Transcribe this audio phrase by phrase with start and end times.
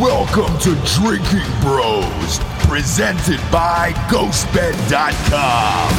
[0.00, 5.90] Welcome to Drinking Bros, presented by GhostBed.com.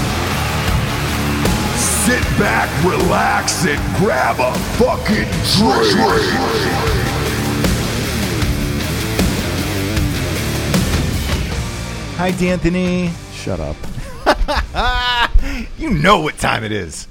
[2.05, 5.25] Sit back, relax, and grab a fucking
[5.57, 5.97] drink.
[12.17, 13.09] Hi, D'Anthony.
[13.33, 13.75] Shut up.
[15.77, 17.07] You know what time it is.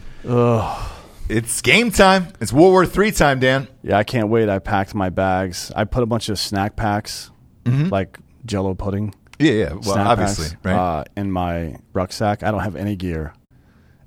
[1.29, 2.29] It's game time.
[2.40, 3.66] It's World War Three time, Dan.
[3.82, 4.48] Yeah, I can't wait.
[4.48, 5.72] I packed my bags.
[5.75, 7.30] I put a bunch of snack packs,
[7.64, 9.12] like Jello pudding.
[9.40, 9.72] Yeah, yeah.
[9.72, 10.75] Well, snack obviously, packs, right?
[11.00, 12.43] Uh, in my rucksack.
[12.44, 13.35] I don't have any gear.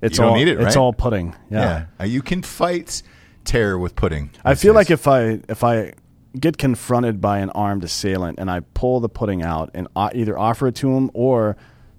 [0.00, 1.36] It's You don't all need it, It's all pudding.
[1.50, 1.60] Yeah.
[1.60, 1.86] yeah.
[2.00, 3.02] Uh, You can fight
[3.44, 4.30] terror with pudding.
[4.42, 5.92] I feel like if I if I
[6.38, 10.68] get confronted by an armed assailant and I pull the pudding out and either offer
[10.68, 11.56] it to him or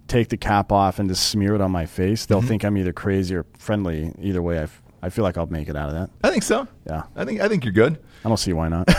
[0.08, 2.34] take the cap off and just smear it on my face, Mm-hmm.
[2.34, 4.12] they'll think I'm either crazy or friendly.
[4.20, 6.10] Either way, I, f- I feel like I'll make it out of that.
[6.24, 6.68] I think so.
[6.88, 7.04] Yeah.
[7.16, 7.98] I think I think you're good.
[8.24, 8.88] I don't see why not.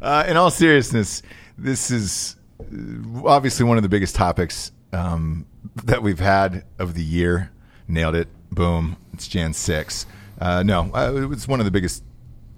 [0.00, 1.22] Uh, in all seriousness,
[1.58, 5.46] this is uh, obviously one of the biggest topics um,
[5.84, 7.50] that we've had of the year.
[7.88, 8.28] Nailed it.
[8.52, 8.96] Boom.
[9.12, 10.06] It's Jan 6.
[10.40, 12.04] Uh, no, uh, it's one of the biggest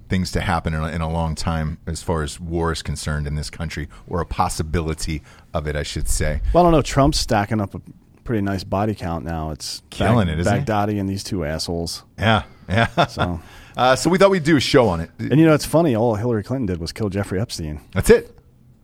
[0.08, 3.27] things to happen in a, in a long time as far as war is concerned
[3.27, 5.22] in this country, or a possibility
[5.55, 6.41] of it, I should say.
[6.53, 6.83] Well, I don't know.
[6.83, 7.81] Trump's stacking up a
[8.27, 9.50] pretty nice body count now.
[9.50, 10.66] It's Killing it, isn't?
[10.66, 12.05] Baghdadi and these two assholes.
[12.19, 13.06] Yeah, yeah.
[13.06, 13.41] So,
[13.77, 15.10] uh, so we thought we'd do a show on it.
[15.19, 15.94] and you know, it's funny.
[15.94, 17.80] All Hillary Clinton did was kill Jeffrey Epstein.
[17.92, 18.36] That's it.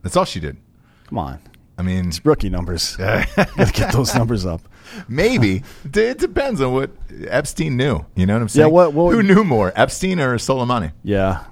[0.03, 0.57] That's all she did.
[1.09, 1.41] Come on,
[1.77, 2.97] I mean, it's rookie numbers.
[2.97, 4.63] Gotta get those numbers up.
[5.09, 5.63] Maybe
[5.95, 6.91] it depends on what
[7.29, 8.05] Epstein knew.
[8.17, 8.67] You know what I'm saying?
[8.69, 10.93] Yeah, what- what Who knew more, Epstein or Soleimani?
[11.05, 11.45] Yeah,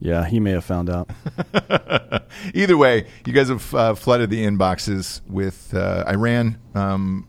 [0.00, 0.26] yeah.
[0.26, 1.10] He may have found out.
[2.54, 6.58] Either way, you guys have uh, flooded the inboxes with uh, Iran.
[6.74, 7.26] Um,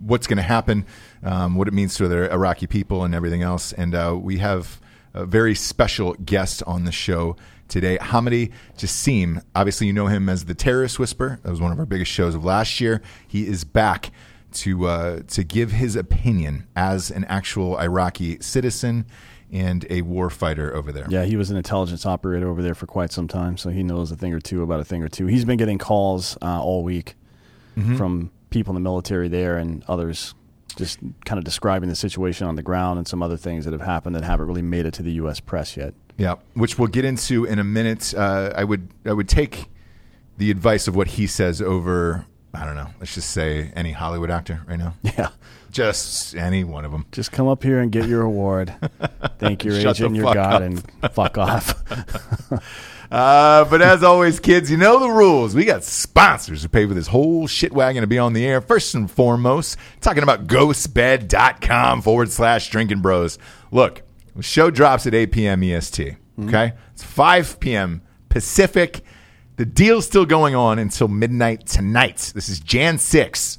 [0.00, 0.86] what's going to happen?
[1.22, 3.72] Um, what it means to the Iraqi people and everything else.
[3.72, 4.80] And uh, we have
[5.14, 7.36] a very special guest on the show
[7.68, 9.42] today, Hamody Jasim.
[9.54, 11.40] Obviously, you know him as the Terrorist Whisperer.
[11.42, 13.00] That was one of our biggest shows of last year.
[13.26, 14.10] He is back
[14.52, 19.06] to uh, to give his opinion as an actual Iraqi citizen
[19.52, 21.06] and a war fighter over there.
[21.08, 24.10] Yeah, he was an intelligence operator over there for quite some time, so he knows
[24.10, 25.26] a thing or two about a thing or two.
[25.26, 27.14] He's been getting calls uh, all week
[27.76, 27.96] Mm-hmm.
[27.96, 30.34] from people in the military there and others,
[30.76, 33.80] just kind of describing the situation on the ground and some other things that have
[33.80, 35.38] happened that haven't really made it to the U.S.
[35.38, 35.94] press yet.
[36.18, 38.12] Yeah, which we'll get into in a minute.
[38.12, 39.66] Uh, I would I would take
[40.36, 42.26] the advice of what he says over.
[42.52, 42.88] I don't know.
[42.98, 44.94] Let's just say any Hollywood actor right now.
[45.04, 45.28] Yeah.
[45.70, 47.06] Just any one of them.
[47.12, 48.74] Just come up here and get your award.
[49.38, 50.62] Thank your Shut the agent, your God, up.
[50.62, 52.60] and fuck off.
[53.10, 55.52] Uh, but as always, kids, you know the rules.
[55.52, 58.60] We got sponsors who pay for this whole shit wagon to be on the air.
[58.60, 63.36] First and foremost, talking about ghostbed.com forward slash drinking bros.
[63.72, 64.02] Look,
[64.36, 65.62] the show drops at 8 p.m.
[65.64, 66.16] EST.
[66.44, 66.74] Okay?
[66.92, 68.02] It's 5 p.m.
[68.28, 69.00] Pacific.
[69.56, 72.30] The deal's still going on until midnight tonight.
[72.34, 73.58] This is Jan 6.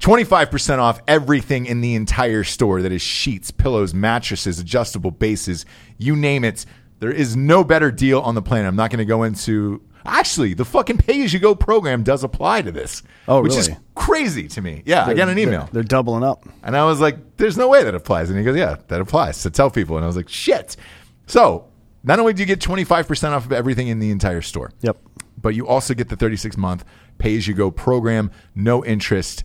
[0.00, 5.66] 25% off everything in the entire store that is sheets, pillows, mattresses, adjustable bases,
[5.98, 6.64] you name it.
[7.00, 8.66] There is no better deal on the planet.
[8.68, 9.82] I'm not going to go into.
[10.06, 13.02] Actually, the fucking pay as you go program does apply to this.
[13.28, 14.82] Oh, Which is crazy to me.
[14.86, 15.60] Yeah, I got an email.
[15.64, 16.42] They're, they're doubling up.
[16.62, 18.30] And I was like, there's no way that applies.
[18.30, 19.36] And he goes, yeah, that applies.
[19.36, 19.96] So tell people.
[19.96, 20.76] And I was like, shit.
[21.26, 21.66] So
[22.02, 24.96] not only do you get 25% off of everything in the entire store, Yep.
[25.40, 26.84] but you also get the 36 month
[27.18, 29.44] pay as you go program, no interest.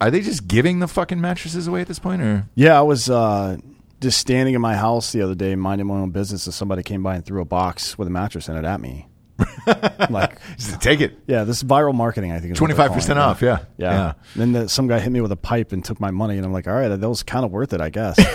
[0.00, 2.22] Are they just giving the fucking mattresses away at this point?
[2.22, 3.56] Or Yeah, I was uh,
[4.00, 7.02] just standing in my house the other day, minding my own business, and somebody came
[7.02, 9.08] by and threw a box with a mattress in it at me.
[10.10, 11.18] like, just take it?
[11.26, 12.32] yeah, this is viral marketing.
[12.32, 13.18] I think is what they're 25% calling it.
[13.18, 13.58] off, yeah.
[13.76, 13.92] yeah.
[13.92, 14.12] Yeah.
[14.34, 16.52] Then the, some guy hit me with a pipe and took my money, and I'm
[16.52, 18.16] like, all right, that was kind of worth it, I guess.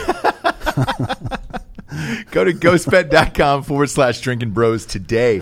[2.31, 5.41] Go to ghostbed.com forward slash drinking bros today.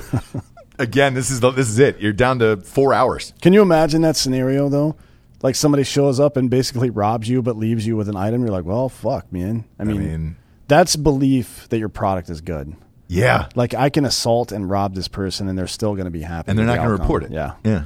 [0.80, 2.00] Again, this is the, this is it.
[2.00, 3.34] You're down to four hours.
[3.42, 4.96] Can you imagine that scenario though?
[5.42, 8.42] Like somebody shows up and basically robs you, but leaves you with an item.
[8.42, 9.66] You're like, well, fuck, man.
[9.80, 10.36] I mean, mean-
[10.68, 12.76] that's belief that your product is good.
[13.08, 13.48] Yeah.
[13.56, 16.50] Like I can assault and rob this person, and they're still going to be happy.
[16.50, 17.32] and they're not the going to report it.
[17.32, 17.54] Yeah.
[17.64, 17.86] yeah.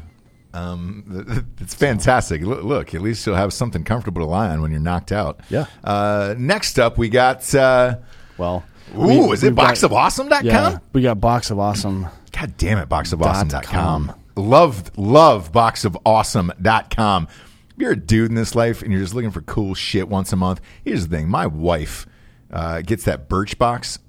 [0.53, 2.41] Um, it's fantastic.
[2.41, 5.39] Look, at least you'll have something comfortable to lie on when you're knocked out.
[5.49, 5.65] Yeah.
[5.83, 7.53] Uh, next up, we got.
[7.55, 7.97] Uh,
[8.37, 8.63] Well,
[8.97, 10.45] ooh, is it boxofawesome.com?
[10.45, 12.07] Yeah, we got box of awesome.
[12.31, 14.13] God damn it, boxofawesome.com.
[14.35, 17.27] Love, love boxofawesome.com.
[17.29, 20.31] If you're a dude in this life and you're just looking for cool shit once
[20.33, 21.29] a month, here's the thing.
[21.29, 22.05] My wife
[22.51, 23.99] uh, gets that Birch box.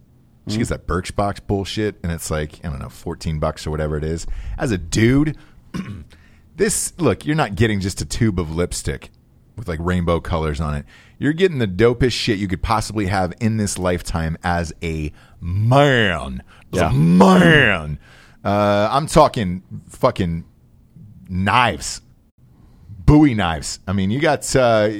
[0.46, 3.70] She gets that Birch box bullshit, and it's like, I don't know, 14 bucks or
[3.70, 4.26] whatever it is.
[4.58, 5.38] As a dude,
[6.56, 9.10] this, look, you're not getting just a tube of lipstick.
[9.56, 10.84] with like rainbow colors on it.
[11.18, 16.42] You're getting the dopest shit you could possibly have in this lifetime as a man.
[16.72, 16.90] As Yeah.
[16.90, 17.98] a man.
[18.44, 20.44] Uh, I'm talking fucking
[21.28, 22.02] knives,
[23.06, 23.80] Bowie knives.
[23.86, 24.90] I mean, you got uh,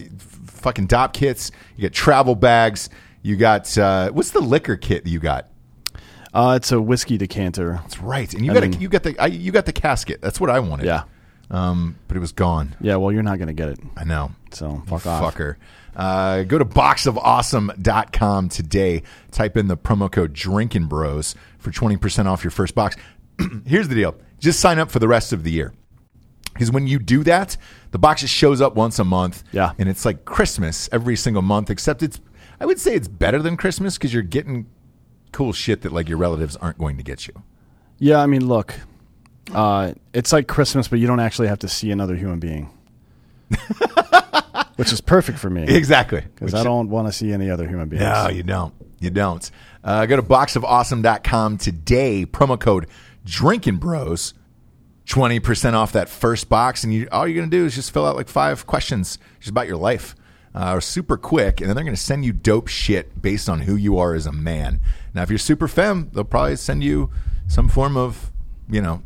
[0.47, 1.51] fucking dop kits.
[1.77, 2.89] You got travel bags.
[3.23, 5.49] You got uh, what's the liquor kit that you got?
[6.33, 7.75] Uh, it's a whiskey decanter.
[7.83, 8.33] That's right.
[8.35, 10.21] And you And got a, you got the I, you got the casket.
[10.21, 10.87] That's what I wanted.
[10.87, 11.05] Yeah.
[11.51, 12.75] Um, but it was gone.
[12.81, 13.79] Yeah, well, you're not going to get it.
[13.97, 14.33] I know.
[14.51, 15.35] So fuck off.
[15.35, 15.57] Fucker.
[15.95, 19.03] Uh, go to boxofawesome.com today.
[19.31, 22.97] Type in the promo code Drinking Bros for 20% off your first box.
[23.67, 25.73] Here's the deal just sign up for the rest of the year.
[26.53, 27.57] Because when you do that,
[27.91, 29.43] the box just shows up once a month.
[29.53, 29.73] Yeah.
[29.79, 32.21] And it's like Christmas every single month, except it's,
[32.61, 34.67] I would say it's better than Christmas because you're getting
[35.33, 37.43] cool shit that like your relatives aren't going to get you.
[37.99, 38.75] Yeah, I mean, look,
[39.53, 42.71] uh, it's like Christmas, but you don't actually have to see another human being,
[44.77, 46.21] which is perfect for me Exactly.
[46.35, 48.03] because I don't want to see any other human beings.
[48.05, 48.75] No, you don't.
[49.01, 49.49] You don't.
[49.83, 52.27] Uh, go to boxofawesome.com today.
[52.27, 52.87] Promo code
[53.25, 54.35] Drinking Bros.
[55.07, 56.83] 20% off that first box.
[56.83, 59.51] And you, all you're going to do is just fill out like five questions just
[59.51, 60.15] about your life.
[60.55, 61.61] Uh, super quick.
[61.61, 64.25] And then they're going to send you dope shit based on who you are as
[64.27, 64.81] a man.
[65.13, 67.11] Now, if you're super femme, they'll probably send you
[67.49, 68.31] some form of,
[68.69, 69.03] you know,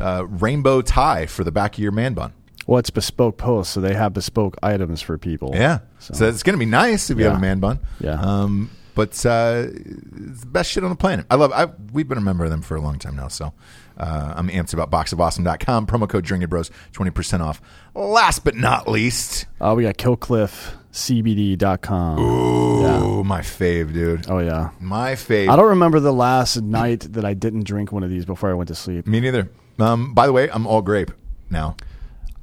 [0.00, 2.32] uh, rainbow tie for the back of your man bun.
[2.66, 5.50] Well, it's bespoke posts, so they have bespoke items for people.
[5.54, 5.80] Yeah.
[5.98, 7.80] So- So, it's going to be nice if you have a man bun.
[8.00, 8.12] Yeah.
[8.20, 11.24] Um, but uh, it's the best shit on the planet.
[11.30, 11.52] I love.
[11.52, 13.52] I we've been a member of them for a long time now, so
[13.96, 15.86] uh, I'm amped about boxofawesome.com.
[15.86, 17.60] Promo code Drinking Bros, twenty percent off.
[17.94, 22.18] Last but not least, Uh, we got KillcliffCBD.com.
[22.18, 24.28] ooh, my fave, dude.
[24.28, 24.70] Oh yeah.
[24.80, 25.48] My fave.
[25.48, 28.54] I don't remember the last night that I didn't drink one of these before I
[28.54, 29.06] went to sleep.
[29.06, 29.48] Me neither.
[29.78, 31.12] Um, by the way, I'm all grape
[31.50, 31.76] now.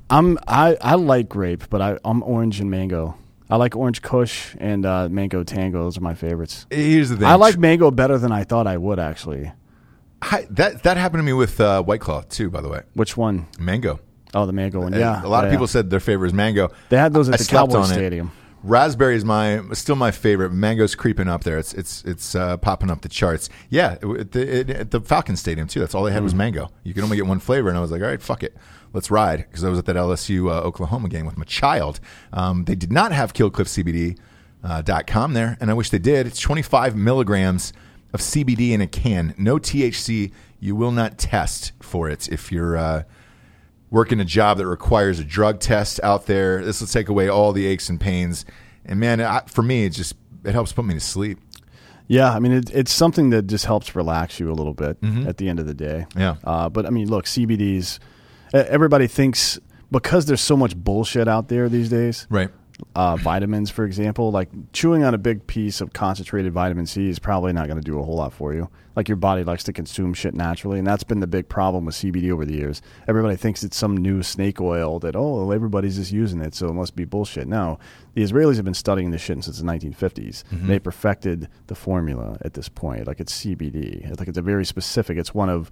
[0.10, 3.18] I'm I, I like grape, but I, I'm orange and mango.
[3.50, 5.84] I like orange Kush and uh, mango Tango.
[5.84, 6.66] Those are my favorites.
[6.72, 7.26] Here's the thing.
[7.28, 9.52] I like mango better than I thought I would actually.
[10.22, 10.84] I, that.
[10.84, 12.50] That happened to me with uh, White Claw too.
[12.50, 13.48] By the way, Which one?
[13.60, 14.00] mango.
[14.34, 14.94] Oh, the mango one.
[14.94, 15.70] Yeah, a lot of people yeah.
[15.72, 16.70] said their favorite is mango.
[16.90, 17.94] They had those at I the slept Cowboy on it.
[17.94, 18.32] Stadium.
[18.64, 20.52] Raspberry is my still my favorite.
[20.52, 21.60] Mango's creeping up there.
[21.60, 23.48] It's it's it's uh, popping up the charts.
[23.70, 25.80] Yeah, it- at the, it, at the Falcon Stadium too.
[25.80, 26.38] That's all they had was Mm.
[26.38, 26.70] mango.
[26.84, 28.58] You could only get one flavor, and I was like, all right, fuck it,
[28.96, 29.46] let's ride.
[29.48, 32.00] Because I was at that LSU uh, Oklahoma game with my child.
[32.34, 34.18] Um, they did not have KillcliffCBD
[34.64, 34.82] uh,
[35.28, 36.26] there, and I wish they did.
[36.26, 37.74] It's 25 milligrams
[38.14, 39.36] of CBD in a can.
[39.38, 40.32] No THC.
[40.60, 42.76] You will not test for it if you're.
[42.76, 43.04] Uh,
[43.92, 46.64] working a job that requires a drug test out there.
[46.66, 48.44] This will take away all the aches and pains.
[48.84, 51.40] And man, I, for me, it just it helps put me to sleep.
[52.08, 55.38] Yeah, I mean it, it's something that just helps relax you a little bit at
[55.38, 56.06] the end of the day.
[56.10, 56.20] Mm-hmm.
[56.20, 56.36] Yeah.
[56.44, 58.00] Uh, but I mean, look, CBDs.
[58.56, 59.60] Everybody thinks
[59.92, 62.26] because there's so much bullshit out there these days.
[62.30, 62.50] Right.
[62.94, 67.20] uh, vitamins, for example, like chewing on a big piece of concentrated vitamin C is
[67.20, 68.70] probably not going to do a whole lot for you.
[68.98, 71.96] Like your body likes to consume shit naturally, and that's been the big problem with
[71.96, 72.82] CBD over the years.
[73.08, 76.74] Everybody thinks it's some new snake oil that oh everybody's just using it, so it
[76.74, 77.48] must be bullshit.
[77.48, 77.78] No,
[78.14, 80.44] the Israelis have been studying this shit since the 1950s.
[80.68, 83.06] They perfected the formula at this point.
[83.08, 84.10] Like it's CBD.
[84.10, 85.18] It's like it's a very specific.
[85.18, 85.70] It's one of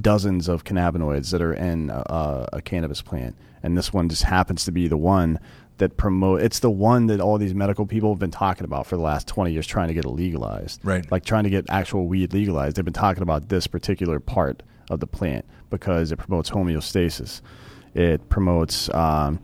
[0.00, 4.64] dozens of cannabinoids that are in a, a cannabis plant, and this one just happens
[4.64, 5.38] to be the one
[5.78, 6.42] that promote.
[6.42, 9.28] It's the one that all these medical people have been talking about for the last
[9.28, 10.80] twenty years, trying to get it legalized.
[10.84, 11.10] Right.
[11.10, 12.76] like trying to get actual weed legalized.
[12.76, 17.42] They've been talking about this particular part of the plant because it promotes homeostasis.
[17.94, 19.40] It promotes, um,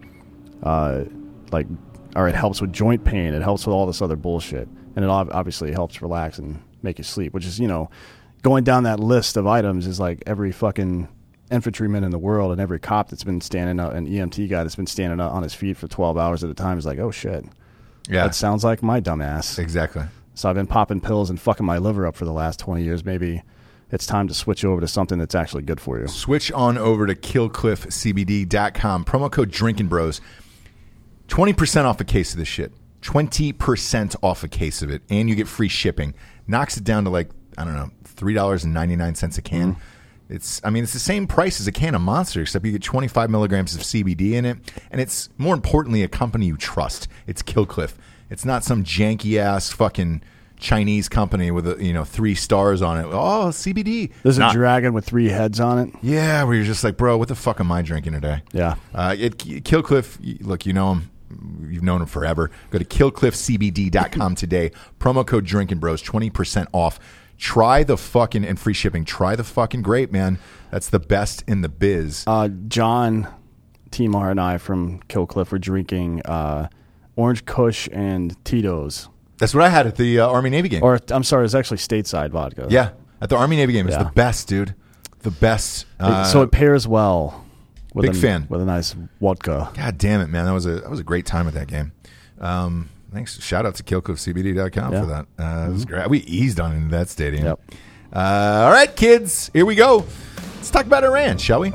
[0.62, 1.04] uh,
[1.50, 1.66] like,
[2.14, 3.34] or it helps with joint pain.
[3.34, 6.98] It helps with all this other bullshit, and it ob- obviously helps relax and make
[6.98, 7.32] you sleep.
[7.32, 7.90] Which is, you know,
[8.44, 11.08] going down that list of items is like every fucking
[11.50, 14.76] infantryman in the world and every cop that's been standing up, an EMT guy that's
[14.76, 17.10] been standing up on his feet for twelve hours at a time is like, oh
[17.10, 17.44] shit,
[18.08, 18.24] Yeah.
[18.24, 19.58] that sounds like my dumbass.
[19.58, 20.04] exactly.
[20.34, 23.04] So I've been popping pills and fucking my liver up for the last 20 years.
[23.04, 23.42] Maybe
[23.92, 26.08] it's time to switch over to something that's actually good for you.
[26.08, 29.04] Switch on over to killcliffcbd.com.
[29.04, 30.20] Promo code Drinking Bros.
[31.28, 32.72] 20% off a case of this shit.
[33.02, 35.02] 20% off a case of it.
[35.08, 36.14] And you get free shipping.
[36.48, 39.76] Knocks it down to like, I don't know, $3.99 a can.
[40.28, 42.82] It's, I mean, it's the same price as a can of Monster, except you get
[42.82, 44.56] 25 milligrams of CBD in it.
[44.90, 47.08] And it's, more importantly, a company you trust.
[47.26, 47.92] It's Killcliff.
[48.30, 50.22] It's not some janky ass fucking
[50.58, 53.04] Chinese company with, a, you know, three stars on it.
[53.06, 54.12] Oh, CBD.
[54.22, 55.90] There's Not- a dragon with three heads on it.
[56.02, 58.40] yeah, where you're just like, bro, what the fuck am I drinking today?
[58.52, 58.76] Yeah.
[58.94, 61.10] Uh, it, Killcliff, look, you know him.
[61.68, 62.50] You've known him forever.
[62.70, 64.70] Go to killcliffcbd.com today.
[65.00, 66.98] Promo code Drinking Bros, 20% off.
[67.44, 69.04] Try the fucking, and free shipping.
[69.04, 70.38] Try the fucking grape, man.
[70.70, 72.24] That's the best in the biz.
[72.26, 73.28] Uh, John
[73.90, 76.68] Timar and I from Killcliff were drinking uh,
[77.16, 79.10] Orange Kush and Tito's.
[79.36, 80.82] That's what I had at the uh, Army Navy game.
[80.82, 82.66] Or I'm sorry, it's actually stateside vodka.
[82.70, 83.86] yeah, at the Army Navy game.
[83.88, 84.04] It's Yeah.
[84.04, 84.74] the best, dude.
[85.18, 85.84] The best.
[86.00, 87.44] Uh, so it pairs well.
[87.92, 88.46] With big a, fan.
[88.48, 89.70] with a nice vodka.
[89.74, 90.46] God damn it, man!
[90.46, 91.92] That was a that was a great time at that game.
[92.40, 93.40] Um, thanks.
[93.40, 95.00] Shout out to KillcliffCBD.com Yeah.
[95.00, 95.26] for that.
[95.38, 96.10] Uh, it was great.
[96.10, 97.44] We eased on into that stadium.
[97.44, 97.60] Yep.
[98.12, 100.04] Uh, all right, kids, here we go.
[100.56, 101.70] Let's talk about Iran, shall we?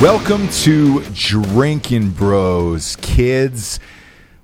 [0.00, 3.80] Welcome to Drinking Bros, kids.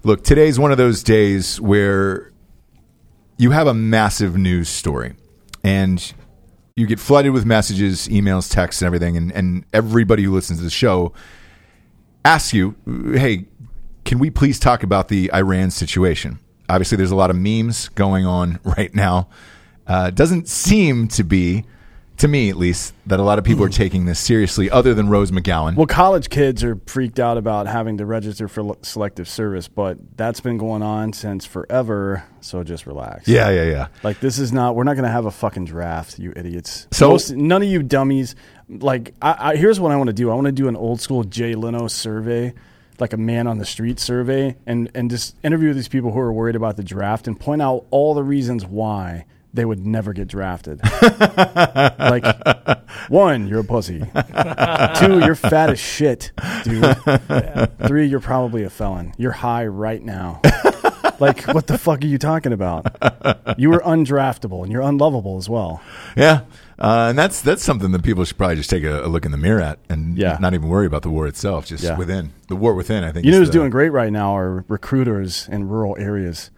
[0.02, 2.32] Look, today's one of those days where
[3.36, 5.14] you have a massive news story
[5.62, 6.12] and
[6.74, 9.16] you get flooded with messages, emails, texts, and everything.
[9.16, 11.12] And, and everybody who listens to the show
[12.24, 12.74] asks you,
[13.14, 13.46] hey,
[14.04, 16.38] can we please talk about the Iran situation?
[16.68, 19.28] Obviously, there's a lot of memes going on right now.
[19.86, 21.64] Uh, doesn't seem to be,
[22.18, 25.08] to me at least, that a lot of people are taking this seriously, other than
[25.08, 25.74] Rose McGowan.
[25.74, 30.40] Well, college kids are freaked out about having to register for selective service, but that's
[30.40, 32.22] been going on since forever.
[32.40, 33.26] So just relax.
[33.28, 33.88] yeah, yeah, yeah.
[34.04, 34.76] Like this is not.
[34.76, 36.86] We're not going to have a fucking draft, you idiots.
[36.92, 38.34] So- Most, none of you dummies.
[38.80, 40.30] Like I, I, here's what I want to do.
[40.30, 42.54] I want to do an old school Jay Leno survey,
[42.98, 46.32] like a man on the street survey, and and just interview these people who are
[46.32, 50.28] worried about the draft and point out all the reasons why they would never get
[50.28, 50.80] drafted.
[51.98, 52.24] like
[53.08, 53.98] one, you're a pussy.
[54.96, 56.32] Two, you're fat as shit,
[56.64, 56.96] dude.
[57.86, 59.12] Three, you're probably a felon.
[59.18, 60.40] You're high right now.
[61.20, 62.86] Like, what the fuck are you talking about?
[63.58, 65.80] You were undraftable and you're unlovable as well.
[66.16, 66.42] Yeah,
[66.78, 69.30] uh, and that's that's something that people should probably just take a, a look in
[69.30, 70.38] the mirror at, and Yeah.
[70.40, 71.66] not even worry about the war itself.
[71.66, 71.96] Just Yeah.
[71.96, 73.04] within the war within.
[73.04, 76.50] I think You know who's the- doing great right now are recruiters in rural areas.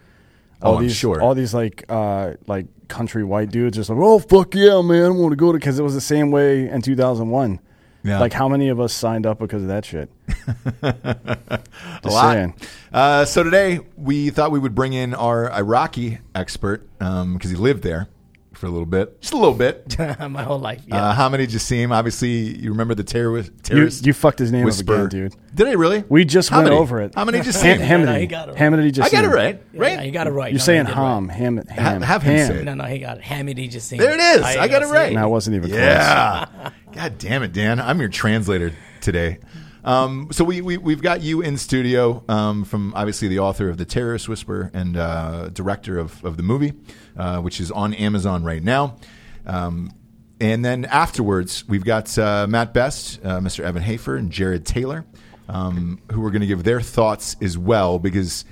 [0.62, 1.20] All Oh, I'm these, sure.
[1.20, 5.08] All these like uh, like country white dudes just like, oh fuck yeah, man, I
[5.10, 7.58] want to go to because it was the same way in 2001.
[8.04, 8.20] Yeah.
[8.20, 10.10] Like how many of us signed up because of that shit?
[10.82, 11.62] a
[12.04, 12.52] lot.
[12.92, 17.82] Uh, so today we thought we would bring in our Iraqi expert because he lived
[17.82, 18.08] there
[18.64, 19.98] for a little bit, just a little bit.
[20.30, 20.82] my whole life.
[20.86, 21.08] Yeah.
[21.10, 23.50] Uh, Hamid Jasim, obviously, you remember the terrorist.
[23.52, 25.36] You, terrorist you fucked his name up again, dude.
[25.54, 26.02] Did I really?
[26.08, 26.62] We just Hamody.
[26.64, 27.12] went over it.
[27.12, 27.64] Hamody Ham- Jasim.
[27.78, 28.28] Yeah, no, he Hamody.
[28.28, 28.60] got it right.
[28.60, 29.02] Hamody Jasim.
[29.02, 29.96] I got it right, right?
[29.98, 30.50] no, you got it right.
[30.50, 31.36] You're No, saying he Ham, right.
[31.36, 32.48] Ham, Ham, have him Ham.
[32.48, 32.64] say it.
[32.64, 33.24] No, no, he got it.
[33.24, 34.00] Hamody just saying.
[34.00, 34.42] There it is.
[34.42, 35.14] I got it right.
[35.14, 35.80] That wasn't even close.
[35.80, 36.70] Yeah.
[36.92, 37.80] God damn it, Dan.
[37.80, 39.38] I'm your translator today.
[39.84, 43.76] Um, so we, we we've got you in studio um, from obviously the author of
[43.76, 46.72] the Terrorist Whisperer and uh, director of, of the movie,
[47.16, 48.96] uh, which is on Amazon right now.
[49.46, 49.92] Um,
[50.40, 53.62] and then afterwards, we've got uh, Matt Best, uh, Mr.
[53.62, 55.04] Evan Hafer, and Jared Taylor,
[55.48, 58.44] um, who are going to give their thoughts as well because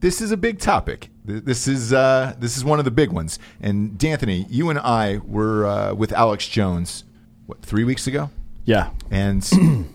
[0.00, 1.10] this is a big topic.
[1.24, 3.38] This is uh, this is one of the big ones.
[3.60, 7.04] And D'Anthony, you and I were uh, with Alex Jones
[7.46, 8.30] what three weeks ago,
[8.68, 8.90] Yeah.
[9.10, 9.42] and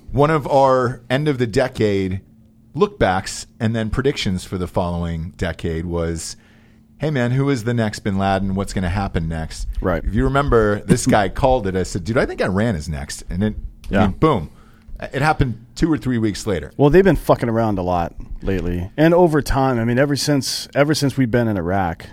[0.11, 2.21] one of our end of the decade
[2.73, 6.35] look backs and then predictions for the following decade was.
[6.99, 8.55] Hey man, who is the next Bin Laden?
[8.55, 9.67] What's going to happen next?
[9.81, 10.01] Right.
[10.05, 11.75] If you remember, this guy called it.
[11.75, 13.55] I said, "Dude, I think Iran is next," and it,
[13.91, 14.01] I Yeah.
[14.07, 14.49] mean, boom,
[15.01, 16.71] it happened two or three weeks later.
[16.77, 19.79] Well, they've been fucking around a lot lately, and over time.
[19.79, 22.05] I mean, ever since ever since we've been in Iraq,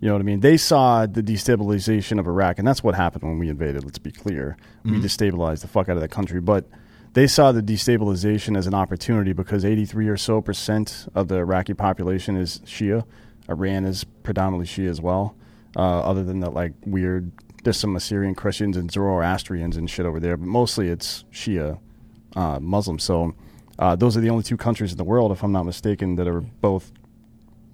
[0.00, 0.40] you know what I mean.
[0.40, 3.84] They saw the destabilization of Iraq, and that's what happened when we invaded.
[3.84, 6.66] Let's be clear, we destabilized the fuck out of the country, but
[7.14, 11.74] they saw the destabilization as an opportunity because eighty-three or so percent of the Iraqi
[11.74, 13.04] population is Shia.
[13.48, 15.34] Iran is predominantly Shia as well.
[15.74, 17.32] Uh, other than that, like weird,
[17.64, 21.78] there's some Assyrian Christians and Zoroastrians and shit over there, but mostly it's Shia
[22.34, 22.98] uh, Muslim.
[22.98, 23.34] So
[23.78, 26.28] uh, those are the only two countries in the world, if I'm not mistaken, that
[26.28, 26.92] are both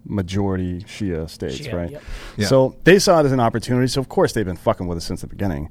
[0.05, 1.91] majority Shia states, Shia, right?
[1.91, 2.03] yep.
[2.37, 2.47] Yeah.
[2.47, 3.87] So they saw it as an opportunity.
[3.87, 5.71] So of course they've been fucking with us since the beginning.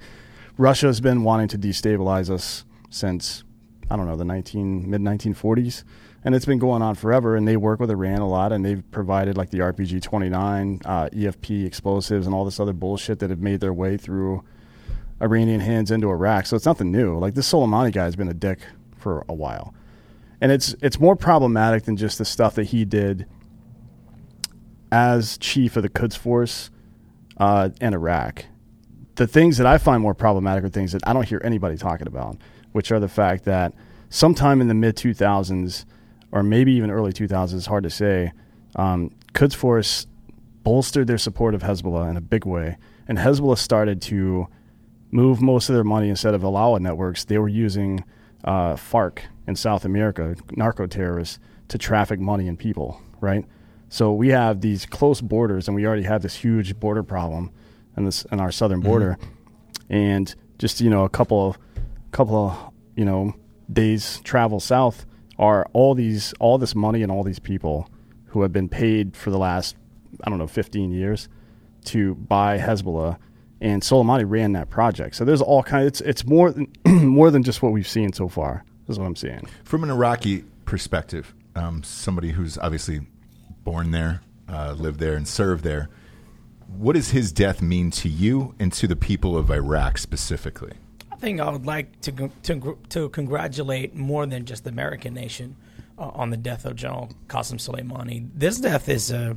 [0.57, 3.43] Russia's been wanting to destabilize us since
[3.89, 5.83] I don't know the 19 mid 1940s,
[6.23, 7.35] and it's been going on forever.
[7.35, 11.09] And they work with Iran a lot, and they've provided like the RPG 29, uh,
[11.09, 14.43] EFP explosives, and all this other bullshit that have made their way through
[15.21, 16.45] Iranian hands into Iraq.
[16.45, 17.17] So it's nothing new.
[17.17, 18.59] Like this Soleimani guy has been a dick
[18.95, 19.73] for a while,
[20.39, 23.25] and it's it's more problematic than just the stuff that he did
[24.91, 26.69] as chief of the Quds Force
[27.37, 28.45] uh, in Iraq.
[29.15, 32.07] The things that I find more problematic are things that I don't hear anybody talking
[32.07, 32.37] about,
[32.71, 33.73] which are the fact that
[34.09, 35.85] sometime in the mid 2000s,
[36.31, 38.31] or maybe even early 2000s, it's hard to say,
[38.75, 40.07] um, Quds Force
[40.63, 42.77] bolstered their support of Hezbollah in a big way.
[43.07, 44.47] And Hezbollah started to
[45.11, 47.25] move most of their money instead of hawala networks.
[47.25, 48.03] They were using
[48.43, 53.45] uh, FARC in South America, narco terrorists, to traffic money and people, right?
[53.91, 57.51] So we have these close borders, and we already have this huge border problem
[57.97, 59.17] in this in our southern border.
[59.89, 61.57] And just you know a couple of
[62.13, 63.35] couple of you know
[63.71, 65.05] days travel south
[65.37, 67.89] are all these all this money and all these people
[68.27, 69.75] who have been paid for the last
[70.23, 71.27] I don't know 15 years
[71.85, 73.17] to buy Hezbollah
[73.59, 75.17] and Soleimani ran that project.
[75.17, 75.81] So there's all kind.
[75.83, 78.63] Of, it's it's more than more than just what we've seen so far.
[78.87, 79.45] Is what I'm seeing.
[79.65, 83.01] From an Iraqi perspective, um, somebody who's obviously
[83.63, 85.89] born there, uh, lived there, and served there,
[86.67, 90.73] what does his death mean to you and to the people of Iraq specifically?
[91.11, 95.55] I think I would like to to, to congratulate more than just the American nation
[95.97, 98.29] uh, on the death of General Qasem Soleimani.
[98.33, 99.35] This death is uh,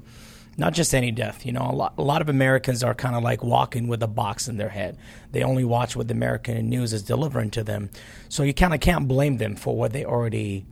[0.57, 1.45] not just any death.
[1.45, 4.09] You know, a lot, a lot of Americans are kind of like walking with a
[4.09, 4.97] box in their head.
[5.33, 7.91] They only watch what the American news is delivering to them.
[8.29, 10.65] So you kind of can't blame them for what they already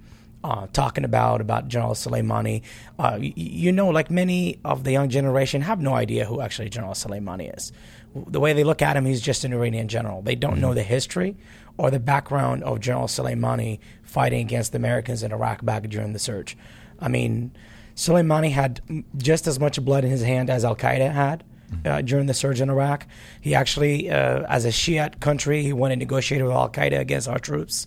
[0.44, 2.62] uh, talking about about General Soleimani.
[2.98, 6.68] Uh, you, you know, like many of the young generation have no idea who actually
[6.68, 7.72] General Soleimani is.
[8.14, 10.20] The way they look at him, he's just an Iranian general.
[10.22, 11.36] They don't know the history
[11.78, 16.18] or the background of General Soleimani fighting against the Americans in Iraq back during the
[16.18, 16.56] surge.
[17.00, 17.52] I mean,
[17.96, 18.80] Soleimani had
[19.16, 21.44] just as much blood in his hand as Al Qaeda had.
[21.86, 23.06] Uh, during the surge in Iraq,
[23.40, 27.28] he actually, uh, as a Shiite country, he went and negotiated with Al Qaeda against
[27.28, 27.86] our troops.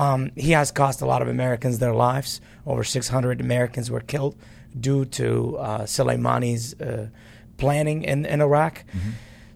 [0.00, 2.40] Um, he has cost a lot of Americans their lives.
[2.66, 4.34] Over 600 Americans were killed
[4.78, 7.10] due to uh, Soleimani's uh,
[7.58, 8.84] planning in, in Iraq.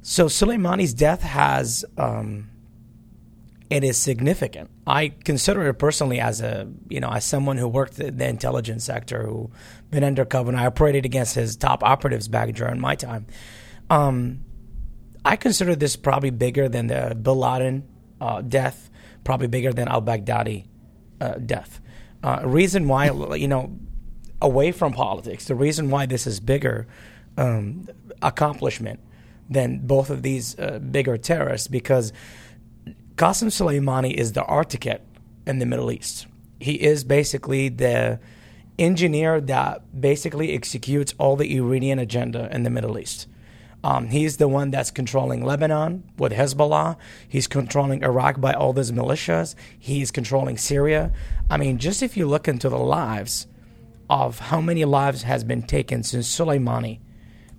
[0.02, 2.50] So Soleimani's death has um,
[3.70, 4.70] it is significant.
[4.86, 8.84] I consider it personally as a you know as someone who worked in the intelligence
[8.84, 9.50] sector, who
[9.90, 13.26] been undercover, and I operated against his top operatives back during my time.
[13.88, 14.44] Um,
[15.24, 17.88] I consider this probably bigger than the Bin Laden
[18.20, 18.90] uh, death,
[19.24, 20.66] probably bigger than Al Baghdadi
[21.20, 21.80] uh, death.
[22.22, 23.76] Uh, reason why you know
[24.40, 26.86] away from politics, the reason why this is bigger
[27.36, 27.88] um,
[28.22, 29.00] accomplishment
[29.48, 32.12] than both of these uh, bigger terrorists because
[33.16, 35.06] Qasem Soleimani is the architect
[35.46, 36.26] in the Middle East.
[36.60, 38.18] He is basically the
[38.78, 43.28] engineer that basically executes all the Iranian agenda in the Middle East.
[43.84, 46.96] Um, he's the one that's controlling Lebanon with Hezbollah.
[47.28, 49.54] He's controlling Iraq by all those militias.
[49.78, 51.12] He's controlling Syria.
[51.50, 53.46] I mean, just if you look into the lives
[54.08, 57.00] of how many lives has been taken since Soleimani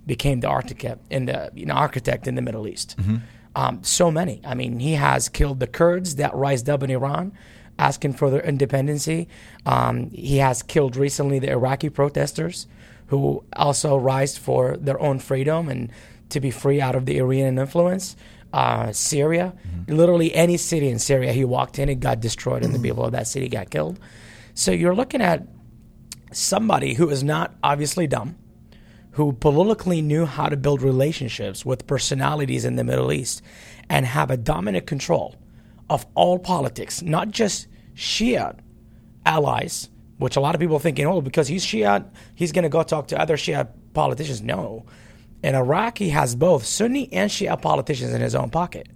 [0.04, 2.96] became the architect in the you know, architect in the Middle East.
[3.54, 4.40] Um, so many.
[4.44, 7.32] I mean, he has killed the Kurds that rised up in Iran,
[7.78, 9.28] asking for their independency.
[9.64, 12.66] Um, he has killed recently the Iraqi protesters,
[13.06, 15.90] who also rise for their own freedom and
[16.30, 18.16] to be free out of the Iranian influence.
[18.52, 19.54] Uh, Syria,
[19.88, 23.12] literally any city in Syria, he walked in, it got destroyed, and the people of
[23.12, 23.98] that city got killed.
[24.54, 25.46] So you're looking at
[26.32, 28.36] somebody who is not obviously dumb,
[29.12, 33.42] who politically knew how to build relationships with personalities in the Middle East
[33.88, 35.36] and have a dominant control
[35.88, 38.58] of all politics, not just Shia
[39.24, 42.68] allies, which a lot of people are thinking, oh, because he's Shia, he's going to
[42.68, 44.42] go talk to other Shia politicians.
[44.42, 44.84] No.
[45.42, 48.88] In Iraq, he has both Sunni and Shia politicians in his own pocket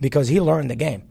[0.00, 1.02] because he learned the game.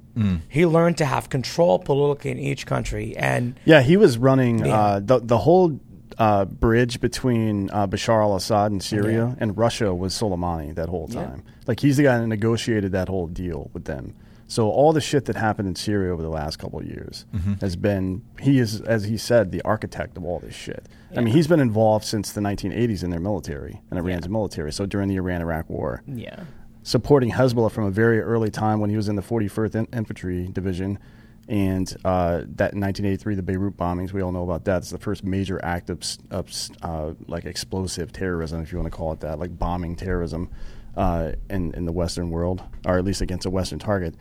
[0.49, 3.15] He learned to have control politically in each country.
[3.15, 4.77] And Yeah, he was running Yeah.
[4.81, 5.79] uh, the the whole
[6.17, 9.35] uh, bridge between uh, Bashar al-Assad in Syria Yeah.
[9.39, 11.23] and Russia was Soleimani that whole Yeah.
[11.23, 11.43] time.
[11.65, 14.13] Like he's the guy that negotiated that whole deal with them.
[14.51, 17.25] So all the shit that happened in Syria over the last couple of years
[17.61, 20.89] has been he is as he said the architect of all this shit.
[21.15, 24.73] I mean, he's been involved since the 1980s in their military and Iran's military.
[24.73, 26.43] So during the Iran-Iraq War, yeah.
[26.83, 30.49] supporting Hezbollah from a very early time when he was in the 41st In- Infantry
[30.49, 30.99] Division.
[31.47, 34.79] And uh, that in 1983, the Beirut bombings, we all know about that.
[34.79, 38.97] It's the first major act of, of uh, like explosive terrorism, if you want to
[38.97, 40.49] call it that, like bombing terrorism
[40.97, 44.13] uh, in, in the Western world, or at least against a Western target.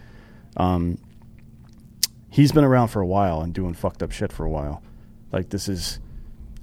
[0.57, 0.99] Um,
[2.29, 4.83] he's been around for a while and doing fucked up shit for a while.
[5.33, 6.01] Like this is,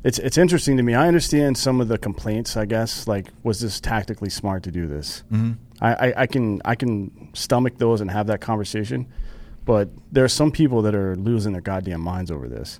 [0.03, 0.93] it's it's interesting to me.
[0.93, 2.55] I understand some of the complaints.
[2.57, 5.23] I guess like was this tactically smart to do this?
[5.31, 5.53] Mm-hmm.
[5.81, 9.07] I, I, I can I can stomach those and have that conversation,
[9.65, 12.79] but there are some people that are losing their goddamn minds over this.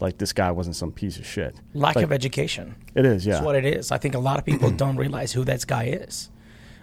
[0.00, 1.54] Like this guy wasn't some piece of shit.
[1.74, 2.74] Lack Like, of education.
[2.94, 3.34] It is, yeah.
[3.34, 3.92] That's what it is.
[3.92, 6.30] I think a lot of people don't realize who that guy is.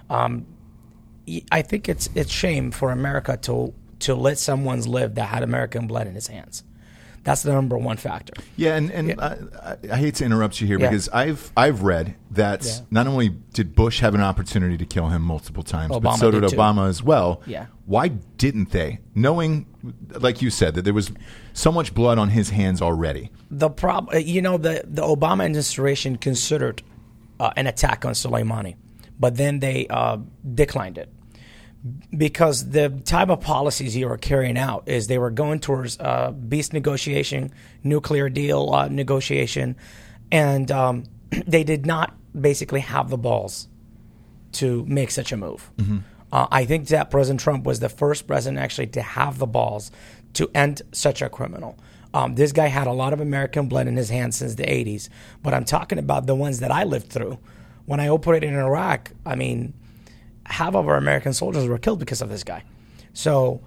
[0.09, 0.56] Um, y-
[1.51, 5.87] I think it's it's shame for America to to let someone's live that had American
[5.87, 6.63] blood in his hands.
[7.23, 8.31] That's the number one factor.
[8.55, 10.89] Yeah, and, and I, I, I hate to interrupt you here Yeah.
[10.89, 12.71] because I've I've read that Yeah.
[12.89, 16.39] not only did Bush have an opportunity to kill him multiple times, but so did,
[16.41, 16.55] did too.
[16.55, 17.41] Obama as well.
[17.45, 17.65] Yeah.
[17.85, 18.99] Why didn't they?
[19.13, 19.65] Knowing,
[20.11, 21.11] like you said, that there was
[21.51, 23.29] so much blood on his hands already.
[23.51, 26.81] The problem, you know, the the Obama administration considered
[27.41, 28.75] uh, an attack on Soleimani,
[29.19, 30.17] but then they uh,
[30.53, 31.09] declined it
[32.15, 36.33] because the type of policies you were carrying out is they were going towards uh,
[36.49, 37.51] peace negotiation,
[37.83, 39.75] nuclear deal uh, negotiation,
[40.31, 41.03] and um,
[41.47, 43.67] they did not basically have the balls
[44.53, 45.71] to make such a move.
[46.31, 49.91] Uh, I think that President Trump was the first president actually to have the balls
[50.33, 51.77] to end such a criminal.
[52.13, 55.09] Um, this guy had a lot of American blood in his hands since the 80s,
[55.43, 57.37] but I'm talking about the ones that I lived through.
[57.85, 59.73] When I operated in Iraq, I mean,
[60.47, 62.63] half of our American soldiers were killed because of this guy.
[63.13, 63.61] So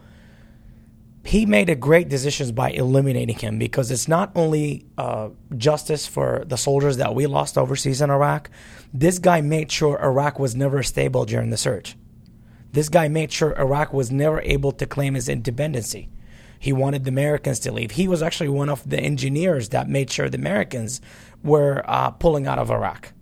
[1.25, 6.45] he made a great decisions by eliminating him because it's not only uh, justice for
[6.47, 8.51] the soldiers that we lost overseas in Iraq.
[8.93, 11.97] This guy made sure Iraq was never stable during the surge.
[12.73, 16.09] This guy made sure Iraq was never able to claim his independency.
[16.59, 17.93] He wanted the Americans to leave.
[17.93, 21.01] He was actually one of the engineers that made sure the Americans
[21.43, 23.13] were uh, pulling out of Iraq.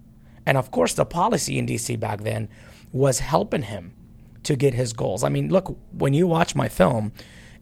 [0.45, 2.49] And of course, the policy in DC back then
[2.93, 3.95] was helping him
[4.45, 5.25] to get his goals.
[5.25, 7.13] I mean, look, when you watch my film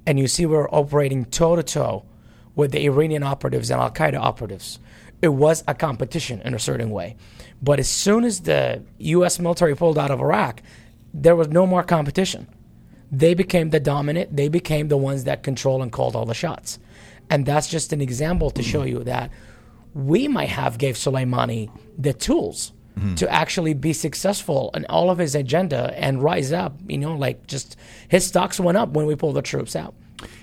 [0.06, 2.04] and you see we're operating toe to toe
[2.54, 4.78] with the Iranian operatives and Al Qaeda operatives,
[5.22, 7.16] it was a competition in a certain way.
[7.62, 9.38] But as soon as the U.S.
[9.38, 10.62] military pulled out of Iraq,
[11.12, 12.46] there was no more competition.
[13.10, 16.78] They became the dominant, they became the ones that control and called all the shots.
[17.30, 19.30] And that's just an example to show you that
[19.94, 22.72] we might have gave Soleimani the tools
[23.16, 26.78] to actually be successful in all of his agenda and rise up.
[26.88, 27.76] You know, like just
[28.08, 29.94] his stocks went up when we pulled the troops out.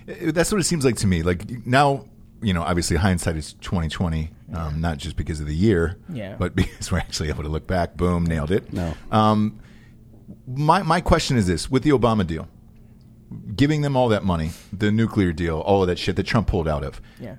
[0.05, 1.23] That's what it seems like to me.
[1.23, 2.05] Like now,
[2.41, 6.35] you know, obviously hindsight is twenty twenty, um, not just because of the year, Yeah.
[6.37, 7.97] but because we're actually able to look back.
[7.97, 8.71] Boom, nailed it.
[8.71, 8.93] No.
[9.11, 9.59] Um,
[10.47, 12.47] my my question is this: with the Obama deal,
[13.55, 16.67] giving them all that money, the nuclear deal, all of that shit that Trump pulled
[16.67, 17.37] out of, Yeah.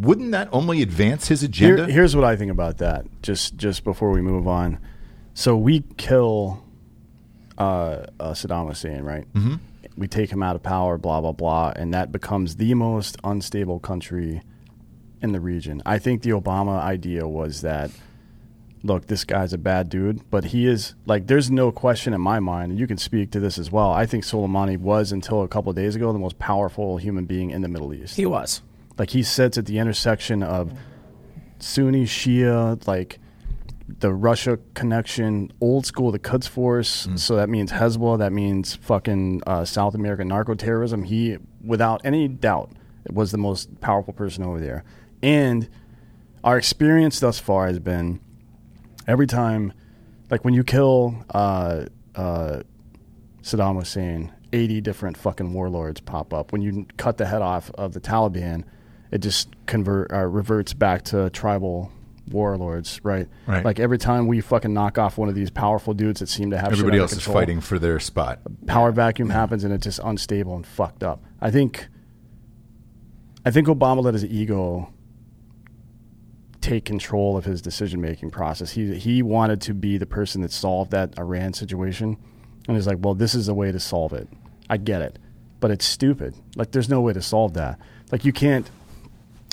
[0.00, 1.92] Wouldn't that only advance his Here, agenda?
[1.92, 3.06] here's what I think about that.
[3.22, 4.78] Just just before we move on,
[5.34, 6.62] so we kill
[7.58, 9.32] uh, uh, Saddam Hussein, right?
[9.34, 9.54] Mm-hmm.
[9.96, 13.78] We take him out of power, blah blah blah, and that becomes the most unstable
[13.78, 14.42] country
[15.22, 15.82] in the region.
[15.86, 17.90] I think the Obama idea was that.
[18.86, 21.26] Look, this guy's a bad dude, but he is like.
[21.26, 23.90] There's no question in my mind, and you can speak to this as well.
[23.90, 27.48] I think Soleimani was, until a couple of days ago, the most powerful human being
[27.50, 28.16] in the Middle East.
[28.16, 28.60] He was.
[28.98, 30.72] Like he sits at the intersection of
[31.58, 33.18] Sunni, Shia, like
[33.86, 37.08] the Russia connection, old school, the Quds Force.
[37.16, 38.18] So that means Hezbollah.
[38.18, 41.04] That means fucking uh, South American narco terrorism.
[41.04, 42.72] He, without any doubt,
[43.10, 44.84] was the most powerful person over there.
[45.22, 45.68] And
[46.42, 48.20] our experience thus far has been
[49.06, 49.72] every time,
[50.30, 52.62] like when you kill uh, uh,
[53.42, 56.52] Saddam Hussein, 80 different fucking warlords pop up.
[56.52, 58.64] When you cut the head off of the Taliban,
[59.14, 61.92] it just convert uh, reverts back to tribal
[62.28, 63.28] warlords, right?
[63.46, 63.64] Right.
[63.64, 66.58] Like every time we fucking knock off one of these powerful dudes that seem to
[66.58, 68.40] have shit Everybody else is fighting for their spot.
[68.66, 71.22] Power vacuum happens and it's just unstable and fucked up.
[71.40, 71.86] I think
[73.46, 74.92] I think Obama let his ego
[76.60, 78.72] take control of his decision making process.
[78.72, 82.16] He he wanted to be the person that solved that Iran situation,
[82.66, 84.28] and he's like, "Well, this is the way to solve it.
[84.68, 85.18] I get it,
[85.60, 86.34] but it's stupid.
[86.56, 87.78] Like, there's no way to solve that.
[88.10, 88.68] Like, you can't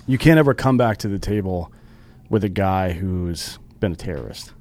[0.08, 1.72] you can't ever come back to the table
[2.30, 4.54] with a guy who's been a terrorist.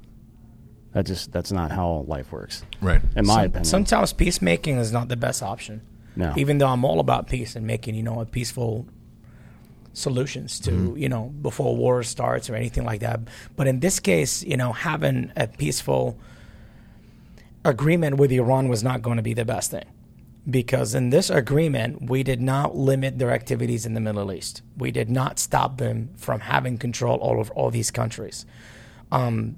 [0.93, 3.01] That just that's not how life works, Right.
[3.15, 3.63] in my Some- opinion.
[3.65, 5.81] Sometimes peacemaking is not the best option.
[6.15, 6.33] No.
[6.35, 8.85] Even though I'm all about peace and making, you know, a peaceful
[9.93, 10.97] solutions to, Mm-hmm.
[10.97, 13.21] you know, before war starts or anything like that.
[13.55, 16.17] But in this case, you know, having a peaceful
[17.63, 19.85] agreement with Iran was not going to be the best thing.
[20.49, 24.63] Because in this agreement, we did not limit their activities in the Middle East.
[24.75, 28.45] We did not stop them from having control over all these countries.
[29.11, 29.57] Um,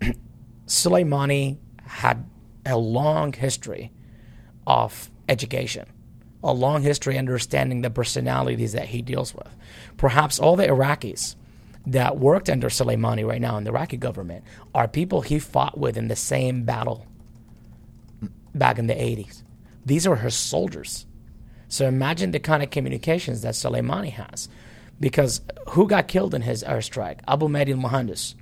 [0.66, 2.24] Soleimani had
[2.66, 3.92] a long history
[4.66, 5.86] of education,
[6.42, 9.54] a long history understanding the personalities that he deals with.
[9.96, 11.36] Perhaps all the Iraqis
[11.86, 14.44] that worked under Soleimani right now in the Iraqi government
[14.74, 17.06] are people he fought with in the same battle
[18.54, 19.43] back in the 80s.
[19.86, 21.06] These are her soldiers.
[21.68, 24.48] So imagine the kind of communications that Soleimani has.
[25.00, 27.18] Because who got killed in his airstrike?
[27.26, 28.34] Abu Mahdi al-Muhandis.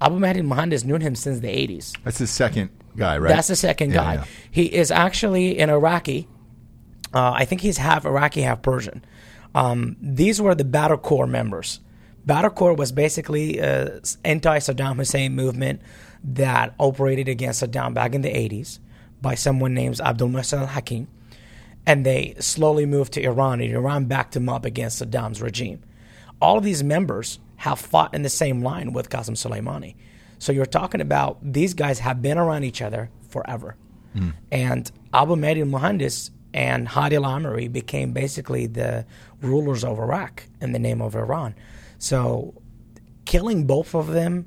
[0.00, 1.92] Abu Mahdi al-Muhandis knew him since the 80s.
[2.02, 3.28] That's the second guy, right?
[3.28, 4.14] That's the second Yeah, guy.
[4.14, 4.24] yeah.
[4.50, 6.28] He is actually an Iraqi.
[7.14, 9.04] Uh, I think he's half Iraqi, half Persian.
[9.54, 11.80] Um, these were the Badr Corps members.
[12.24, 15.82] Badr Corps was basically an anti-Saddam Hussein movement
[16.24, 18.78] that operated against Saddam back in the 80s
[19.22, 21.08] by someone named Abdul Muhsin al-Hakim.
[21.86, 25.82] And they slowly moved to Iran, and Iran backed him up against Saddam's regime.
[26.40, 29.94] All of these members have fought in the same line with Qasem Soleimani.
[30.38, 33.76] So you're talking about these guys have been around each other forever.
[34.12, 34.30] Hmm.
[34.50, 39.06] and Abu Mahdi al-Muhandis and Hadi al-Amiri became basically the
[39.40, 41.54] rulers of Iraq in the name of Iran.
[41.98, 42.54] So,
[43.24, 44.46] killing both of them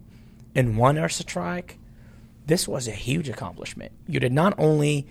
[0.53, 1.77] in one airstrike,
[2.45, 3.91] this was a huge accomplishment.
[4.08, 5.08] You did not only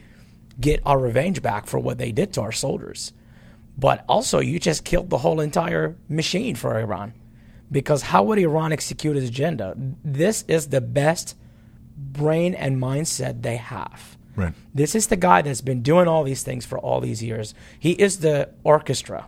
[0.60, 3.12] get our revenge back for what they did to our soldiers,
[3.76, 7.14] but also you just killed the whole entire machine for Iran.
[7.70, 9.74] Because how would Iran execute its agenda?
[9.76, 11.36] This is the best
[11.96, 14.16] brain and mindset they have.
[14.36, 14.52] Right.
[14.72, 17.54] This is the guy that's been doing all these things for all these years.
[17.78, 19.26] He is the orchestra.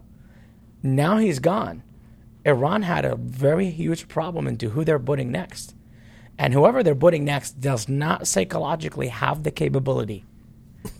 [0.82, 1.82] Now he's gone.
[2.44, 5.74] Iran had a very huge problem into who they're putting next.
[6.38, 10.24] And whoever they're putting next does not psychologically have the capability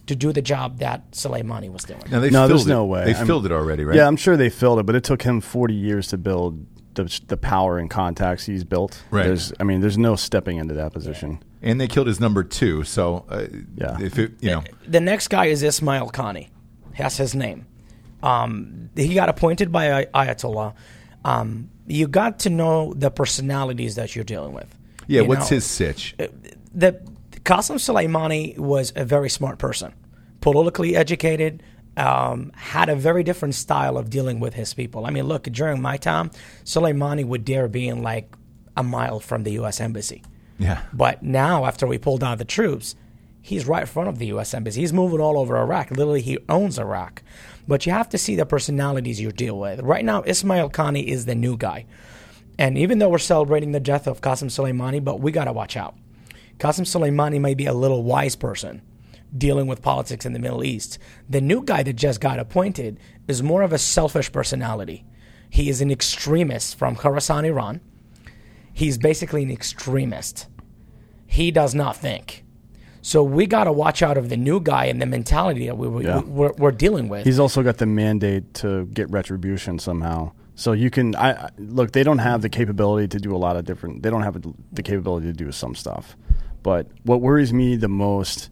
[0.07, 2.03] to do the job that Soleimani was doing.
[2.11, 2.70] Now they No, there's it.
[2.70, 3.05] no way.
[3.05, 3.96] They I'm- filled it already, right?
[3.96, 7.20] Yeah, I'm sure they filled it, but it took him 40 years to build the,
[7.29, 9.03] the power and contacts he's built.
[9.11, 9.25] Right.
[9.27, 11.42] There's, I mean, there's no stepping into that position.
[11.62, 12.85] and they killed his number two.
[12.85, 13.46] So, uh,
[13.77, 13.99] Yeah.
[14.01, 16.49] if it, you know, the next guy is Ismail Qaani.
[16.96, 17.66] That's his name.
[18.22, 20.72] Um, he got appointed by Ay- Ayatollah.
[21.25, 24.72] Um, you got to know the personalities that you're dealing with.
[25.07, 25.23] Yeah.
[25.23, 26.14] What's know, his sitch?
[26.16, 27.01] the
[27.45, 29.95] Qasem Soleimani was a very smart person,
[30.40, 31.62] politically educated,
[31.97, 35.07] um, had a very different style of dealing with his people.
[35.07, 36.31] I mean, look, during my time,
[36.64, 38.35] Soleimani would dare being like
[38.77, 39.81] a mile from the U.S.
[39.81, 40.23] embassy.
[40.59, 40.83] Yeah.
[40.92, 42.95] But now, after we pulled out the troops,
[43.40, 44.53] he's right in front of the U.S.
[44.53, 44.81] embassy.
[44.81, 45.90] He's moving all over Iraq.
[45.90, 47.23] Literally, he owns Iraq.
[47.69, 49.81] But you have to see the personalities you deal with.
[49.81, 51.87] Right now, Ismail Qaani is the new guy.
[52.59, 55.77] And even though we're celebrating the death of Qasem Soleimani, but we got to watch
[55.77, 55.95] out.
[56.59, 58.81] Qasem Soleimani may be a little wise person
[59.37, 60.99] dealing with politics in the Middle East.
[61.29, 65.05] The new guy that just got appointed is more of a selfish personality.
[65.51, 67.81] He is an extremist from Khorasan, Iran.
[68.73, 70.47] He's basically an extremist.
[71.27, 72.45] He does not think.
[73.03, 75.88] So we got to watch out of the new guy and the mentality that we,
[75.88, 76.21] we, Yeah.
[76.23, 77.25] we're, we're dealing with.
[77.25, 80.33] He's also got the mandate to get retribution somehow.
[80.59, 81.92] So you can, I look.
[81.92, 84.03] They don't have the capability to do a lot of different.
[84.03, 84.42] They don't have
[84.73, 86.16] the capability to do some stuff.
[86.62, 88.49] But what worries me the most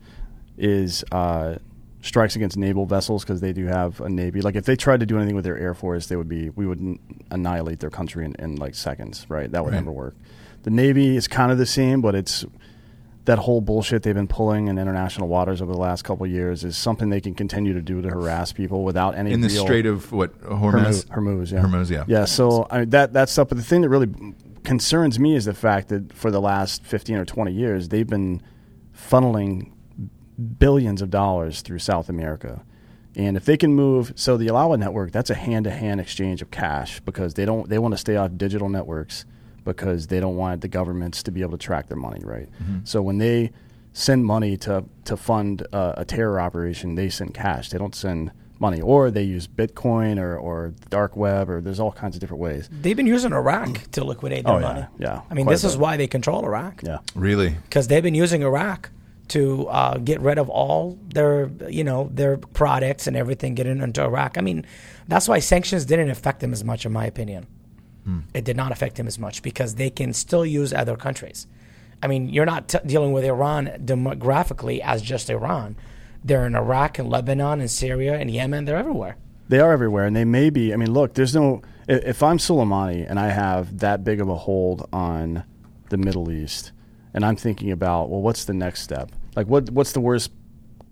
[0.59, 1.57] is uh,
[2.03, 4.43] strikes against naval vessels because they do have a navy.
[4.43, 6.67] Like if they tried to do anything with their air force, they would be we
[6.67, 6.99] would
[7.31, 9.25] annihilate their country in, in like seconds.
[9.31, 9.51] Right?
[9.51, 9.79] That would Right.
[9.81, 10.15] never work.
[10.65, 12.45] The navy is kind of the same, but it's
[13.25, 16.63] that whole bullshit they've been pulling in international waters over the last couple of years
[16.63, 19.87] is something they can continue to do to harass people without any In the Strait
[19.87, 21.07] of what Hormuz, Hormuz?
[21.07, 22.05] Hormuz, yeah, Hormuz, yeah.
[22.07, 22.25] yeah.
[22.27, 23.49] So I mean, that that stuff.
[23.49, 24.11] But the thing that really
[24.63, 28.43] concerns me is the fact that for the last fifteen or twenty years, they've been
[28.95, 29.73] funneling
[30.59, 32.65] billions of dollars through South America.
[33.17, 36.99] And if they can move, so the hawala network, that's a hand-to-hand exchange of cash
[37.01, 39.25] because they don't they want to stay off digital networks
[39.65, 42.49] because they don't want the governments to be able to track their money, right?
[42.85, 43.51] So when they
[43.93, 47.71] send money to to fund uh, a terror operation, they send cash.
[47.71, 51.93] They don't send money, or they use Bitcoin or or dark web, or there's all
[51.93, 52.69] kinds of different ways.
[52.83, 54.87] They've been using Iraq to liquidate their Oh, yeah, money.
[54.99, 56.83] yeah, I mean, this is why they control Iraq.
[56.83, 56.99] Yeah.
[57.15, 57.51] Really?
[57.65, 58.91] because they've been using Iraq
[59.29, 64.03] to uh, get rid of all their, you know, their products and everything getting into
[64.03, 64.37] Iraq.
[64.37, 64.67] I mean,
[65.09, 67.47] that's why sanctions didn't affect them as much, in my opinion.
[68.35, 71.47] It did not affect him as much because they can still use other countries.
[72.03, 75.77] I mean, you're not t- dealing with Iran demographically as just Iran.
[76.23, 78.67] They're in Iraq and Lebanon and Syria and Yemen.
[78.67, 79.17] They're everywhere.
[79.49, 80.73] They are everywhere, and they may be.
[80.73, 81.63] I mean, look, there's no.
[81.87, 85.45] If I'm Soleimani and I have that big of a hold on
[85.91, 86.73] the Middle East,
[87.13, 89.11] and I'm thinking about, well, what's the next step?
[89.37, 90.31] Like, what what's the worst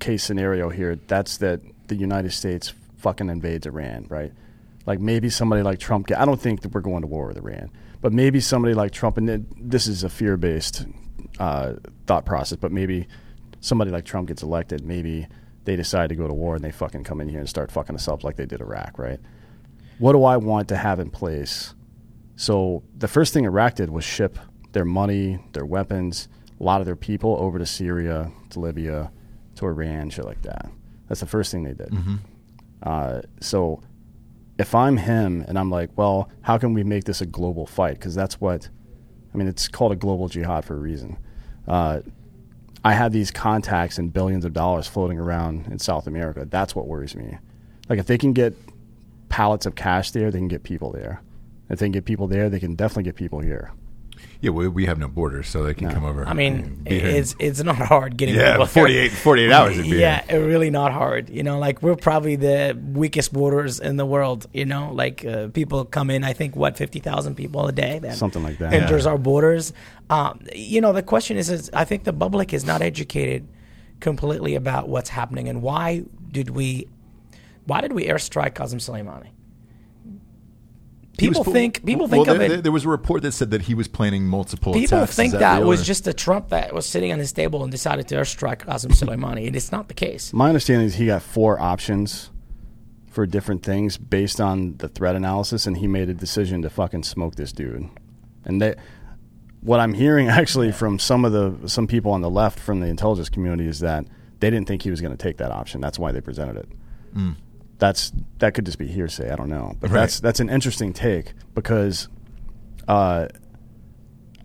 [0.00, 0.98] case scenario here?
[1.06, 4.32] That's that the United States fucking invades Iran, right?
[4.86, 6.08] Like maybe somebody like Trump.
[6.08, 8.92] Get, I don't think that we're going to war with Iran, but maybe somebody like
[8.92, 10.86] Trump, and this is a fear-based
[11.38, 11.74] uh,
[12.06, 13.06] thought process, but maybe
[13.60, 15.26] somebody like Trump gets elected, maybe
[15.64, 17.94] they decide to go to war and they fucking come in here and start fucking
[17.94, 19.20] us up like they did Iraq, right?
[19.98, 21.74] What do I want to have in place?
[22.34, 24.38] So the first thing Iraq did was ship
[24.72, 29.12] their money, their weapons, a lot of their people over to Syria, to Libya,
[29.56, 30.68] to Iran, shit like that.
[31.08, 31.92] That's the first thing they did.
[32.82, 33.80] Uh, so
[34.58, 37.94] if I'm him and I'm like, well, how can we make this a global fight?
[37.94, 38.68] Because that's what,
[39.34, 41.18] I mean, it's called a global jihad for a reason.
[41.66, 42.00] Uh,
[42.84, 46.44] I have these contacts and billions of dollars floating around in South America.
[46.44, 47.38] That's what worries me.
[47.88, 48.54] Like if they can get
[49.28, 51.22] pallets of cash there, they can get people there.
[51.70, 53.72] If they can get people there, they can definitely get people here.
[54.40, 56.26] Yeah, we, we have no borders, so they can come over.
[56.26, 57.06] I mean, and here.
[57.06, 60.92] it's it's not hard getting Yeah, people 48 48 hours it'd yeah, it really not
[60.92, 61.30] hard.
[61.30, 64.46] You know, like we're probably the weakest borders in the world.
[64.52, 66.24] You know, like uh, people come in.
[66.24, 68.72] I think what fifty thousand people a day that Something like that.
[68.72, 69.12] enters Yeah.
[69.12, 69.72] our borders.
[70.10, 73.46] Um, you know, the question is, is I think the public is not educated
[74.00, 76.88] completely about what's happening and why did we
[77.66, 79.28] why did we airstrike Qasem Soleimani?
[81.18, 82.48] He was People pl- think people well, think of there, it.
[82.48, 85.14] there- there was a report that said that he was planning multiple People attacks.
[85.14, 88.08] Think that that, was just a Trump that was sitting on his table and decided
[88.08, 89.46] to airstrike Qasem Soleimani.
[89.46, 90.32] And it's not the case.
[90.32, 92.30] My understanding is he got four options
[93.10, 97.02] for different things based on the threat analysis, and he made a decision to fucking
[97.02, 97.90] smoke this dude.
[98.46, 98.74] And they,
[99.60, 102.86] what I'm hearing actually from some of the some people on the left from the
[102.86, 104.06] intelligence community is that
[104.40, 105.80] they didn't think he was going to take that option.
[105.82, 106.68] That's why they presented it.
[107.12, 107.30] Hmm.
[107.82, 109.28] That's that could just be hearsay.
[109.32, 110.02] I don't know, but Right.
[110.02, 112.08] that's that's an interesting take because.
[112.86, 113.26] Uh,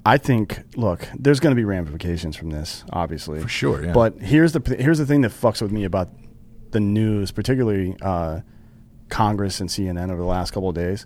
[0.05, 3.91] I think, look, there's going to be ramifications from this, obviously, For sure, yeah.
[3.91, 6.09] But here's the here's the thing that fucks with me about
[6.71, 8.39] the news, particularly uh,
[9.09, 11.05] Congress and CNN over the last couple of days.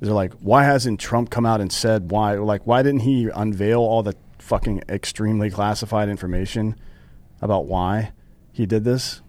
[0.00, 2.34] Is they're like, why hasn't Trump come out and said why?
[2.34, 6.76] Like, why didn't he unveil all the fucking extremely classified information
[7.40, 8.12] about why
[8.52, 9.22] he did this?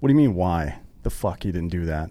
[0.00, 0.78] What do you mean why?
[1.10, 2.10] The fuck he didn't do that?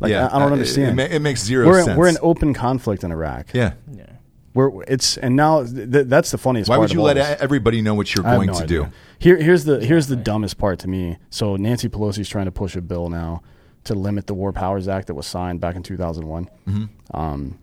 [0.00, 0.98] Like, yeah, I, I don't uh, understand.
[0.98, 1.98] It, ma- it makes 0 we're in, sense.
[1.98, 3.52] we're in open conflict in Iraq.
[3.52, 3.74] yeah.
[3.92, 4.06] Yeah.
[4.54, 6.68] We're it's and now th- that's the funniest.
[6.68, 7.40] Why part would you all let this.
[7.40, 8.84] everybody know what you're I going no to idea.
[8.84, 8.92] do?
[9.18, 11.16] Here, here's the here's the dumbest part to me.
[11.30, 13.42] So Nancy Pelosi's trying to push a bill now
[13.84, 16.50] to limit the War Powers Act that was signed back in 2001.
[16.68, 17.16] Mm-hmm.
[17.16, 17.58] Um,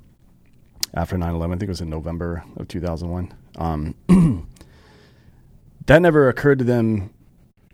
[0.95, 3.35] after 9/11, I think it was in November of 2001.
[3.57, 3.95] Um,
[5.85, 7.11] that never occurred to them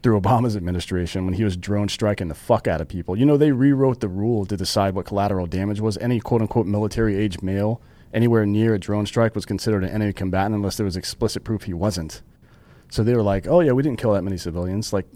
[0.05, 3.17] through Obama's administration when he was drone striking the fuck out of people.
[3.17, 5.97] You know, they rewrote the rule to decide what collateral damage was.
[5.97, 7.81] Any quote unquote military age male
[8.13, 11.63] anywhere near a drone strike was considered an enemy combatant unless there was explicit proof
[11.63, 12.21] he wasn't.
[12.87, 14.93] So they were like, oh, yeah, we didn't kill that many civilians.
[14.93, 15.07] Like,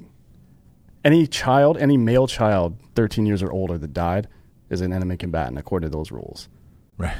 [1.05, 4.27] any child, any male child 13 years or older that died
[4.71, 6.49] is an enemy combatant according to those rules.
[6.97, 7.15] Right.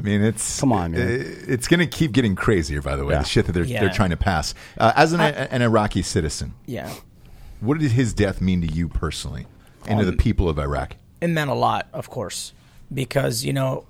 [0.00, 1.00] I mean, it's Come on, man.
[1.02, 2.80] i- It's going to keep getting crazier.
[2.82, 3.20] By the way, Yeah.
[3.20, 3.80] the shit that they're Yeah.
[3.80, 4.54] they're trying to pass.
[4.78, 6.90] Uh, as an, an Iraqi citizen, Yeah.
[7.60, 9.46] what did his death mean to you personally
[9.86, 10.96] and to the people of Iraq?
[11.20, 12.52] It meant a lot, of course,
[12.92, 13.84] because, you know,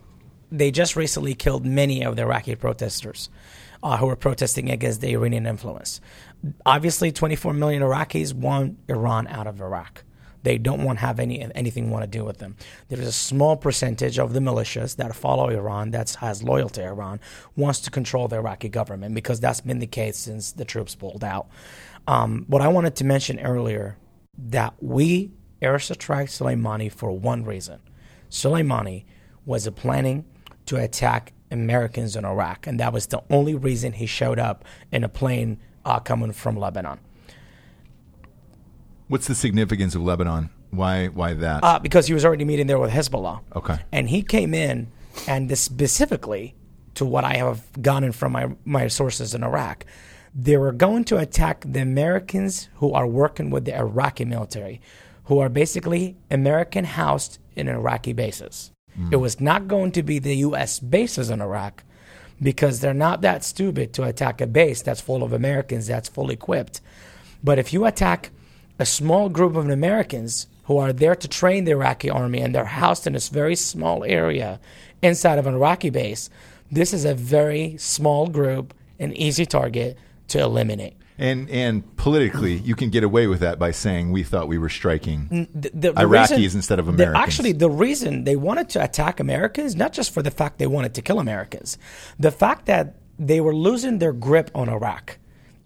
[0.52, 3.28] they just recently killed many of the Iraqi protesters
[3.82, 6.00] uh, who were protesting against the Iranian influence.
[6.66, 10.02] Obviously, 24 million Iraqis want Iran out of Iraq.
[10.42, 12.56] They don't want to have any anything want to do with them.
[12.88, 16.84] There is a small percentage of the militias that follow Iran, that has loyal to
[16.84, 17.20] Iran,
[17.56, 21.24] wants to control the Iraqi government because that's been the case since the troops pulled
[21.24, 21.48] out.
[22.06, 23.96] Um, what I wanted to mention earlier
[24.38, 27.80] that we airstrike Soleimani for one reason.
[28.30, 29.04] Soleimani
[29.44, 30.24] was planning
[30.66, 35.04] to attack Americans in Iraq, and that was the only reason he showed up in
[35.04, 37.00] a plane uh, coming from Lebanon.
[39.10, 40.50] What's the significance of Lebanon?
[40.70, 41.64] Why why that?
[41.64, 43.40] Uh, because he was already meeting there with Hezbollah.
[43.56, 43.80] Okay.
[43.90, 44.86] And he came in,
[45.26, 46.54] and this specifically
[46.94, 49.84] to what I have gotten from my, my sources in Iraq,
[50.32, 54.80] they were going to attack the Americans who are working with the Iraqi military,
[55.24, 58.70] who are basically American housed in Iraqi bases.
[59.10, 60.78] It was not going to be the U.S.
[60.78, 61.82] bases in Iraq
[62.40, 66.34] because they're not that stupid to attack a base that's full of Americans that's fully
[66.34, 66.80] equipped.
[67.42, 68.30] But if you attack
[68.80, 72.64] a small group of Americans who are there to train the Iraqi army and they're
[72.64, 74.60] housed in this very small area
[75.02, 76.30] inside of an Iraqi base,
[76.70, 79.96] this is a very small group, an easy target
[80.28, 80.94] to eliminate.
[81.18, 84.70] and and politically, you can get away with that by saying we thought we were
[84.70, 85.20] striking
[85.54, 87.22] The- the- the Iraqis reason- instead of the- Americans.
[87.24, 90.94] actually, the reason they wanted to attack Americans, not just for the fact they wanted
[90.94, 91.76] to kill Americans,
[92.18, 95.18] the fact that they were losing their grip on Iraq.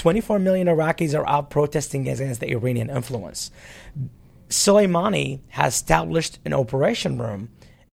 [0.05, 3.51] 24 million Iraqis are out protesting against the Iranian influence.
[4.51, 7.49] Soleimani has established an operation room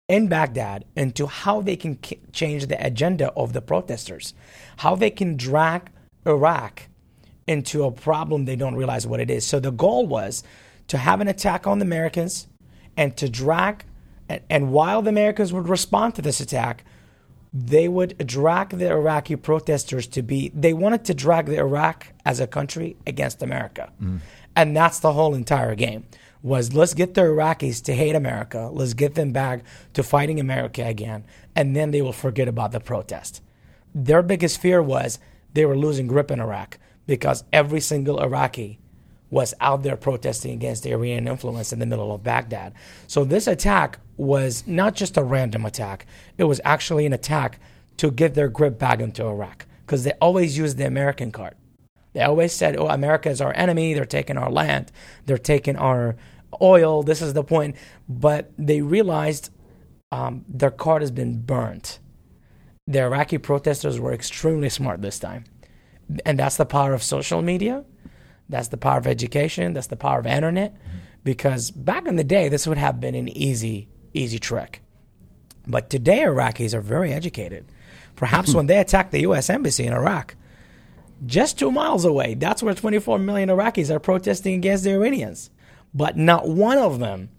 [0.08, 4.34] in Baghdad into how they can k- change the agenda of the protesters,
[4.76, 5.90] how they can drag
[6.26, 6.82] Iraq
[7.46, 9.46] into a problem they don't realize what it is.
[9.46, 10.44] So the goal was
[10.88, 12.46] to have an attack on the Americans
[12.94, 13.86] and to drag,
[14.28, 16.84] and, and while the Americans would respond to this attack,
[17.52, 22.40] they would drag the Iraqi protesters to be, they wanted to drag the Iraq as
[22.40, 23.92] a country against America.
[24.02, 24.20] Mm.
[24.56, 26.04] And that's the whole entire game
[26.42, 28.68] was let's get the Iraqis to hate America.
[28.72, 29.62] Let's get them back
[29.94, 31.24] to fighting America again.
[31.54, 33.42] And then they will forget about the protest.
[33.94, 35.18] Their biggest fear was
[35.54, 38.80] they were losing grip in Iraq because every single Iraqi
[39.30, 42.74] was out there protesting against the Iranian influence in the middle of Baghdad.
[43.06, 46.06] So this attack was not just a random attack,
[46.38, 47.58] it was actually an attack
[47.96, 51.54] to get their grip back into Iraq because they always used the American card.
[52.12, 53.94] They always said, oh, America is our enemy.
[53.94, 54.92] They're taking our land.
[55.26, 56.16] They're taking our
[56.60, 57.02] oil.
[57.02, 57.76] This is the point.
[58.08, 59.50] But they realized
[60.10, 61.98] um, their card has been burnt.
[62.86, 65.44] The Iraqi protesters were extremely smart this time.
[66.26, 67.84] And that's the power of social media.
[68.48, 69.72] That's the power of education.
[69.72, 70.76] That's the power of internet.
[71.24, 74.82] Because back in the day, this would have been an easy, easy trick.
[75.66, 77.64] But today, Iraqis are very educated.
[78.16, 79.48] Perhaps when they attacked the U.S.
[79.48, 80.34] Embassy in Iraq,
[81.24, 85.50] just two miles away, that's where 24 million Iraqis are protesting against the Iranians.
[85.94, 87.30] But not one of them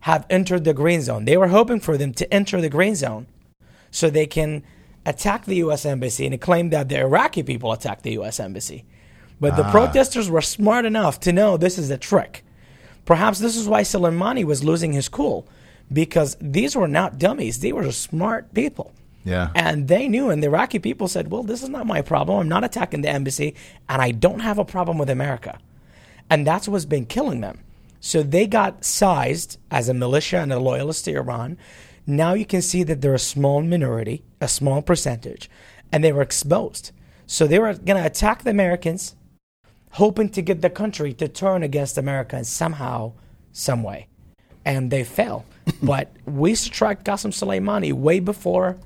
[0.00, 1.24] have entered the green zone.
[1.24, 3.26] They were hoping for them to enter the green zone
[3.90, 4.62] so they can
[5.04, 5.84] attack the U.S.
[5.84, 8.38] Embassy and claim that the Iraqi people attacked the U.S.
[8.40, 8.84] Embassy.
[9.40, 9.70] But the ah.
[9.70, 12.44] protesters were smart enough to know this is a trick.
[13.04, 15.48] Perhaps this is why Soleimani was losing his cool
[15.92, 17.60] because these were not dummies.
[17.60, 18.92] They were smart people.
[19.24, 19.50] Yeah.
[19.54, 22.38] And they knew, and the Iraqi people said, well, this is not my problem.
[22.38, 23.54] I'm not attacking the embassy,
[23.88, 25.58] and I don't have a problem with America.
[26.30, 27.60] And that's what's been killing them.
[28.00, 31.58] So they got sized as a militia and a loyalist to Iran.
[32.06, 35.50] Now you can see that they're a small minority, a small percentage,
[35.92, 36.92] and they were exposed.
[37.26, 39.16] So they were going to attack the Americans,
[39.92, 43.12] hoping to get the country to turn against America in somehow,
[43.52, 44.08] some way.
[44.64, 45.44] And they fell.
[45.82, 48.78] but we struck Qasem Soleimani way before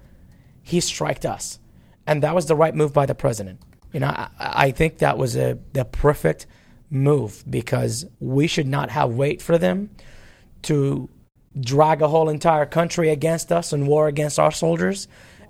[0.62, 1.58] he struck us.
[2.06, 3.60] And that was the right move by the president.
[3.92, 6.46] You know, I, I think that was a the perfect
[6.90, 9.90] move because we should not have wait for them
[10.62, 11.08] to
[11.60, 15.08] drag a whole entire country against us and war against our soldiers.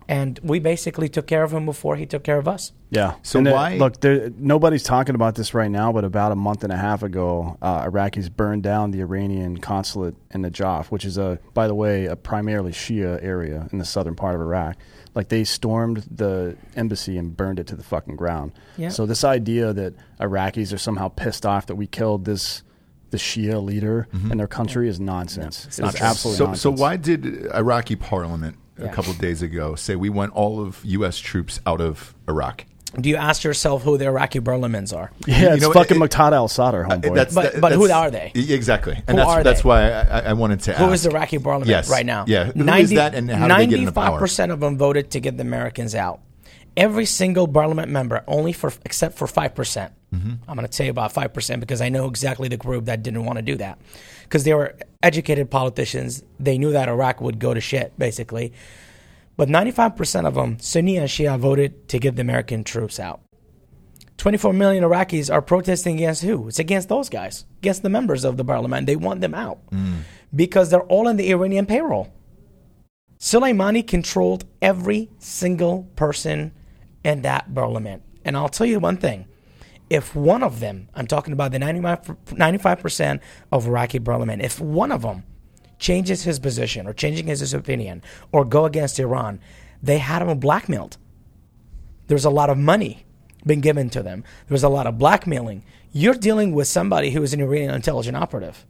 [0.08, 2.72] And we basically took care of him before he took care of us.
[2.90, 3.14] Yeah.
[3.22, 6.62] So And, why- look, there, nobody's talking about this right now, but about a month
[6.62, 11.16] and a half ago, uh, Iraqis burned down the Iranian consulate in Najaf, which is
[11.18, 14.76] a, by the way, a primarily Shia area in the southern part of Iraq.
[15.14, 18.52] Like they stormed the embassy and burned it to the fucking ground.
[18.76, 18.88] Yeah.
[18.90, 22.62] So this idea that Iraqis are somehow pissed off that we killed this
[23.10, 25.66] the Shia leader in their country is nonsense.
[25.66, 26.04] it's not true.
[26.04, 26.62] absolutely So, nonsense.
[26.62, 30.80] so why did Iraqi parliament a couple of days ago say we want all of
[30.84, 31.18] U.S.
[31.18, 32.64] troops out of Iraq?
[33.00, 35.10] Do you ask yourself who the Iraqi Berlimans are?
[35.26, 37.14] Yeah, You it's know, fucking it- Muqtada al-Sadr, homeboy.
[37.14, 38.30] That's- But- that- but who are they?
[38.34, 39.68] Exactly, and Who that's are that's they?
[39.68, 40.74] why I, I wanted to.
[40.74, 40.94] Who ask.
[40.94, 41.90] is the Iraqi parliament Yes.
[41.90, 42.24] right now?
[42.28, 42.52] Yeah.
[42.52, 44.20] Who is that and how did they get into power?
[44.20, 46.20] 95% of them voted to get the Americans out.
[46.76, 49.90] Every single parliament member, only for except for 5%.
[50.12, 50.30] Mm-hmm.
[50.48, 53.24] I'm going to tell you about 5% because I know exactly the group that didn't
[53.24, 53.78] want to do that.
[54.24, 56.22] Because they were educated politicians.
[56.40, 58.52] They knew that Iraq would go to shit, basically.
[59.36, 63.20] But 95% of them, Sunni and Shia, voted to get the American troops out.
[64.18, 66.48] 24 million Iraqis are protesting against who?
[66.48, 68.86] It's against those guys, against the members of the parliament.
[68.86, 70.02] They want them out mm.
[70.34, 72.12] because they're all in the Iranian payroll.
[73.18, 76.52] Soleimani controlled every single person
[77.02, 78.02] in that parliament.
[78.24, 79.26] And I'll tell you one thing
[79.90, 83.20] if one of them, I'm talking about the 95, 95%
[83.52, 85.24] of Iraqi parliament, if one of them
[85.78, 89.40] changes his position or changing his opinion or go against Iran,
[89.82, 90.96] they had him blackmailed.
[92.06, 93.04] There's a lot of money
[93.46, 94.24] being given to them.
[94.48, 95.64] There's a lot of blackmailing.
[95.92, 98.66] You're dealing with somebody who is an Iranian intelligence operative.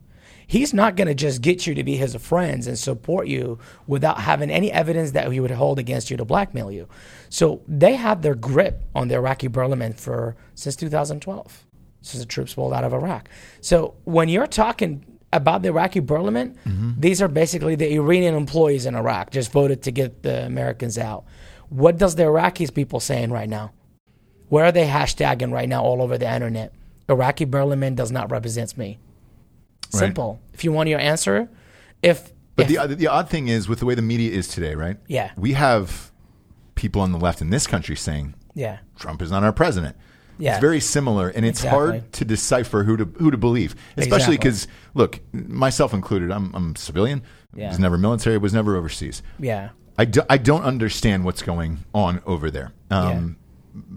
[0.46, 4.20] He's not going to just get you to be his friends and support you without
[4.20, 6.88] having any evidence that he would hold against you to blackmail you.
[7.28, 11.66] So they had their grip on the Iraqi parliament for since 2012,
[12.02, 13.28] since the troops pulled out of Iraq.
[13.60, 16.92] So when you're talking about the Iraqi parliament, mm-hmm.
[16.98, 21.24] these are basically the Iranian employees in Iraq just voted to get the Americans out.
[21.68, 23.72] What does the Iraqis people saying right now?
[24.48, 26.72] Where are they hashtagging right now all over the internet?
[27.08, 28.98] Iraqi parliament does not represent me.
[29.94, 29.98] Right.
[30.00, 30.40] Simple.
[30.52, 31.48] If you want your answer,
[32.02, 34.74] if But if- the the odd thing is with the way the media is today,
[34.74, 34.96] right?
[35.06, 35.30] Yeah.
[35.36, 36.10] we have
[36.74, 39.96] people on the left in this country saying yeah, Trump is not our president.
[40.38, 40.52] Yeah.
[40.52, 41.78] It's very similar, and it's Exactly.
[41.78, 44.36] hard to decipher who to who to believe, especially Exactly.
[44.36, 47.22] because look, myself included, I'm I'm civilian.
[47.54, 47.68] Yeah.
[47.70, 48.36] Was never military.
[48.38, 49.22] Was never overseas.
[49.38, 52.72] yeah, I, do, I don't understand what's going on over there.
[52.90, 53.36] Um,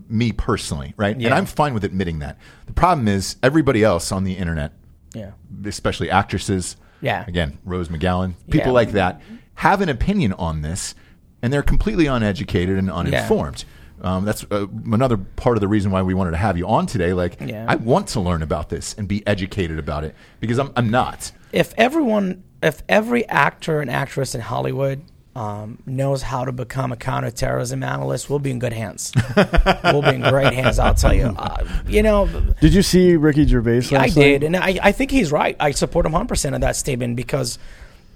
[0.10, 1.20] Me personally, right?
[1.20, 1.28] Yeah.
[1.30, 2.38] And I'm fine with admitting that.
[2.68, 4.74] The problem is everybody else on the internet,
[5.14, 5.32] yeah,
[5.66, 6.78] especially actresses.
[7.02, 7.24] Yeah.
[7.28, 8.74] Again, Rose McGowan, people Yeah.
[8.74, 9.22] like that
[9.56, 10.96] have an opinion on this,
[11.42, 13.66] and they're completely uneducated and uninformed.
[14.02, 16.86] Um, that's uh, another part of the reason why we wanted to have you on
[16.86, 17.14] today.
[17.14, 17.66] Like, Yeah.
[17.68, 21.32] I want to learn about this and be educated about it because I'm, I'm not.
[21.52, 25.02] if everyone, if every actor and actress in Hollywood
[25.38, 29.14] um, knows how to become a counterterrorism analyst, we'll be in good hands.
[29.84, 30.80] we'll be in great hands.
[30.80, 31.28] I'll tell you.
[31.38, 32.28] Uh, you know,
[32.60, 34.14] Did you see Ricky Gervais last I night?
[34.16, 35.56] did, and I, I think he's right.
[35.60, 37.60] I support him 100 percent of that statement because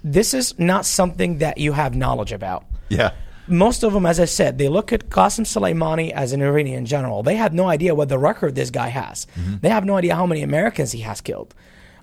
[0.04, 2.64] this is not something that you have knowledge about.
[2.88, 3.12] Yeah.
[3.48, 7.22] most of them, as I said, they look at Qasem Soleimani as an Iranian general.
[7.22, 9.26] They have no idea what the record this guy has.
[9.62, 11.54] They have no idea how many Americans he has killed.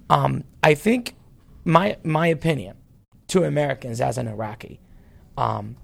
[0.10, 1.16] Um, I think
[1.66, 2.78] my my opinion
[3.28, 4.80] to Americans as an Iraqi,
[5.40, 5.76] um,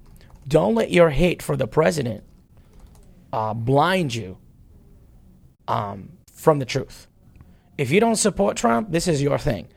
[0.47, 2.23] don't let your hate for the president
[3.31, 4.37] uh, blind you
[5.67, 7.07] um, from the truth.
[7.77, 9.67] If you don't support Trump, this is your thing.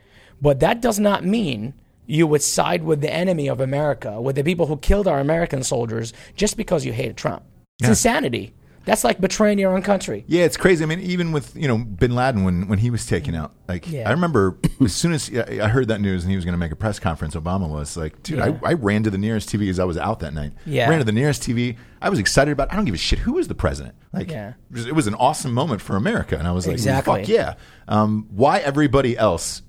[0.41, 1.73] But that does not mean
[2.05, 5.63] you would side with the enemy of America, with the people who killed our American
[5.63, 7.43] soldiers, just because you hated Trump.
[7.79, 7.89] It's Yeah.
[7.89, 8.53] insanity.
[8.85, 10.23] That's like betraying your own country.
[10.27, 10.83] Yeah, it's crazy.
[10.83, 13.89] I mean, even with you know Bin Laden when when he was taken out, like
[13.91, 14.07] Yeah.
[14.07, 16.57] I remember as soon as I I heard that news and he was going to
[16.59, 18.57] make a press conference, Obama was like, "Dude, Yeah.
[18.63, 20.53] I, I ran to the nearest TV because I was out that night.
[20.65, 20.89] Yeah.
[20.89, 21.77] ran to the nearest TV.
[22.01, 22.71] I was excited about.
[22.71, 23.95] I don't give a shit who was the president.
[24.13, 24.49] Like, Yeah.
[24.71, 27.19] it, was, it was an awesome moment for America, and I was like, Exactly.
[27.21, 27.55] fuck yeah.
[27.87, 29.61] Um, why everybody else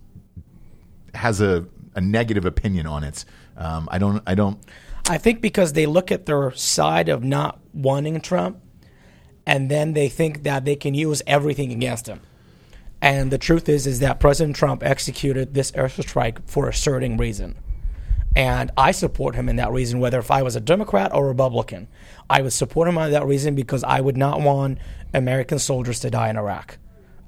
[1.15, 3.25] has a a negative opinion on it?
[3.57, 4.23] Um, I don't.
[4.27, 4.59] I don't.
[5.09, 8.59] I think because they look at their side of not wanting Trump,
[9.47, 12.21] and then they think that they can use everything against him.
[13.03, 17.57] And the truth is, is that President Trump executed this airstrike for a certain reason,
[18.37, 20.01] and I support him in that reason.
[20.01, 21.89] Whether if I was a Democrat or Republican,
[22.29, 24.79] I would support him on that reason because I would not want
[25.15, 26.79] American soldiers to die in Iraq,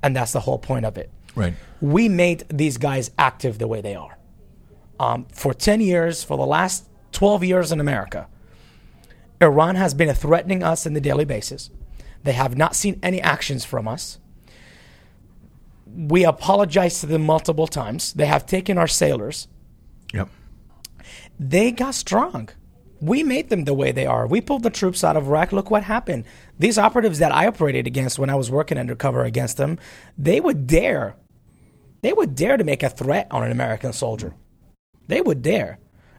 [0.03, 1.11] and that's the whole point of it.
[1.35, 1.55] Right.
[1.81, 4.19] We made these guys active the way they are
[5.03, 8.29] um, for 10 years, for the last 12 years in America,
[9.41, 11.71] Iran has been threatening us on the daily basis.
[12.25, 14.19] They have not seen any actions from us.
[15.87, 18.13] We apologized to them multiple times.
[18.13, 19.49] They have taken our sailors.
[20.15, 20.29] Yep.
[21.39, 22.49] They got strong.
[23.01, 24.27] We made them the way they are.
[24.27, 25.53] We pulled the troops out of Iraq.
[25.53, 26.25] Look what happened.
[26.59, 29.79] These operatives that I operated against when I was working undercover against them,
[30.17, 31.17] they would dare.
[32.03, 34.35] They would dare to make a threat on an American soldier.
[35.09, 35.79] They would dare.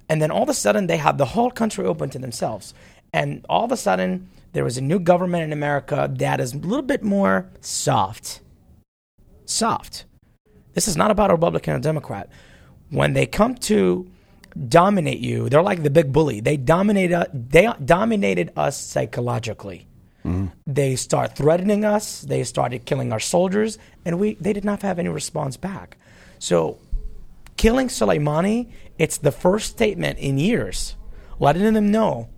[0.10, 2.74] And then all of a sudden, they had the whole country open to themselves.
[3.14, 6.58] And all of a sudden, there was a new government in America that is a
[6.58, 8.42] little bit more soft.
[9.46, 10.06] Soft.
[10.74, 12.30] This is not about a Republican or Democrat.
[12.90, 14.10] When they come to
[14.68, 16.40] dominate you, they're like the big bully.
[16.40, 17.12] They dominate.
[17.34, 19.88] They dominated us psychologically.
[20.24, 20.48] Mm-hmm.
[20.68, 22.22] They start threatening us.
[22.22, 25.98] They started killing our soldiers, and we they did not have any response back.
[26.40, 26.78] So
[27.58, 30.96] killing Soleimani, it's the first statement in years,
[31.40, 32.30] letting them know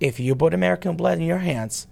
[0.00, 1.86] if you put American blood in your hands,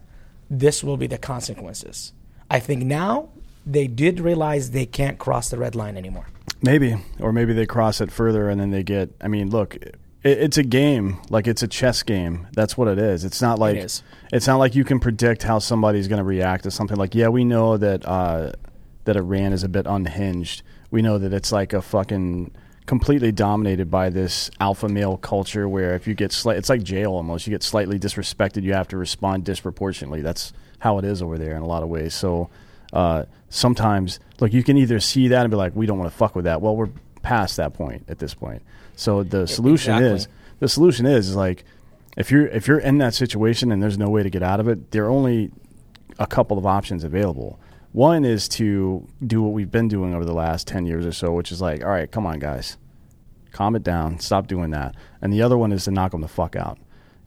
[0.51, 2.13] this will be the consequences.
[2.51, 3.31] I think now
[3.65, 6.27] they did realize they can't cross the red line anymore.
[6.61, 9.11] Maybe, or maybe they cross it further and then they get.
[9.21, 11.19] I mean, look, it, it's a game.
[11.31, 12.47] Like it's a chess game.
[12.53, 13.25] That's what it is.
[13.25, 14.03] It's not like is.
[14.33, 16.97] it's not like you can predict how somebody's going to react to something.
[16.97, 18.53] Like, yeah, we know that uh,
[19.05, 20.63] that Iran is a bit unhinged.
[20.91, 22.53] We know that it's like a fucking
[22.87, 27.13] completely dominated by this alpha male culture where if you get slight, it's like jail
[27.13, 27.47] almost.
[27.47, 30.23] You get slightly disrespected, you have to respond disproportionately.
[30.23, 32.15] That's how it is over there in a lot of ways.
[32.15, 32.51] So
[32.93, 36.17] uh, sometimes, look, you can either see that and be like, we don't want to
[36.17, 36.61] fuck with that.
[36.61, 36.91] Well, we're
[37.23, 38.63] past that point at this point.
[38.97, 40.17] So the solution exactly.
[40.17, 40.29] is
[40.59, 41.65] the solution is, is like
[42.17, 44.69] if you're if you're in that situation and there's no way to get out of
[44.69, 45.51] it, there are only
[46.19, 47.59] a couple of options available.
[47.93, 51.33] One is to do what we've been doing over the last 10 years or so,
[51.33, 52.79] which is like, all right, come on, guys,
[53.53, 54.95] calm it down, stop doing that.
[55.21, 56.79] And the other one is to knock them the fuck out.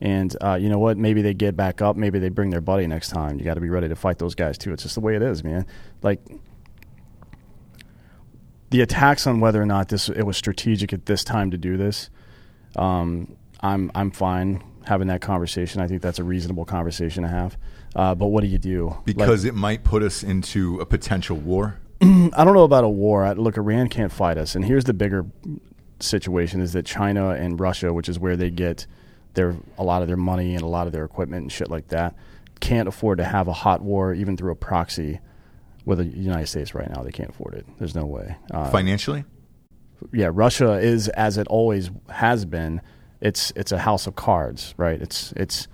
[0.01, 0.97] And uh, you know what?
[0.97, 1.95] Maybe they get back up.
[1.95, 3.37] Maybe they bring their buddy next time.
[3.39, 4.73] You got to be ready to fight those guys too.
[4.73, 5.65] It's just the way it is, man.
[6.01, 6.19] Like
[8.71, 11.77] the attacks on whether or not this it was strategic at this time to do
[11.77, 12.09] this.
[12.75, 15.81] Um, I'm I'm fine having that conversation.
[15.81, 17.57] I think that's a reasonable conversation to have.
[17.95, 18.87] Uh, but what do you do?
[18.89, 21.79] Like- Because it might put us into a potential war.
[22.01, 23.23] I don't know about a war.
[23.25, 25.25] I, look, Iran can't fight us, and here's the bigger
[25.99, 28.85] situation: is that China and Russia, which is where they get
[29.33, 31.87] their a lot of their money and a lot of their equipment and shit like
[31.89, 32.15] that,
[32.59, 35.19] can't afford to have a hot war even through a proxy
[35.85, 37.01] with the United States right now.
[37.03, 37.65] They can't afford it.
[37.77, 38.35] There's no way.
[38.51, 39.23] Uh, Financially?
[40.11, 42.81] yeah, Russia is as it always has been.
[43.21, 45.01] It's it's a house of cards, right?
[45.01, 45.67] It's it's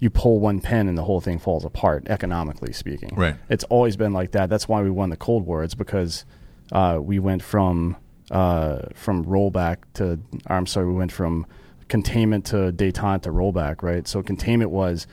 [0.00, 3.14] you pull one pin and the whole thing falls apart, economically speaking.
[3.14, 3.36] Right.
[3.48, 4.50] It's always been like that.
[4.50, 5.62] That's why we won the Cold War.
[5.62, 6.24] It's because
[6.72, 7.96] uh, we went from
[8.30, 11.46] uh, from rollback to, I'm sorry, we went from
[11.88, 14.06] containment to détente to rollback, right?
[14.06, 15.06] So containment was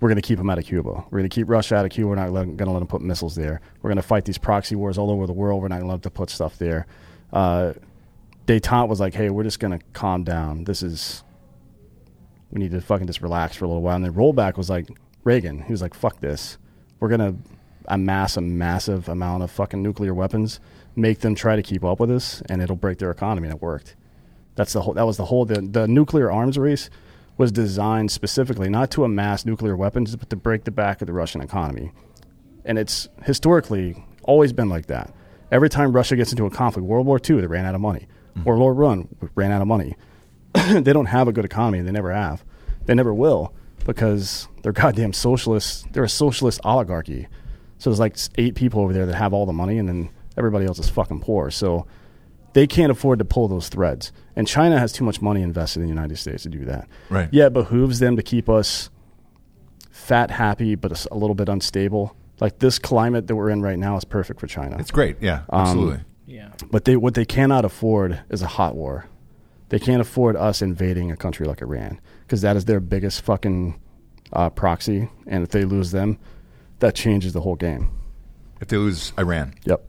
[0.00, 0.90] we're going to keep them out of Cuba.
[1.10, 2.08] We're going to keep Russia out of Cuba.
[2.08, 3.60] We're not going to let them put missiles there.
[3.82, 5.62] We're going to fight these proxy wars all over the world.
[5.62, 6.86] We're not going to let them put stuff there.
[7.32, 7.72] Uh,
[8.46, 10.64] Détente was like, hey, we're just going to calm down.
[10.64, 11.24] This is,
[12.50, 13.96] we need to fucking just relax for a little while.
[13.96, 14.88] And then rollback was like
[15.24, 15.62] Reagan.
[15.62, 16.58] He was like, fuck this.
[17.00, 17.50] We're going to
[17.86, 20.60] amass a massive amount of fucking nuclear weapons,
[20.96, 23.48] make them try to keep up with us, and it'll break their economy.
[23.48, 23.96] And it worked.
[24.54, 24.94] That's the whole.
[24.94, 25.44] That was the whole.
[25.44, 26.90] The, the nuclear arms race
[27.36, 31.12] was designed specifically not to amass nuclear weapons, but to break the back of the
[31.12, 31.92] Russian economy.
[32.64, 35.14] And it's historically always been like that.
[35.52, 38.06] Every time Russia gets into a conflict, World War II, they ran out of money.
[38.36, 38.44] Mm.
[38.44, 39.94] World War One ran out of money.
[40.80, 41.80] they don't have a good economy.
[41.82, 42.44] They never have.
[42.86, 43.52] They never will
[43.84, 45.84] because they're goddamn socialists.
[45.92, 47.28] They're a socialist oligarchy.
[47.78, 50.66] So there's like eight people over there that have all the money, and then everybody
[50.66, 51.50] else is fucking poor.
[51.50, 51.86] So
[52.54, 54.10] they can't afford to pull those threads.
[54.34, 56.88] And China has too much money invested in the United States to do that.
[57.10, 57.28] Right.
[57.30, 58.90] Yeah, it behooves them to keep us
[59.90, 62.16] fat, happy, but a little bit unstable.
[62.40, 64.76] Like this climate that we're in right now is perfect for China.
[64.78, 65.16] It's great.
[65.20, 66.00] Yeah, Um, absolutely.
[66.26, 66.50] Yeah.
[66.70, 69.06] But they what they cannot afford is a hot war.
[69.70, 73.78] They can't afford us invading a country like Iran because that is their biggest fucking
[74.32, 75.08] uh, proxy.
[75.26, 76.18] And if they lose them,
[76.78, 77.90] that changes the whole game.
[78.60, 79.54] if they lose Iran.
[79.64, 79.84] Yep.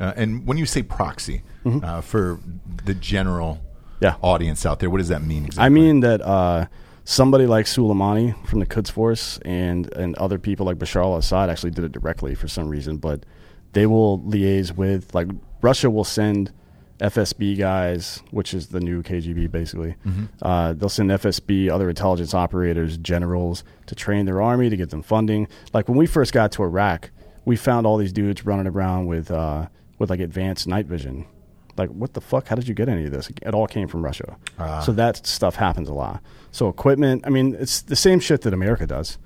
[0.00, 2.38] Uh, and when you say proxy, uh, for
[2.84, 3.54] the general
[4.00, 4.04] Mm-hmm.
[4.06, 4.16] Yeah.
[4.22, 5.64] audience out there, what does that mean exactly?
[5.64, 6.66] I mean that uh,
[7.04, 11.70] somebody like Soleimani from the Quds Force and and other people like Bashar al-Assad actually
[11.70, 13.24] did it directly for some reason, but
[13.72, 15.28] they will liaise with like
[15.62, 16.52] Russia will send
[17.04, 19.94] FSB guys, which is the new KGB basically.
[20.40, 25.02] Uh, they'll send FSB, other intelligence operators, generals to train their army to get them
[25.02, 25.46] funding.
[25.74, 27.10] Like when we first got to Iraq,
[27.44, 31.26] we found all these dudes running around with uh, with like advanced night vision.
[31.76, 32.48] Like what the fuck?
[32.48, 33.28] How did you get any of this?
[33.42, 34.36] It all came from Russia.
[34.80, 36.22] So that stuff happens a lot.
[36.52, 39.18] So equipment, I mean, it's the same shit that America does.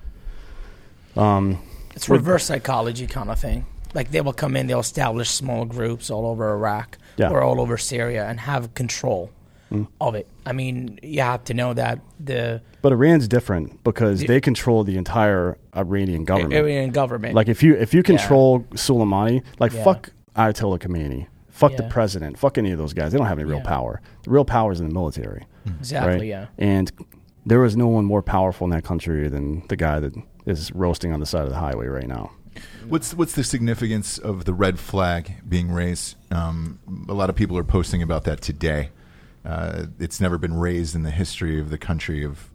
[1.95, 3.67] It's reverse psychology kind of thing.
[3.95, 7.31] Like they will come in, they'll establish small groups all over Iraq Yeah.
[7.31, 9.31] or all over Syria and have control
[9.71, 9.87] Mm.
[10.01, 10.27] of it.
[10.47, 14.97] I mean, you have to know that the But Iran's different because they control the
[14.97, 16.55] entire Iranian government.
[16.55, 19.85] Iranian government, Like if you if you control Soleimani, like Yeah.
[19.85, 23.13] fuck Ayatollah Khamenei, fuck the president, fuck any of those guys.
[23.13, 23.65] They don't have any real Yeah.
[23.65, 24.01] power.
[24.23, 25.45] The real power is in the military.
[25.81, 26.23] exactly, right?
[26.27, 26.47] yeah.
[26.57, 26.91] And
[27.45, 30.15] there is no one more powerful in that country than the guy that
[30.47, 32.31] is roasting on the side of the highway right now.
[32.89, 36.17] What's what's the significance of the red flag being raised?
[36.31, 36.79] Um,
[37.09, 38.91] a lot of people are posting about that today.
[39.45, 42.51] Uh, it's never been raised in the history of the country of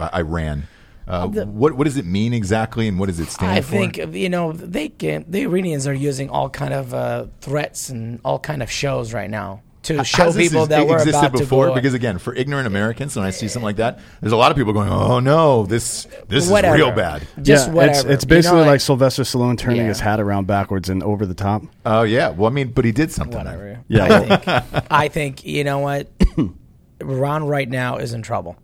[0.00, 0.64] uh, Iran.
[1.06, 3.76] Uh, The- what what does it mean exactly, and what does it stand I for?
[3.76, 5.24] I think you know they can.
[5.28, 9.30] The Iranians are using all kind of uh, threats and all kind of shows right
[9.30, 11.64] now to show Has this people ex- that we're existed about before?
[11.66, 11.74] to go.
[11.76, 14.56] Because again, for ignorant Americans, when I see something like that, there's a lot of
[14.56, 16.74] people going, "Oh no, this this Whatever.
[16.76, 17.90] is real bad." Just yeah, whatever.
[17.92, 19.88] it's, it's You know, basically like, like- Sylvester Stallone turning Yeah.
[19.88, 21.62] his hat around backwards and over the top.
[21.86, 23.36] Oh yeah, well, I mean, but he did something.
[23.36, 23.80] whatever.
[23.88, 26.08] Yeah, I think, I think you know what,
[27.00, 28.56] Iran right now is in trouble.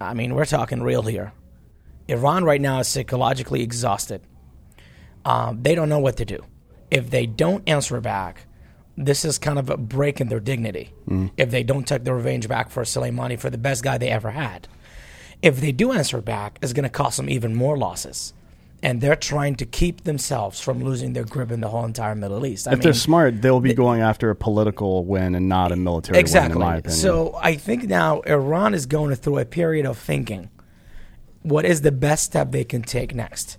[0.00, 1.32] I mean, we're talking real here.
[2.08, 4.20] Iran right now is psychologically exhausted.
[5.24, 6.44] Um, they don't know what to do.
[6.90, 8.46] If they don't answer back,
[8.96, 10.92] this is kind of a break in their dignity.
[11.36, 14.30] If they don't take their revenge back for Soleimani, for the best guy they ever
[14.30, 14.68] had,
[15.42, 18.32] if they do answer back, it's going to cost them even more losses.
[18.82, 22.44] And they're trying to keep themselves from losing their grip in the whole entire Middle
[22.44, 22.68] East.
[22.68, 25.76] I if mean, they're smart, they'll be going after a political win and not a
[25.76, 26.56] military exactly.
[26.56, 26.98] win, in my opinion.
[26.98, 30.50] So I think now Iran is going through a period of thinking.
[31.42, 33.58] What is the best step they can take next?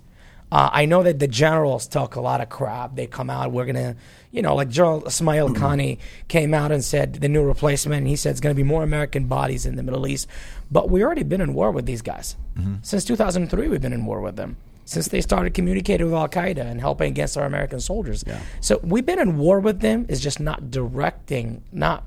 [0.50, 2.94] Uh, I know that the generals talk a lot of crap.
[2.94, 3.96] They come out, we're gonna,
[4.36, 5.96] you know, like General Ismail Qaani
[6.28, 8.00] came out and said the new replacement.
[8.00, 10.28] And he said it's going to be more American bodies in the Middle East,
[10.70, 12.74] but we already been in war with these guys mm-hmm.
[12.82, 13.68] since 2003.
[13.68, 17.10] We've been in war with them since they started communicating with Al Qaeda and helping
[17.10, 18.24] against our American soldiers.
[18.60, 20.04] So we've been in war with them.
[20.10, 22.04] It's just not directing, not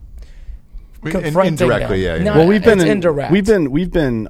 [1.04, 2.22] In- confronting indirectly, them.
[2.22, 2.32] yeah, yeah.
[2.32, 3.32] No, well, we've been it's in, indirect.
[3.32, 4.28] we've been we've been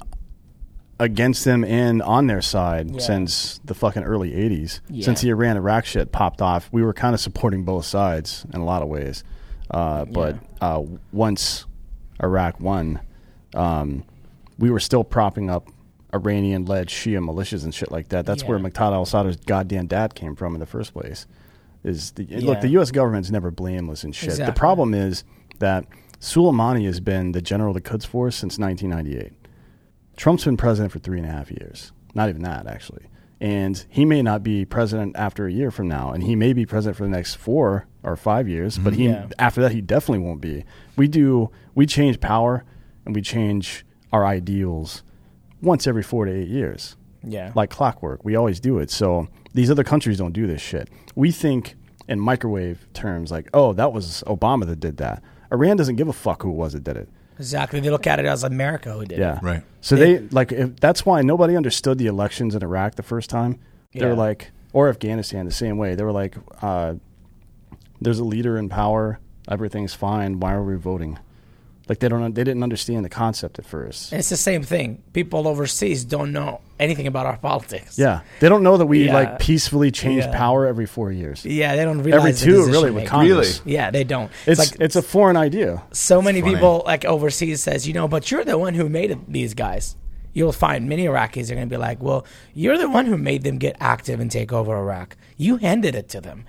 [1.00, 3.00] against them and on their side Yeah.
[3.00, 4.80] since the fucking early '80s.
[4.88, 5.04] Yeah.
[5.04, 8.60] Since the Iran Iraq shit popped off, we were kind of supporting both sides in
[8.60, 9.24] a lot of ways.
[9.70, 10.82] Uh, but uh,
[11.12, 11.66] once
[12.22, 13.00] Iraq won,
[13.54, 14.04] um,
[14.58, 15.68] we were still propping up
[16.12, 18.26] Iranian-led Shia militias and shit like that.
[18.26, 18.64] That's where Yeah.
[18.64, 21.26] Muqtada al-Sadr's goddamn dad came from in the first place.
[21.82, 22.90] Is the, look the U.S.
[22.90, 24.36] government's never blameless and shit.
[24.36, 25.24] The problem is
[25.60, 25.86] that
[26.20, 29.32] Soleimani has been the general of the Quds Force since 1998.
[30.20, 31.92] Trump's been president for three and a half years.
[32.14, 33.06] Not even that, actually.
[33.40, 36.66] And he may not be president after a year from now, and he may be
[36.66, 38.76] president for the next four or five years.
[38.76, 39.00] But mm-hmm.
[39.00, 39.28] he Yeah.
[39.38, 40.66] after that, he definitely won't be.
[40.94, 42.64] We do we change power
[43.06, 45.02] and we change our ideals
[45.62, 46.96] once every four to eight years
[47.26, 48.22] yeah, like clockwork.
[48.22, 48.90] We always do it.
[48.90, 50.90] So these other countries don't do this shit.
[51.14, 51.76] We think
[52.08, 55.22] in microwave terms, like, oh, that was Obama that did that.
[55.50, 57.08] Iran doesn't give a fuck who it was that did it.
[57.40, 57.80] Exactly.
[57.80, 59.42] They look at it as America who did Yeah, it.
[59.42, 59.62] Right.
[59.80, 63.58] So they, like, if, that's why nobody understood the elections in Iraq the first time.
[63.92, 65.94] They were like, or Afghanistan the same way.
[65.94, 66.94] They were like, uh,
[68.00, 69.18] there's a leader in power.
[69.48, 70.38] Everything's fine.
[70.38, 71.18] Why are we voting?
[71.88, 74.12] Like they don't, they didn't understand the concept at first.
[74.12, 75.02] And it's the same thing.
[75.12, 77.98] People overseas don't know anything about our politics.
[77.98, 79.14] Yeah, they don't know that we Yeah.
[79.14, 80.36] like peacefully change Yeah.
[80.36, 81.44] power every four years.
[81.44, 83.08] yeah, they don't realize Every two, decision really, with making.
[83.10, 83.62] Congress.
[83.64, 84.30] Yeah, they don't.
[84.46, 85.82] It's It's, it's, a foreign idea.
[85.92, 86.54] so many funny.
[86.54, 89.96] people like overseas says, you know, but you're the one who made it, these guys.
[90.32, 92.24] You'll find many Iraqis are going to be like, "Well,
[92.54, 95.16] you're the one who made them get active and take over Iraq.
[95.36, 96.44] You handed it to them."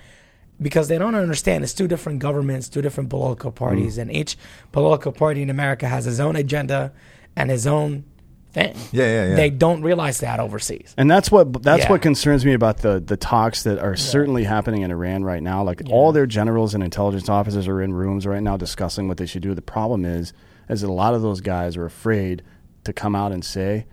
[0.62, 4.04] Because they don't understand it's two different governments, two different political parties, mm.
[4.04, 4.38] and each
[4.72, 6.94] political party in America has his own agenda
[7.36, 8.04] and his own
[8.52, 8.76] thing.
[8.92, 9.36] Yeah, yeah, yeah.
[9.36, 10.94] They don't realize that overseas.
[10.98, 11.90] And that's what that's Yeah.
[11.92, 15.64] what concerns me about the the talks that are certainly happening in Iran right now.
[15.64, 19.26] Like all their generals and intelligence officers are in rooms right now discussing what they
[19.26, 19.54] should do.
[19.54, 20.34] The problem is,
[20.70, 22.44] is that a lot of those guys are afraid
[22.84, 23.86] to come out and say,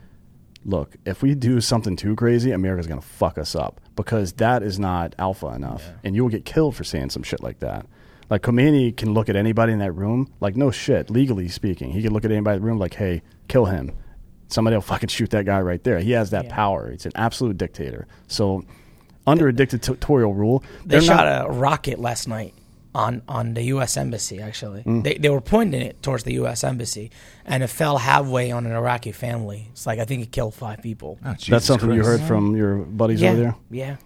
[0.64, 4.62] "Look, if we do something too crazy, America's going to fuck us up," because that
[4.62, 7.86] is not alpha enough, and you will get killed for saying some shit like that.
[8.30, 12.02] Like Khomeini can look at anybody in that room, like no shit, legally speaking, he
[12.02, 13.92] can look at anybody in the room like, "Hey, kill him."
[14.48, 15.98] Somebody will fucking shoot that guy right there.
[16.00, 16.54] He has that Yeah.
[16.54, 16.90] power.
[16.90, 18.06] He's an absolute dictator.
[18.26, 18.64] So,
[19.26, 22.54] under a dictatorial rule, They shot not, a rocket last night
[22.94, 23.96] on on the U.S.
[23.98, 24.40] embassy.
[24.40, 25.04] Actually, Mm.
[25.04, 26.64] they they were pointing it towards the U.S.
[26.64, 27.10] embassy,
[27.44, 29.68] and it fell halfway on an Iraqi family.
[29.72, 31.18] It's like I think it killed five people.
[31.24, 33.54] Oh, That's something you heard from your buddies yeah, over there.
[33.70, 33.96] yeah.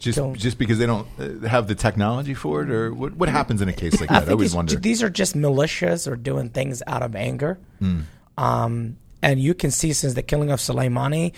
[0.00, 3.14] Just So- just because they don't uh, have the technology for it, or what?
[3.16, 4.16] What happens in a case like that?
[4.16, 4.76] I, think always it's- wonder.
[4.76, 7.58] these are just militias or doing things out of anger.
[7.78, 8.00] Hmm.
[8.36, 11.32] Um, and you can see since the killing of Soleimani,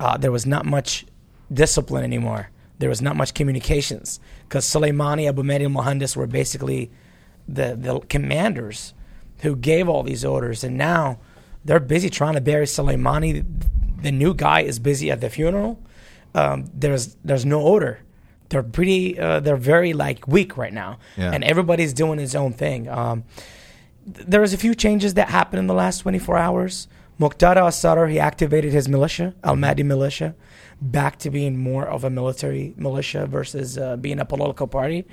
[0.00, 1.04] uh, there was not much
[1.52, 2.50] discipline anymore.
[2.78, 6.90] There was not much communications because Soleimani, Abu Mahdi, and Muhandis were basically
[7.48, 8.94] the, the commanders
[9.38, 10.64] who gave all these orders.
[10.64, 11.18] And now
[11.64, 13.44] they're busy trying to bury Soleimani.
[14.02, 15.80] The new guy is busy at the funeral.
[16.34, 18.00] Um, there's there's no order.
[18.48, 19.18] They're pretty.
[19.18, 21.30] Uh, they're very like weak right now, Yeah.
[21.32, 22.88] and everybody's doing his own thing.
[22.88, 23.24] Um,
[24.12, 26.88] th- there was a few changes that happened in the last 24 hours.
[27.20, 30.34] Muqtada al-Sadr, he activated his militia, Al-Mahdi militia,
[30.82, 35.04] back to being more of a military militia versus uh, being a political party.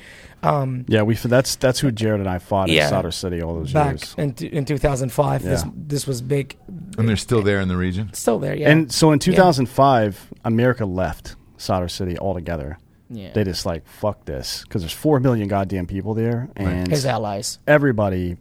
[0.44, 2.86] Um, Yeah, we that's that's who Jared and I fought Yeah.
[2.86, 4.16] in Sadr City all those back years.
[4.18, 5.72] in, t- in 2005, this Yeah.
[5.76, 6.58] this was big.
[6.98, 8.10] and they're still there in the region.
[8.14, 8.70] Still there, yeah.
[8.72, 12.78] And so in 2005, America left Sadr City altogether.
[13.10, 13.32] yeah.
[13.34, 17.60] They just like fuck this because there's four million goddamn people there, and his allies.
[17.68, 18.38] everybody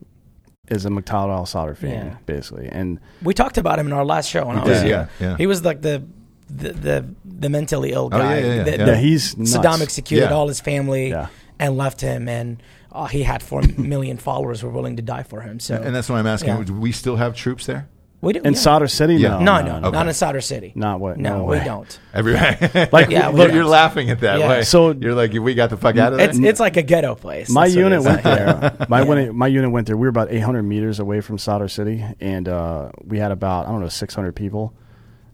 [0.71, 2.17] is a Muqtada al Sadr fan, Yeah.
[2.27, 2.69] basically.
[2.69, 4.47] And We talked about him in our last show.
[4.47, 5.09] When I was here.
[5.21, 5.37] yeah, yeah.
[5.37, 6.03] He was like the
[6.49, 8.39] the the, the mentally ill Oh, guy.
[8.39, 8.77] yeah, yeah, yeah, The- yeah.
[8.87, 9.57] the- yeah, he's nuts.
[9.57, 10.35] Saddam executed Yeah.
[10.35, 11.27] all his family Yeah.
[11.59, 12.63] and left him, and
[12.93, 15.61] uh, he had four million followers who were willing to die for him.
[15.61, 16.57] So And that's why I'm asking.
[16.57, 16.65] Yeah.
[16.65, 17.89] Do we still have troops there?
[18.23, 18.59] We do in yeah.
[18.59, 19.39] Sadr City, Yeah.
[19.39, 19.97] no, No, no, Okay.
[19.97, 20.73] not in Sadr City.
[20.75, 21.99] Not what- No, no we don't.
[22.13, 22.61] Every Like,
[23.09, 23.55] Yeah, we look, don't.
[23.57, 24.49] you're laughing at that Yeah.
[24.49, 24.63] way.
[24.63, 26.29] So- you're like, we got the fuck out of there.
[26.29, 27.49] It's it's like a ghetto place.
[27.49, 28.77] My That's unit went there.
[28.91, 29.07] My Yeah.
[29.09, 29.97] unit, my unit went there.
[29.97, 33.71] We were about 800 meters away from Sadr City, and uh, we had about I
[33.71, 34.75] don't know 600 people,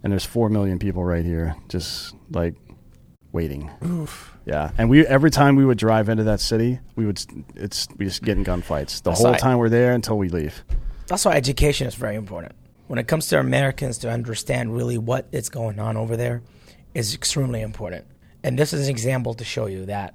[0.05, 2.55] and there's four million people right here, just like
[3.33, 3.69] waiting.
[3.85, 4.33] Oof.
[4.45, 7.21] Yeah, and we every time we would drive into that city, we would
[7.57, 9.41] it's we just get in gunfights the That's whole right.
[9.41, 10.65] time we're there until we leave.
[11.09, 12.53] That's why education is very important.
[12.87, 16.43] When it comes to Americans to understand really what is going on over there
[16.95, 18.07] is extremely important.
[18.43, 20.15] And this is an example to show you that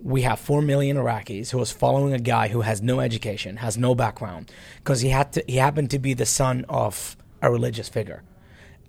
[0.00, 3.76] we have 4 million Iraqis who is following a guy who has no education, has
[3.76, 7.88] no background, because he had to he happened to be the son of a religious
[7.88, 8.22] figure.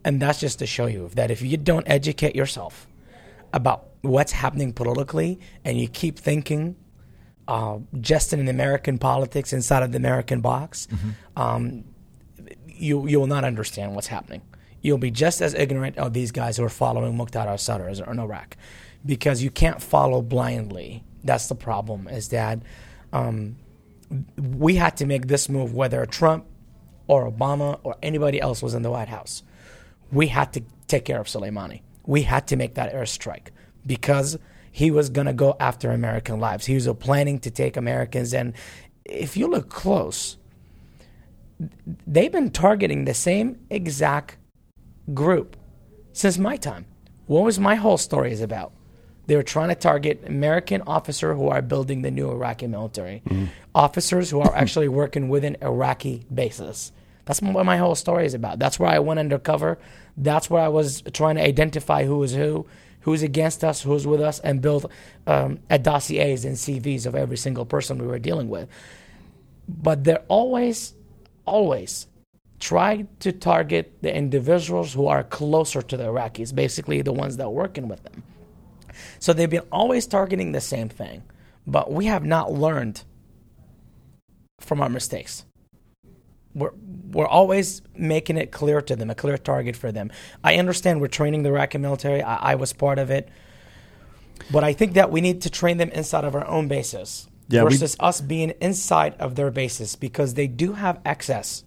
[0.06, 2.88] And that's just to show you that if you don't educate yourself
[3.54, 6.76] about what's happening politically and you keep thinking
[7.48, 10.88] uh, just in American politics inside of the American box,
[11.36, 11.84] um,
[12.80, 14.42] you you will not understand what's happening.
[14.82, 18.56] You'll be just as ignorant of these guys who are following Muqtada al-Sadr as- Iraq,
[19.06, 21.04] because you can't follow blindly.
[21.24, 22.08] That's the problem.
[22.08, 22.60] Is that
[23.12, 23.58] um,
[24.38, 26.46] we had to make this move whether Trump
[27.08, 29.44] or Obama or anybody else was in the White House.
[30.12, 31.82] We had to take care of Soleimani.
[32.06, 33.50] We had to make that airstrike
[33.86, 34.38] because
[34.72, 36.66] he was going to go after American lives.
[36.66, 38.34] He was planning to take Americans.
[38.34, 38.54] And
[39.06, 40.38] if you look close,
[42.08, 44.38] they've been targeting the same exact
[45.14, 45.58] group
[46.14, 46.86] since my time.
[47.28, 48.74] What was my whole story is about?
[49.28, 53.22] They were trying to target American officers who are building the new Iraqi military,
[53.76, 56.92] officers who are actually working within Iraqi bases.
[57.26, 58.58] That's what my whole story is about.
[58.58, 59.78] That's where I went undercover.
[60.18, 62.66] That's where I was trying to identify who is who,
[63.02, 64.92] who's against us, who's with us, and build
[65.28, 68.68] um, a dossiers and CVs of every single person we were dealing with.
[69.68, 70.96] But they're always,
[71.50, 72.08] always
[72.60, 77.46] try to target the individuals who are closer to the Iraqis, basically the ones that
[77.46, 78.24] are working with them.
[79.20, 81.24] So they've been always targeting the same thing,
[81.66, 83.04] but we have not learned
[84.60, 85.46] from our mistakes.
[86.54, 86.72] We're,
[87.12, 90.12] we're always making it clear to them, a clear target for them.
[90.44, 92.22] I understand we're training the Iraqi military.
[92.22, 93.30] I, I was part of it.
[94.52, 97.64] But I think that we need to train them inside of our own bases Yeah,
[97.64, 101.64] we- versus us being inside of their bases because they do have access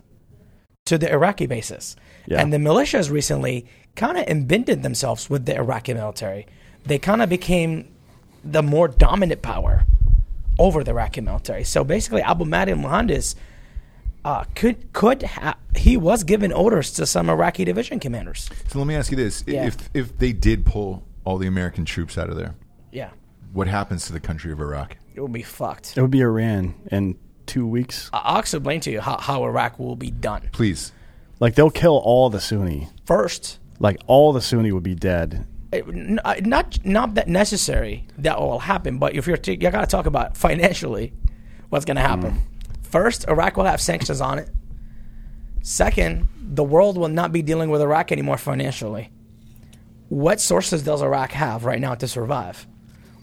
[0.87, 1.97] to the Iraqi bases.
[2.26, 2.41] Yeah.
[2.41, 3.66] And the militias recently
[3.97, 6.47] kind of embedded themselves with the Iraqi military.
[6.85, 7.89] They kind of became
[8.45, 9.85] the more dominant power
[10.59, 11.64] over the Iraqi military.
[11.64, 13.35] So basically, Abu Mahdi Muhandis
[14.24, 18.49] uh, could could ha- he was given orders to some Iraqi division commanders.
[18.68, 19.66] So let me ask you this: Yeah.
[19.66, 22.55] if if they did pull all the American troops out of there,
[22.93, 23.11] Yeah,
[23.53, 24.97] what happens to the country of Iraq?
[25.14, 25.96] It would be fucked.
[25.96, 28.10] It would be Iran in two weeks.
[28.12, 30.48] I- I'll explain to you how, how Iraq will be done.
[30.52, 30.92] Please.
[31.40, 32.88] Like they'll kill all the Sunni.
[33.04, 35.46] First, Like all the Sunni would be dead.
[35.72, 39.70] it- n- uh, not not that necessary that will happen, but if you're t- you
[39.70, 41.12] got to talk about financially
[41.70, 42.40] what's going to happen.
[42.82, 44.48] First, Iraq will have sanctions on it.
[45.62, 49.10] Second, the world will not be dealing with Iraq anymore financially.
[50.08, 52.66] What sources does Iraq have right now to survive?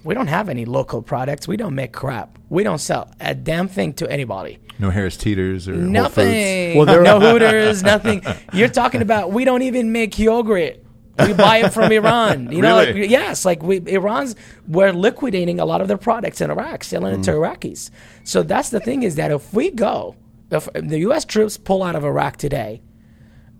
[0.09, 1.47] We don't have any local products.
[1.47, 2.39] We don't make crap.
[2.49, 4.57] We don't sell a damn thing to anybody.
[4.79, 5.91] No Harris Teeters or Whole Foods?
[5.91, 6.77] Nothing.
[6.77, 7.83] Well, there- no Hooters.
[7.83, 8.23] Nothing.
[8.51, 9.31] You're talking about.
[9.31, 10.83] We don't even make yogurt.
[11.19, 12.51] We buy it from Iran.
[12.51, 14.35] You know, like, yes, like we Iran's
[14.67, 17.35] we're liquidating a lot of their products in Iraq, selling it to mm.
[17.35, 17.91] Iraqis.
[18.23, 20.15] So that's the thing is that if we go,
[20.49, 21.23] if the U.S.
[21.23, 22.81] troops pull out of Iraq today,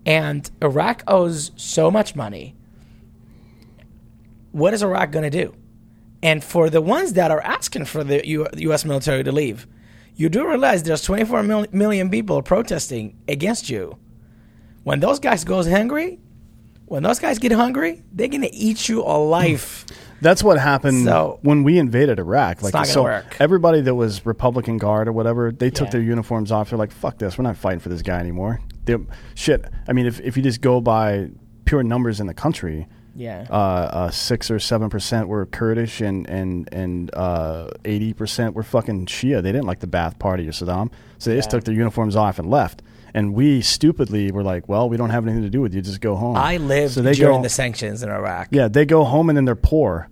[0.04, 2.56] and Iraq owes so much money,
[4.50, 5.54] what is Iraq going to do?
[6.22, 8.84] And for the ones that are asking for the U- U.S.
[8.84, 9.66] military to leave,
[10.16, 13.96] you do realize there's 24 mil- million people protesting against you.
[14.82, 16.20] When those guys goes hungry,
[16.86, 19.84] when those guys get hungry, they're gonna eat you alive.
[19.88, 19.94] Hmm.
[20.22, 22.62] That's what happened So- when we invaded Iraq.
[22.62, 23.36] Like so work.
[23.40, 25.92] everybody that was Republican Guard or whatever, they took Yeah.
[25.92, 26.68] their uniforms off.
[26.70, 28.96] They're like, "Fuck this, we're not fighting for this guy anymore." They,
[29.34, 29.64] shit.
[29.88, 31.30] I mean, if if you just go by
[31.64, 33.46] pure numbers in the country, Yeah.
[33.50, 38.62] uh, uh, six or seven percent were Kurdish and and and uh, eighty percent were
[38.62, 39.42] fucking Shia.
[39.42, 42.38] They didn't like the Ba'ath Party or Saddam, so they just took their uniforms off
[42.38, 42.82] and left.
[43.12, 45.82] And we stupidly were like, "Well, we don't have anything to do with you.
[45.82, 48.48] Just go home." I lived So they during go- the sanctions in Iraq.
[48.52, 50.08] Yeah, they go home and then they're poor.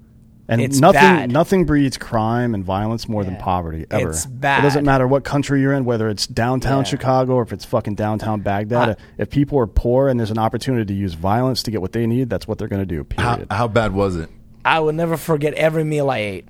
[0.51, 1.31] And It's nothing bad.
[1.31, 4.09] nothing breeds crime and violence more than poverty ever.
[4.11, 4.61] It's bad.
[4.61, 6.85] It doesn't matter what country you're in, whether it's downtown Yeah.
[6.85, 8.89] Chicago or if it's fucking downtown Baghdad.
[8.91, 11.93] I- if people are poor and there's an opportunity to use violence to get what
[11.93, 13.07] they need, that's what they're going to do.
[13.19, 13.53] How, Period.
[13.53, 14.31] how bad was it?
[14.65, 16.49] I will never forget every meal I ate.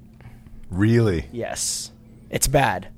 [0.70, 1.26] Really?
[1.32, 1.90] Yes,
[2.30, 2.88] it's bad.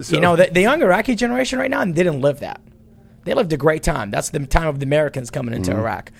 [0.00, 2.60] So- you know, the, the young Iraqi generation right now didn't live that.
[3.24, 4.10] They lived a great time.
[4.10, 5.80] That's the time of the Americans coming into mm-hmm.
[5.80, 6.12] Iraq.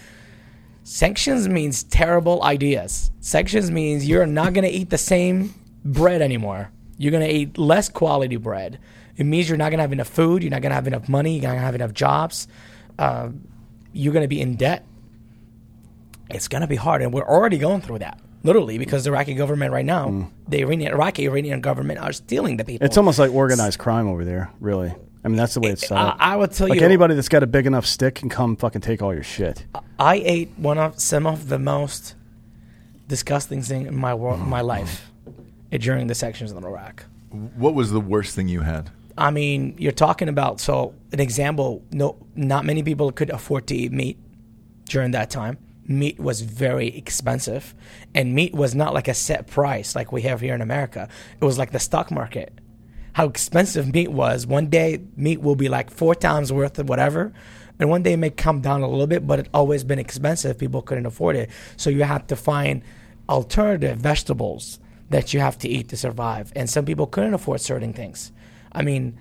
[0.84, 3.10] Sanctions means terrible ideas.
[3.20, 6.70] Sanctions means you're not going to eat the same bread anymore.
[6.98, 8.78] You're going to eat less quality bread.
[9.16, 10.42] It means you're not going to have enough food.
[10.42, 11.34] You're not going to have enough money.
[11.36, 12.48] You're not going to have enough jobs.
[12.98, 13.30] Uh,
[13.94, 14.84] you're going to be in debt.
[16.28, 17.00] It's going to be hard.
[17.00, 20.92] And we're already going through that, literally, because the Iraqi government right now, the Iranian,
[20.92, 22.86] Iraqi Iranian government are stealing the people.
[22.86, 24.94] it's almost like organized crime over there, really.
[25.24, 26.16] I mean, that's the way it's set I, up.
[26.20, 26.72] I would tell you.
[26.72, 29.22] like you, anybody that's got a big enough stick can come fucking take all your
[29.22, 29.64] shit.
[29.98, 32.14] I ate one of some of the most
[33.08, 35.10] disgusting thing in my world, my life
[35.70, 37.04] during the sections in Iraq.
[37.30, 38.90] What was the worst thing you had?
[39.16, 41.82] I mean, you're talking about so an example.
[41.90, 44.18] No, not many people could afford to eat meat
[44.86, 45.58] during that time.
[45.86, 47.74] Meat was very expensive,
[48.14, 51.08] and meat was not like a set price like we have here in America.
[51.40, 52.58] It was like the stock market.
[53.14, 54.46] How expensive meat was.
[54.46, 57.32] One day, meat will be like four times worth of whatever,
[57.78, 60.58] and one day it may come down a little bit, but it always been expensive.
[60.58, 62.82] People couldn't afford it, so you have to find
[63.28, 64.78] alternative vegetables
[65.10, 66.52] that you have to eat to survive.
[66.56, 68.32] And some people couldn't afford certain things.
[68.72, 69.18] I mean,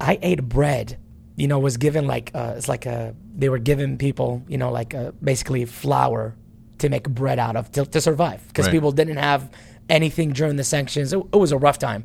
[0.00, 0.98] I ate bread.
[1.36, 4.70] You know, was given like uh, it's like a they were giving people you know
[4.70, 6.36] like uh basically flour
[6.78, 8.72] to make bread out of to, to survive because Right.
[8.72, 9.48] people didn't have
[9.88, 11.14] anything during the sanctions.
[11.14, 12.04] It, it was a rough time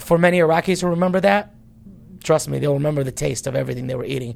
[0.00, 1.54] for many Iraqis who remember that.
[2.22, 4.34] Trust me, they'll remember the taste of everything they were eating.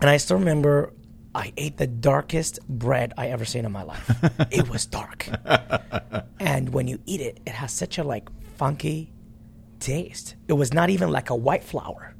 [0.00, 0.92] And I still remember
[1.34, 4.08] I ate the darkest bread I ever seen in my life.
[4.52, 5.28] it was dark.
[6.38, 9.12] and when you eat it, it has such a like funky
[9.80, 10.36] taste.
[10.48, 12.14] It was not even like a white flour.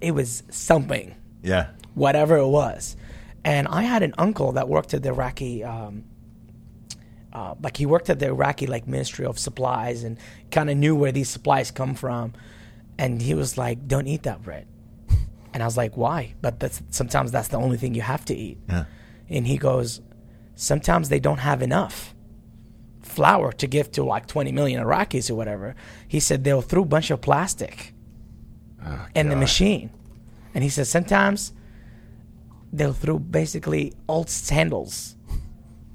[0.00, 1.68] It was something, Yeah.
[1.94, 2.96] whatever it was.
[3.44, 6.04] And I had an uncle that worked at the Iraqi, um,
[7.32, 10.18] uh, like he worked at the Iraqi like Ministry of Supplies and
[10.50, 12.32] kind of knew where these supplies come from.
[12.98, 14.66] And he was like, "Don't eat that bread."
[15.52, 18.34] And I was like, "Why?" But that's sometimes that's the only thing you have to
[18.34, 18.58] eat.
[18.68, 18.84] Yeah.
[19.28, 20.00] And he goes,
[20.54, 22.14] "Sometimes they don't have enough."
[23.02, 25.74] flour to give to like 20 million Iraqis or whatever.
[26.06, 27.92] He said they'll throw a bunch of plastic
[29.16, 29.90] in the machine.
[30.54, 31.52] And he said sometimes
[32.72, 35.16] they'll throw basically old sandals,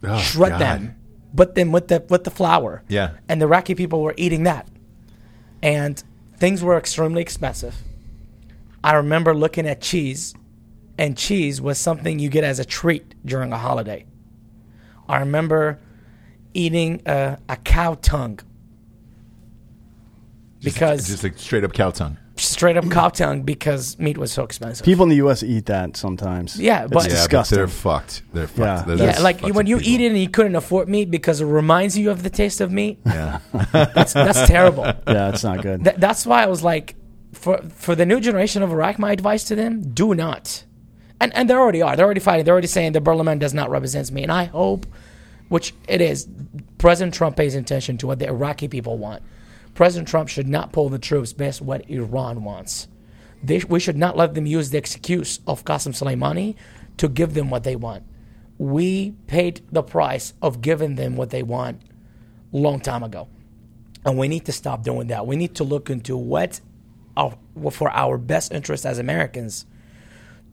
[0.04, 0.60] Oh, shred God.
[0.62, 0.96] them,
[1.36, 2.84] put then with the with the flour.
[2.88, 3.12] Yeah.
[3.28, 4.68] And the Iraqi people were eating that.
[5.62, 6.04] And
[6.38, 7.76] things were extremely expensive.
[8.84, 10.36] I remember looking at cheese
[10.98, 14.06] and cheese was something you get as a treat during a holiday.
[15.10, 15.80] I remember
[16.54, 18.40] eating a, a cow tongue
[20.62, 22.18] because just like straight up cow tongue.
[22.38, 24.86] Straight up cow tongue because meat was so expensive.
[24.86, 25.42] People in the U.S.
[25.44, 26.60] eat that sometimes.
[26.60, 27.56] Yeah, but- it's Yeah, disgusting.
[27.56, 28.22] But they're fucked.
[28.34, 28.60] They're fucked.
[28.60, 28.84] Yeah.
[28.96, 29.92] They're yeah, just like fucked when you people.
[29.92, 32.72] eat it and you couldn't afford meat because it reminds you of the taste of
[32.72, 33.00] meat.
[33.06, 33.40] Yeah.
[33.72, 34.84] That's that's terrible.
[35.08, 35.84] yeah, it's not good.
[35.84, 36.96] Th- that's why I was like,
[37.34, 40.64] for for the new generation of Iraq, my advice to them: do not.
[41.20, 41.96] And and they already are.
[41.96, 42.44] They're already fighting.
[42.46, 44.24] They're already saying the Berlin does not represent me.
[44.24, 44.86] And I hope,
[45.50, 46.28] which it is,
[46.78, 49.24] President Trump pays attention to what the Iraqi people want.
[49.76, 52.88] President Trump should not pull the troops based on what Iran wants.
[53.44, 56.56] They, we should not let them use the excuse of Qasem Soleimani
[56.98, 58.04] to give them what they want.
[58.58, 61.82] We paid the price of giving them what they want
[62.54, 63.28] long time ago.
[64.06, 65.28] And we need to stop doing that.
[65.28, 66.62] We need to look into what
[67.18, 67.38] our,
[67.72, 69.66] for our best interest as Americans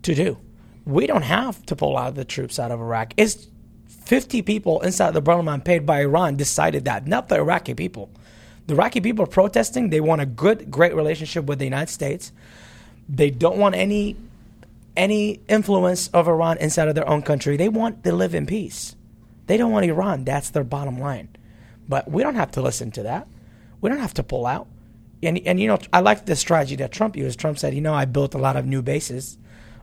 [0.02, 0.38] to do.
[0.84, 3.14] We don't have to pull out the troops out of Iraq.
[3.16, 3.46] It's
[3.86, 8.10] 50 people inside the parliament paid by Iran decided that, not the Iraqi people.
[8.66, 9.90] The Iraqi people are protesting.
[9.90, 12.32] They want a good, great relationship with the United States.
[13.08, 14.16] They don't want any
[14.96, 17.56] any influence of Iran inside of their own country.
[17.56, 18.94] They want to live in peace.
[19.46, 20.24] They don't want Iran.
[20.24, 21.28] That's their bottom line.
[21.88, 23.26] But we don't have to listen to that.
[23.80, 24.68] We don't have to pull out.
[25.22, 27.38] And, and you know, I like the strategy that Trump used.
[27.38, 29.38] Trump said, you know, I built a lot of new bases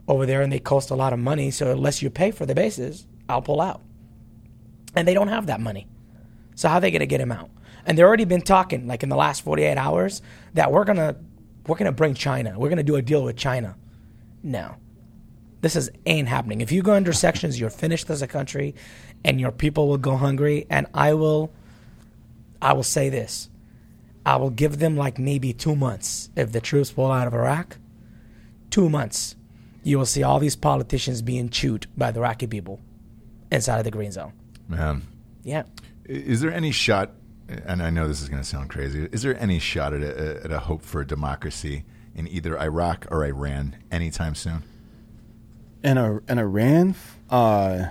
[0.06, 1.50] over there and they cost a lot of money.
[1.50, 3.80] So unless you pay for the bases, I'll pull out.
[4.94, 5.86] And they don't have that money.
[6.54, 7.50] So how are they going to get him out?
[7.90, 10.22] And they've already been talking, like in the last 48 hours,
[10.54, 11.16] that we're to
[11.66, 12.56] we're to bring China.
[12.56, 13.76] We're to do a deal with China.
[14.44, 14.76] No.
[15.60, 16.60] This is ain't happening.
[16.60, 18.76] If you go under sections, you're finished as a country
[19.24, 21.52] and your people will go hungry and I will
[22.62, 23.50] I will say this.
[24.24, 27.76] I will give them like maybe 2 months if the troops pull out of Iraq.
[28.70, 29.34] 2 months.
[29.82, 32.78] You will see all these politicians being chewed by the Iraqi people
[33.50, 34.32] inside of the green zone.
[34.68, 35.02] Man.
[35.42, 35.64] Yeah.
[36.04, 37.14] Is there any shot,
[37.66, 40.44] and I know this is going to sound crazy, is there any shot at a,
[40.44, 41.84] at a hope for democracy
[42.14, 44.62] in either Iraq or Iran anytime soon?
[45.82, 46.94] In, a and Iran,
[47.30, 47.86] uh,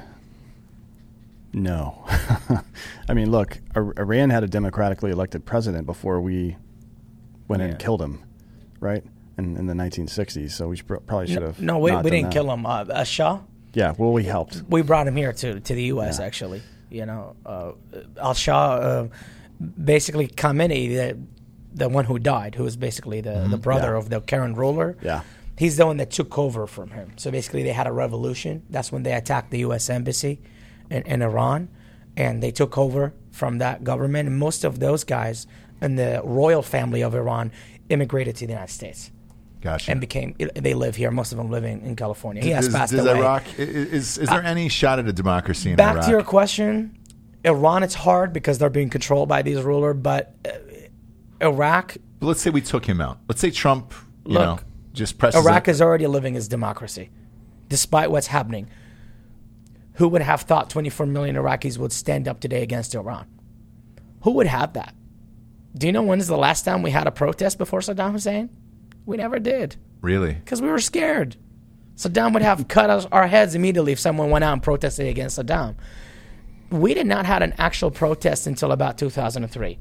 [1.54, 2.06] no.
[3.10, 6.56] I mean, look, Iran had a democratically elected president before we
[7.48, 7.70] went Yeah.
[7.70, 8.24] and killed him,
[8.80, 9.04] right?
[9.38, 10.52] In, in the 1960s.
[10.52, 11.60] So we should, probably should No, have.
[11.62, 12.34] no we, not we done didn't that.
[12.34, 12.66] kill him.
[12.66, 13.40] Uh, uh, Shah?
[13.74, 14.64] Yeah, well, we helped.
[14.68, 16.18] we brought him here to to the U.S.
[16.20, 16.26] Yeah.
[16.26, 17.72] Actually, you know, uh,
[18.20, 19.08] Al Shah, uh,
[19.84, 21.18] basically Khamenei, the
[21.72, 23.94] the one who died, who was basically the, the brother Mm-hmm.
[23.94, 24.00] Yeah.
[24.00, 24.98] of the current ruler.
[25.04, 25.22] Yeah.
[25.58, 27.12] he's the one that took over from him.
[27.18, 28.64] So basically, they had a revolution.
[28.72, 29.90] That's when they attacked the U.S.
[29.90, 30.42] embassy
[30.90, 31.70] in, in Iran,
[32.18, 34.28] and they took over from that government.
[34.30, 35.46] And most of those guys
[35.82, 37.52] in the royal family of Iran
[37.90, 39.12] immigrated to the United States
[39.62, 39.92] Gotcha.
[39.92, 40.36] and became.
[40.56, 41.12] They live here.
[41.12, 42.42] Most of them living in California.
[42.44, 43.20] He has does, passed does away.
[43.20, 46.06] Iraq, is, is there any shot at a democracy in Back Iraq?
[46.06, 46.98] to your question,
[47.46, 50.52] Iran, it's hard because they're being controlled by these ruler, but uh,
[51.42, 53.20] Iraq, But let's say we took him out.
[53.28, 53.94] Let's say Trump,
[54.26, 54.60] you Look, know,
[54.94, 55.72] just presses Iraq it.
[55.72, 57.10] is already living as democracy,
[57.70, 58.70] despite what's happening.
[59.94, 63.28] Who would have thought 24 million Iraqis would stand up today against Iran?
[64.24, 64.94] Who would have that?
[65.78, 68.50] Do you know when is the last time we had a protest before Saddam Hussein?
[69.06, 70.34] We never did Really?
[70.34, 71.36] because we were scared.
[71.96, 75.38] Saddam would have cut us, our heads immediately if someone went out and protested against
[75.40, 75.76] Saddam.
[76.72, 79.80] We did not have an actual protest until about 2003.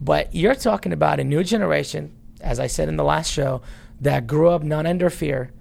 [0.00, 3.62] But you're talking about a new generation, as I said in the last show,
[4.00, 5.52] that grew up not under fear,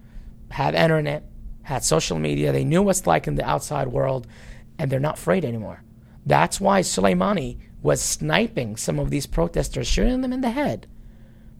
[0.50, 1.24] had internet,
[1.64, 2.52] had social media.
[2.52, 4.28] They knew what's like in the outside world,
[4.78, 5.84] and they're not afraid anymore.
[6.26, 10.88] That's why Soleimani was sniping some of these protesters, shooting them in the head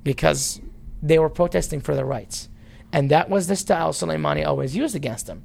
[0.04, 0.62] because
[1.02, 2.50] they were protesting for their rights.
[2.92, 5.44] And that was the style Soleimani always used against them.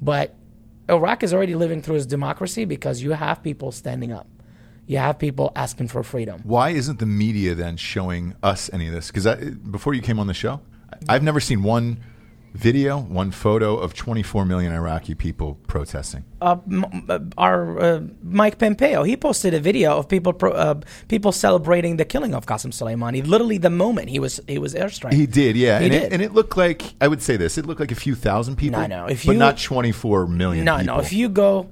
[0.00, 0.34] But
[0.88, 4.28] Iraq is already living through its democracy because you have people standing up.
[4.86, 6.40] You have people asking for freedom.
[6.44, 9.10] Why isn't the media then showing us any of this?
[9.10, 9.26] Because
[9.56, 10.60] before you came on the show,
[11.08, 11.98] I've never seen one
[12.56, 16.24] video, one photo of 24 million Iraqi people protesting.
[16.40, 20.80] Uh, m- uh, our uh, Mike Pompeo, he posted a video of people pro- uh,
[21.08, 23.26] people celebrating the killing of Qasem Soleimani.
[23.26, 25.12] Literally, the moment he was he was airstrike.
[25.12, 26.02] He did, yeah, He and did.
[26.04, 28.56] It, and it looked like I would say this: it looked like a few thousand
[28.56, 28.80] people.
[28.80, 30.64] No, no, if but you- not 24 million.
[30.64, 30.94] No, people.
[30.96, 31.00] no.
[31.00, 31.68] If you go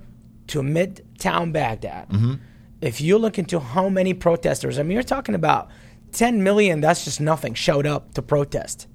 [0.48, 2.34] to Midtown Baghdad, Mm-hmm.
[2.80, 5.68] if you look into how many protesters, I mean, you're talking about
[6.12, 6.80] 10 million.
[6.80, 7.54] That's just nothing.
[7.54, 8.86] Showed up to protest.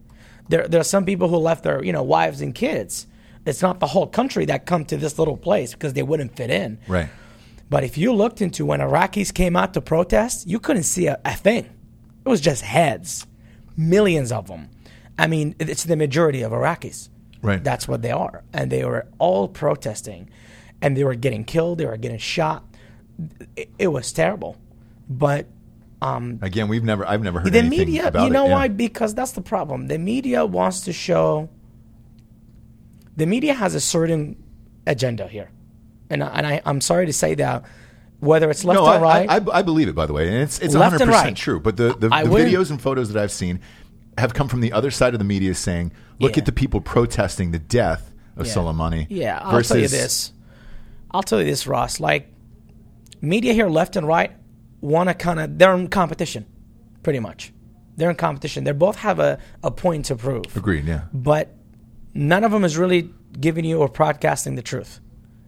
[0.50, 3.08] There, there are some people who left their, you know, wives and kids.
[3.46, 6.50] It's not the whole country that come to this little place because they wouldn't fit
[6.50, 6.80] in.
[6.88, 7.10] right?
[7.70, 11.20] But if you looked into when Iraqis came out to protest, you couldn't see a,
[11.24, 11.66] a thing.
[12.26, 13.28] It was just heads,
[13.78, 14.70] millions of them.
[15.18, 17.10] I mean, it's the majority of Iraqis.
[17.42, 17.64] Right.
[17.64, 18.44] That's what they are.
[18.54, 20.30] And they were all protesting
[20.82, 22.64] and they were getting killed, they were getting shot.
[23.56, 24.58] It, it was terrible.
[25.10, 25.46] But
[26.02, 27.06] um, Again, we've never.
[27.06, 28.50] I've never heard the media, you know it.
[28.50, 28.54] yeah.
[28.54, 28.68] why?
[28.70, 29.88] Because that's the problem.
[29.88, 31.50] The media wants to show.
[33.18, 34.42] The media has a certain
[34.88, 35.52] agenda here,
[36.10, 37.66] and and I, I'm sorry to say that,
[38.22, 39.96] whether it's left no, or right, I, I, I believe it.
[39.96, 41.36] By the way, and it's it's 100 percent right.
[41.36, 41.60] true.
[41.60, 43.60] But the the, the videos and photos that I've seen
[44.18, 46.40] have come from the other side of the media saying, "Look Yeah.
[46.40, 48.54] at the people protesting the death of Yeah.
[48.54, 50.32] Soleimani." Yeah, I'll versus, tell you this.
[51.12, 52.00] I'll tell you this, Ross.
[52.00, 52.32] Like,
[53.20, 54.32] media here, left and right,
[54.82, 56.46] want to kind of they're in competition,
[57.04, 57.54] pretty much.
[57.98, 58.64] They're in competition.
[58.64, 60.56] They both have a, a point to prove.
[60.56, 60.86] Agreed.
[60.86, 61.04] Yeah.
[61.14, 61.56] but
[62.14, 63.10] none of them is really
[63.40, 65.00] giving you or broadcasting the truth.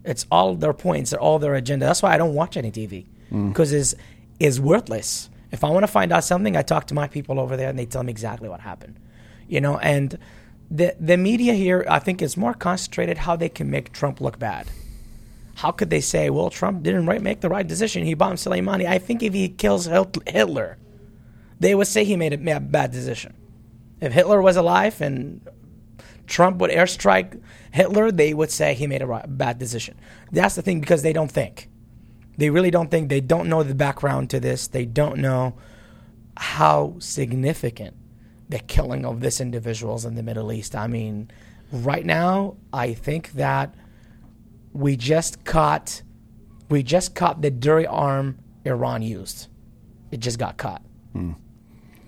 [0.03, 1.85] It's all their points, they're all their agenda.
[1.85, 3.79] That's why I don't watch any TV because mm.
[3.79, 3.95] it's
[4.39, 5.29] is worthless.
[5.51, 7.77] If I want to find out something, I talk to my people over there and
[7.77, 8.99] they tell me exactly what happened.
[9.47, 10.17] You know, and
[10.69, 14.39] the the media here, I think, is more concentrated how they can make Trump look
[14.39, 14.67] bad.
[15.61, 18.03] How could they say, well, Trump didn't right, make the right decision?
[18.03, 18.87] He bombed Soleimani.
[18.87, 20.79] I think if he kills Hitler,
[21.59, 23.35] they would say he made a bad decision.
[23.99, 25.47] If Hitler was alive and
[26.25, 27.39] Trump would airstrike
[27.71, 29.99] Hitler, they would say he made a bad decision.
[30.31, 31.69] That's the thing because they don't think.
[32.37, 33.09] They really don't think.
[33.09, 34.65] They don't know the background to this.
[34.65, 35.53] They don't know
[36.37, 37.95] how significant
[38.49, 40.75] the killing of this individuals in the Middle East.
[40.75, 41.29] I mean,
[41.71, 43.75] right now, I think that
[44.73, 46.01] we just caught
[46.69, 49.47] we just caught the dirty arm Iran used.
[50.11, 50.81] It just got caught.
[51.13, 51.33] Hmm.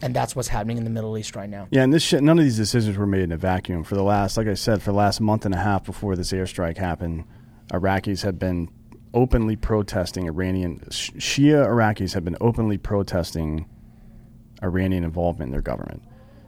[0.02, 1.68] And that's what's happening in the Middle East right now.
[1.72, 3.84] Yeah, and this shit, none of these decisions were made in a vacuum.
[3.84, 6.32] For the last, like I said, for the last month and a half before this
[6.34, 7.26] airstrike happened,
[7.72, 8.70] Iraqis have been
[9.14, 13.66] openly protesting Iranian Shia Iraqis have been openly protesting
[14.62, 16.04] Iranian involvement in their government.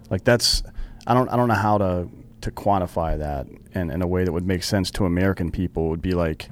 [0.10, 0.64] Like that's,
[1.06, 2.10] I don't, I don't know how to
[2.46, 5.90] to quantify that in, in a way that would make sense to American people.
[5.90, 6.50] Would be like,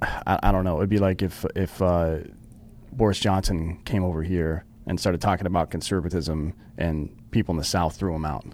[0.00, 0.76] I, I don't know.
[0.78, 2.18] It'd be like if if uh,
[2.92, 7.96] Boris Johnson came over here and started talking about conservatism, and people in the South
[7.96, 8.44] threw him out.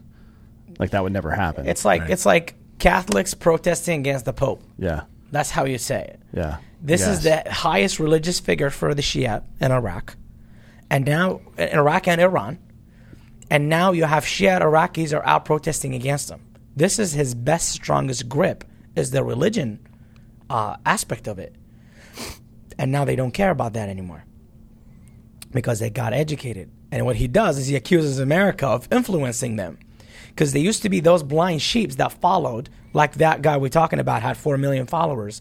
[0.78, 1.66] Like that would never happen.
[1.66, 4.62] It's like it's like Catholics protesting against the Pope.
[4.78, 5.02] yeah,
[5.32, 6.20] That's how you say it.
[6.32, 6.58] yeah.
[6.80, 10.16] This is the highest religious figure for the Shia in Iraq,
[10.90, 12.58] and now in Iraq and Iran,
[13.50, 16.40] and now you have Shia Iraqis are out protesting against him.
[16.76, 19.80] This is his best, strongest grip is the religion
[20.48, 21.54] uh, aspect of it,
[22.78, 24.24] and now they don't care about that anymore
[25.52, 26.70] because they got educated.
[26.90, 29.78] And what he does is he accuses America of influencing them.
[30.28, 33.98] Because they used to be those blind sheeps that followed, like that guy we're talking
[33.98, 35.40] about had 4 million followers,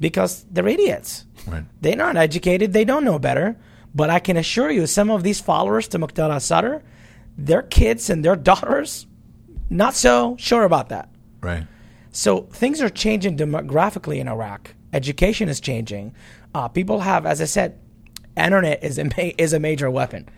[0.00, 1.26] because they're idiots.
[1.46, 1.64] Right.
[1.80, 3.56] They're not educated, they don't know better.
[3.94, 6.82] But I can assure you, some of these followers to Muqtada Sadr,
[7.38, 9.06] their kids and their daughters,
[9.70, 11.08] not so sure about that.
[11.40, 11.66] Right.
[12.10, 14.74] So things are changing demographically in Iraq.
[14.92, 16.14] Education is changing.
[16.54, 17.78] Uh, people have, as I said,
[18.36, 20.28] internet is a ma- is a major weapon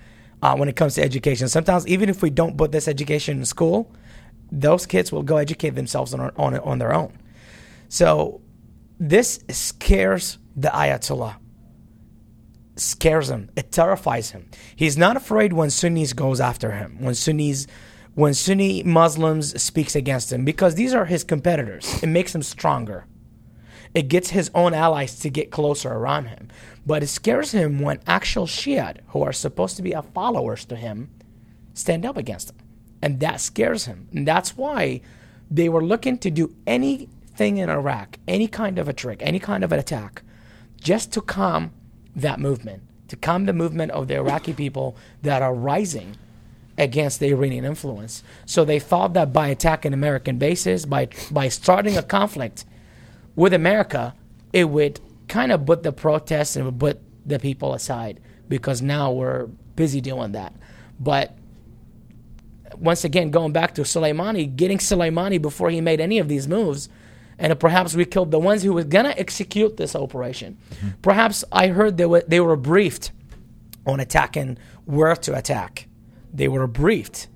[0.42, 1.48] uh, when it comes to education.
[1.48, 3.90] Sometimes even if we don't put this education in school,
[4.52, 7.16] those kids will go educate themselves on on, on their own.
[7.88, 8.42] So
[8.98, 11.36] this scares the Ayatollah.
[12.80, 13.50] Scares him.
[13.56, 14.48] It terrifies him.
[14.74, 16.96] He's not afraid when Sunnis goes after him.
[16.98, 17.66] When Sunnis
[18.14, 22.02] when Sunni Muslims speaks against him because these are his competitors.
[22.02, 23.04] It makes him stronger.
[23.92, 26.48] It gets his own allies to get closer around him.
[26.86, 31.10] But it scares him when actual Shiite, who are supposed to be followers to him,
[31.74, 32.56] stand up against him.
[33.02, 34.08] And that scares him.
[34.12, 35.02] And that's why
[35.50, 39.64] they were looking to do anything in Iraq, any kind of a trick, any kind
[39.64, 40.22] of an attack,
[40.80, 41.72] just to calm
[42.16, 46.16] that movement, to calm the movement of the Iraqi people that are rising
[46.78, 48.22] against the Iranian influence.
[48.46, 52.64] So they thought that by attacking American bases, by by starting a conflict
[53.36, 54.14] with America,
[54.52, 59.46] it would kind of put the protests and put the people aside because now we're
[59.76, 60.52] busy doing that.
[60.98, 61.36] But
[62.76, 66.88] once again, going back to Soleimani, getting Soleimani before he made any of these moves,
[67.40, 70.58] and perhaps we killed the ones who were gonna execute this operation.
[71.02, 73.10] Perhaps I heard they were they were briefed
[73.86, 75.88] on attacking where to attack.
[76.32, 77.26] They were briefed,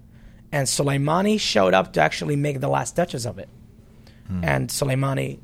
[0.52, 3.48] and Soleimani showed up to actually make the last touches of it.
[4.42, 5.40] And Soleimani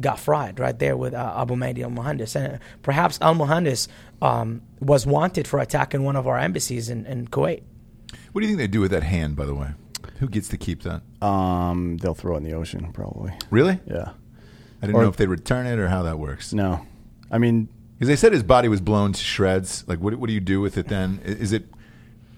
[0.00, 2.36] got fried right there with uh, Abu Mahdi al Muhandis.
[2.36, 3.88] And perhaps al Muhandis
[4.20, 7.62] um, was wanted for attacking one of our embassies in, in Kuwait.
[8.32, 9.68] What do you think they do with that hand, by the way?
[10.24, 11.02] Who gets to keep that?
[11.20, 13.32] Um, they'll throw it in the ocean probably.
[13.50, 13.78] Really?
[13.86, 14.12] Yeah.
[14.82, 16.54] I didn't Or- know if they'd return it or how that works.
[16.54, 16.80] No,
[17.30, 17.68] I mean,
[17.98, 19.84] Because they said his body was blown to shreds.
[19.86, 21.20] Like, what, what do you do with it then?
[21.24, 21.66] I- Is it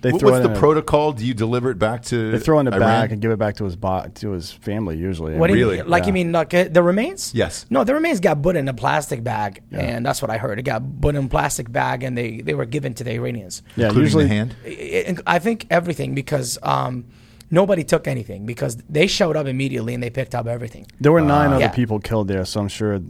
[0.02, 1.12] They What- throw What's it the in a- protocol?
[1.12, 2.30] Do you deliver it back to?
[2.32, 2.80] They throw it in a Iran?
[2.80, 5.34] bag and give it back to his bo- to his family usually.
[5.36, 5.78] What do you Really?
[5.78, 5.88] mean?
[5.88, 6.06] Like Yeah.
[6.08, 7.32] you mean like uh, the remains?
[7.34, 7.64] Yes.
[7.70, 10.58] No, the remains got put in a plastic bag, and that's what I heard.
[10.58, 13.62] It got put in a plastic bag, and they, they were given to the Iranians.
[13.74, 14.54] yeah, including usually the hand.
[14.66, 17.06] I- I I think everything because um,
[17.50, 20.86] nobody took anything because they showed up immediately and they picked up everything.
[21.00, 21.68] there were nine other Yeah.
[21.70, 23.00] people killed there, so I'm sure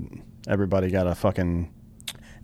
[0.49, 1.71] everybody got a fucking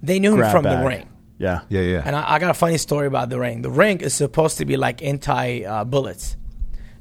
[0.02, 0.80] They knew him from bag.
[0.80, 1.08] the ring.
[1.38, 2.02] Yeah, Yeah, yeah.
[2.04, 3.62] And I, I got a funny story about the ring.
[3.62, 6.36] The ring is supposed to be like anti uh, bullets,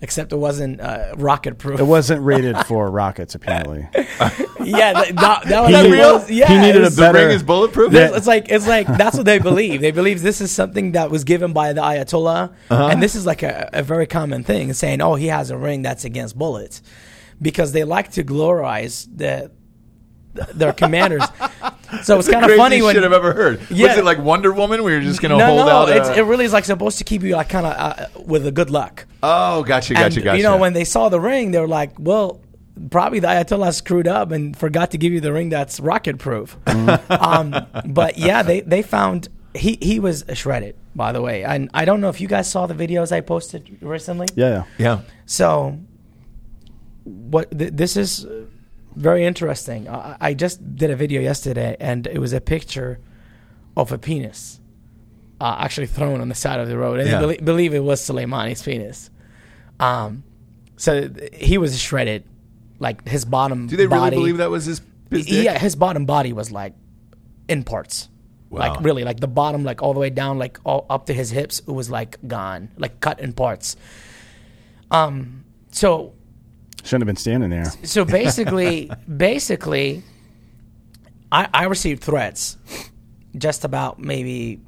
[0.01, 1.79] except it wasn't uh, rocket proof.
[1.79, 3.87] It wasn't rated for rockets, apparently.
[3.95, 6.25] yeah, that, that, that was He that needed- real.
[6.29, 7.93] Yeah, he needed it a was- the better- ring is bulletproof.
[7.93, 9.81] It's, it's like it's like that's what they believe.
[9.81, 12.87] They believe this is something that was given by the Ayatollah, Uh-huh.
[12.91, 15.81] and this is like a, a very common thing, saying, "Oh, he has a ring
[15.83, 16.81] that's against bullets,"
[17.41, 19.51] because they like to glorize the
[20.53, 21.23] their commanders.
[22.03, 23.59] so it's kind of Craziest funny when shit I've ever heard.
[23.69, 23.87] Yeah.
[23.89, 24.81] Was it like Wonder Woman?
[24.83, 25.89] where you're just gonna no, hold no, out.
[25.89, 28.47] it's, a- it really is like supposed to keep you like kind of uh, with
[28.47, 29.05] a good luck.
[29.23, 30.37] Oh, gotcha, gotcha, and, gotcha.
[30.37, 32.41] You know, when they saw the ring, they were like, "Well,
[32.89, 36.57] probably the Ayatollah screwed up and forgot to give you the ring that's rocket proof."
[37.09, 40.75] um, but yeah, they they found he he was shredded.
[40.93, 43.77] By the way, and I don't know if you guys saw the videos I posted
[43.81, 44.27] recently.
[44.35, 44.63] Yeah, yeah.
[44.77, 45.01] yeah.
[45.25, 45.79] So,
[47.05, 48.43] what th- this is uh,
[48.95, 49.87] very interesting.
[49.87, 52.99] I, I just did a video yesterday, and it was a picture
[53.77, 54.60] of a penis
[55.41, 57.17] uh, actually thrown on the side of the road, and Yeah.
[57.17, 59.09] I belie- believe it was Soleimani's penis.
[59.79, 60.23] Um,
[60.77, 62.23] so th- he was shredded,
[62.79, 63.67] like his bottom.
[63.67, 64.81] Do they really believe that was his?
[65.09, 65.29] his?
[65.29, 66.73] Yeah, his bottom body was like
[67.47, 68.07] in parts.
[68.49, 68.59] Wow.
[68.59, 71.29] Like really, like the bottom, like all the way down, like all up to his
[71.31, 73.75] hips, it was like gone, like cut in parts.
[74.91, 75.43] Um.
[75.71, 76.13] So
[76.83, 77.65] Shouldn't have been standing there.
[77.83, 80.03] so basically, basically,
[81.31, 82.57] I, I received threats
[83.37, 84.59] just about maybe,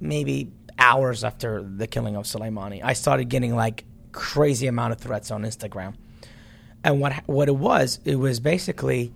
[0.00, 2.80] maybe hours after the killing of Soleimani.
[2.82, 5.94] I started getting like crazy amount of threats on Instagram,
[6.84, 9.12] and what what it was, it was basically,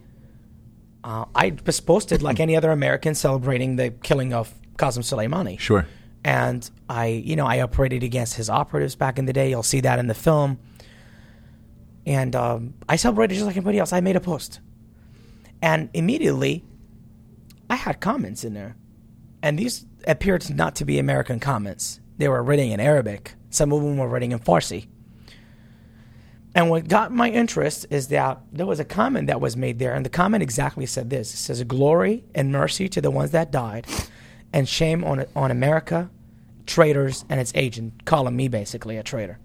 [1.05, 5.59] uh, I just posted like any other American celebrating the killing of Qasem Soleimani.
[5.59, 5.87] Sure.
[6.25, 9.51] And I, you know, I operated against his operatives back in the day.
[9.51, 10.59] You'll see that in the film.
[12.07, 13.93] And um, I celebrated just like anybody else.
[13.93, 14.61] I made a post.
[15.61, 16.65] And immediately,
[17.69, 18.77] I had comments in there.
[19.43, 22.01] And these appeared not to be American comments.
[22.19, 23.35] They were written in Arabic.
[23.51, 24.87] Some of them were written in Farsi.
[26.55, 29.95] And what got my interest is that there was a comment that was made there,
[29.95, 33.51] and the comment exactly said this: "It says glory and mercy to the ones that
[33.51, 33.87] died,
[34.53, 36.11] and shame on on America,
[36.66, 39.39] traitors, and its agent." Calling me basically a traitor.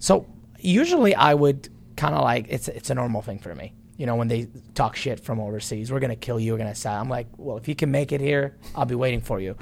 [0.00, 0.26] So
[0.58, 3.72] usually I would kind of like it's it's a normal thing for me.
[3.96, 6.52] You know, when they talk shit from overseas, we're gonna kill you.
[6.52, 9.20] We're gonna say, I'm like, well, if you can make it here, I'll be waiting
[9.20, 9.56] for you.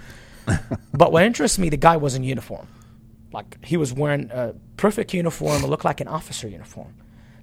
[0.95, 2.67] but what interests me, the guy was in uniform.
[3.33, 5.63] Like he was wearing a perfect uniform.
[5.65, 6.95] It looked like an officer uniform.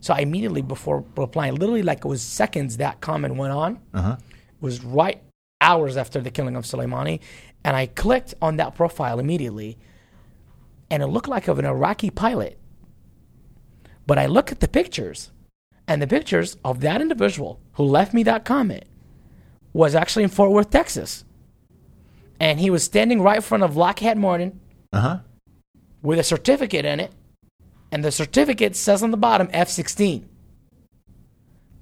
[0.02, 4.16] So I immediately, before replying, literally like it was seconds that comment went on, Uh-huh.
[4.62, 5.22] was right
[5.62, 7.20] hours after the killing of Soleimani,
[7.66, 9.78] and I clicked on that profile immediately,
[10.90, 12.58] and it looked like of an Iraqi pilot.
[14.08, 15.32] But I look at the pictures,
[15.90, 18.86] and the pictures of that individual who left me that comment
[19.74, 21.26] was actually in Fort Worth, Texas.
[22.40, 24.62] And he was standing right in front of Lockheed Martin
[24.94, 25.20] Uh huh.
[26.02, 27.12] with a certificate in it,
[27.92, 30.30] and the certificate says on the bottom F sixteen.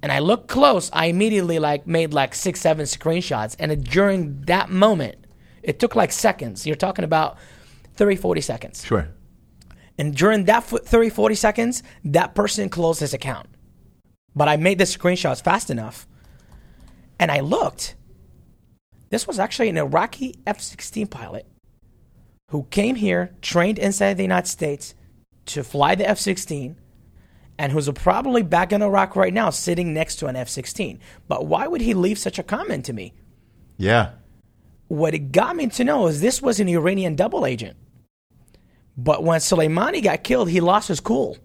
[0.02, 0.90] And I looked close.
[0.92, 5.16] I immediately like made like six, seven screenshots, and it, during that moment,
[5.62, 6.66] it took like seconds.
[6.66, 7.36] You're talking about
[7.96, 8.84] 30, 40 seconds.
[8.84, 9.08] Sure.
[9.98, 13.48] And during that f- 30, 40 seconds, that person closed his account.
[14.38, 16.06] But I made the screenshots fast enough.
[17.18, 17.96] And I looked.
[19.10, 21.44] This was actually an Iraqi F 16 pilot
[22.52, 24.94] who came here, trained inside the United States
[25.46, 26.76] to fly the F 16,
[27.58, 31.00] and who's probably back in Iraq right now sitting next to an F 16.
[31.26, 33.14] But why would he leave such a comment to me?
[33.76, 34.12] Yeah.
[34.86, 37.76] What it got me to know is this was an Iranian double agent.
[38.96, 41.38] But when Soleimani got killed, he lost his cool.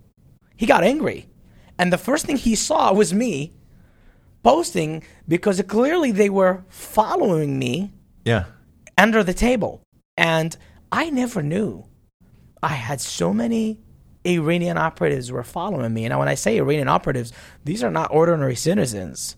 [0.55, 1.27] He got angry.
[1.79, 3.53] And the first thing he saw was me
[4.43, 7.91] posting because clearly they were following me
[8.25, 8.45] Yeah.
[8.97, 9.81] under the table.
[10.17, 10.55] And
[10.91, 11.85] I never knew
[12.61, 13.79] I had so many
[14.25, 16.05] Iranian operatives were following me.
[16.05, 17.33] And when I say Iranian operatives,
[17.65, 19.35] these are not ordinary citizens.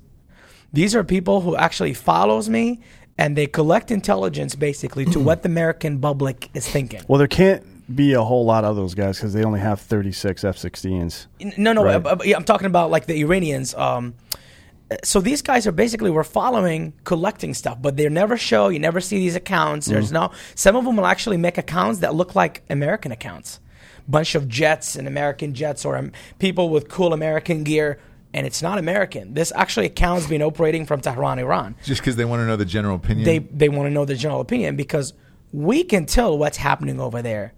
[0.74, 2.82] These are people who actually follows me
[3.18, 7.02] and they collect intelligence basically to what the American public is thinking.
[7.08, 7.64] Well, there can't
[7.94, 11.28] be a whole lot of those guys because they only have 36 F-16s.
[11.58, 12.04] No, no, Right.
[12.06, 13.76] uh, uh, I'm talking about like the Iranians.
[13.76, 14.16] Um,
[15.04, 19.02] so these guys are basically we're following collecting stuff but they never show you never
[19.02, 22.62] see these accounts there's no some of them will actually make accounts that look like
[22.70, 23.60] american accounts
[24.08, 28.00] bunch of jets and american jets or um, people with cool american gear
[28.32, 32.24] and it's not american this actually accounts been operating from tehran iran Just because they
[32.26, 33.26] want to know the general opinion.
[33.26, 35.14] they they want to know the general opinion because
[35.56, 37.54] we can tell what's happening over there.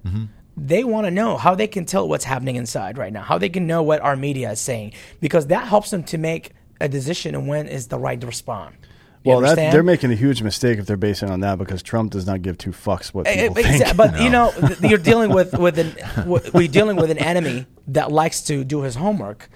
[0.56, 3.50] They want to know how they can tell what's happening inside right now, how they
[3.50, 6.52] can know what our media is saying, because that helps them to make
[6.82, 8.76] a decision on when is the right to respond.
[9.24, 12.12] You Well, that, they're making a huge mistake if they're basing on that because Trump
[12.12, 13.98] does not give two fucks what Eh, people eh, think.
[13.98, 14.52] But you know,
[14.82, 15.96] you're dealing with with an
[16.26, 19.50] we're dealing with an enemy that likes to do his homework.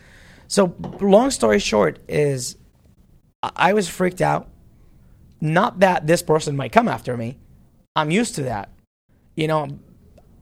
[0.48, 2.58] So, long story short, is
[3.42, 4.50] I was freaked out.
[5.40, 7.40] Not that this person might come after me.
[7.96, 8.70] I'm used to that.
[9.36, 9.80] You know,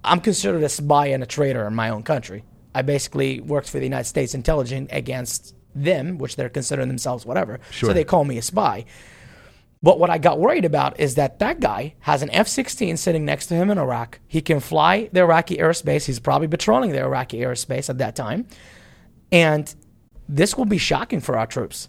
[0.04, 2.44] I'm considered a spy and a traitor in my own country.
[2.74, 7.60] I basically worked for the United States intelligence against them, which they're considering themselves whatever.
[7.72, 7.90] Sure.
[7.90, 8.86] So they call me a spy.
[9.82, 13.24] But what I got worried about is that that guy has an F 16 sitting
[13.24, 14.20] next to him in Iraq.
[14.28, 16.06] He can fly the Iraqi airspace.
[16.06, 18.46] He's probably patrolling the Iraqi airspace at that time.
[19.32, 19.74] And
[20.28, 21.88] this will be shocking for our troops.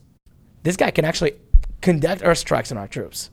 [0.63, 1.35] This guy can actually
[1.81, 3.31] conduct airstrikes on our troops.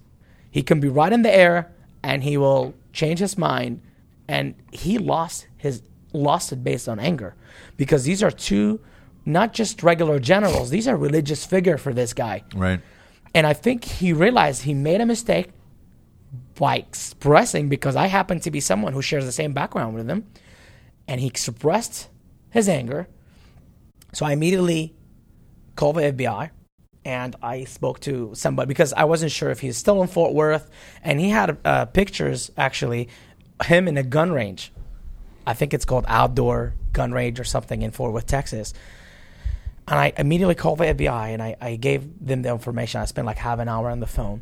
[0.50, 1.72] He can be right in the air
[2.08, 3.82] and he will change his mind.
[4.30, 7.36] And he lost his lost it based on anger
[7.76, 8.80] because these are two
[9.26, 12.44] not just regular generals, these are religious figure for this guy.
[12.56, 12.80] right.
[13.36, 15.50] And I think he realized he made a mistake
[16.56, 20.26] by expressing because I happen to be someone who shares the same background with him.
[21.10, 22.10] And he expressed
[22.50, 23.10] his anger.
[24.14, 24.96] So I immediately
[25.76, 26.52] called the FBI
[27.08, 30.70] and I spoke to somebody because I wasn't sure if he's still in Fort Worth.
[31.02, 33.08] And he had uh, pictures, actually,
[33.64, 34.74] him in a gun range.
[35.46, 38.74] I think it's called Outdoor Gun Range or something in Fort Worth, Texas.
[39.88, 43.00] And I immediately called the FBI and I, I gave them the information.
[43.00, 44.42] I spent like half an hour on the phone.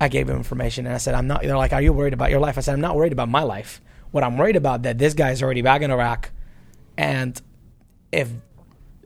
[0.00, 2.30] I gave them information and I said, I'm not, they're like, Are you worried about
[2.30, 2.56] your life?
[2.56, 3.82] I said, I'm not worried about my life.
[4.12, 6.30] What I'm worried about that this guy's already back in Iraq.
[6.96, 7.38] And
[8.10, 8.30] if,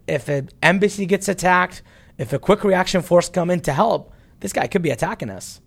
[0.06, 1.82] if an embassy gets attacked,
[2.18, 5.60] if a quick reaction force come in to help, this guy could be attacking us.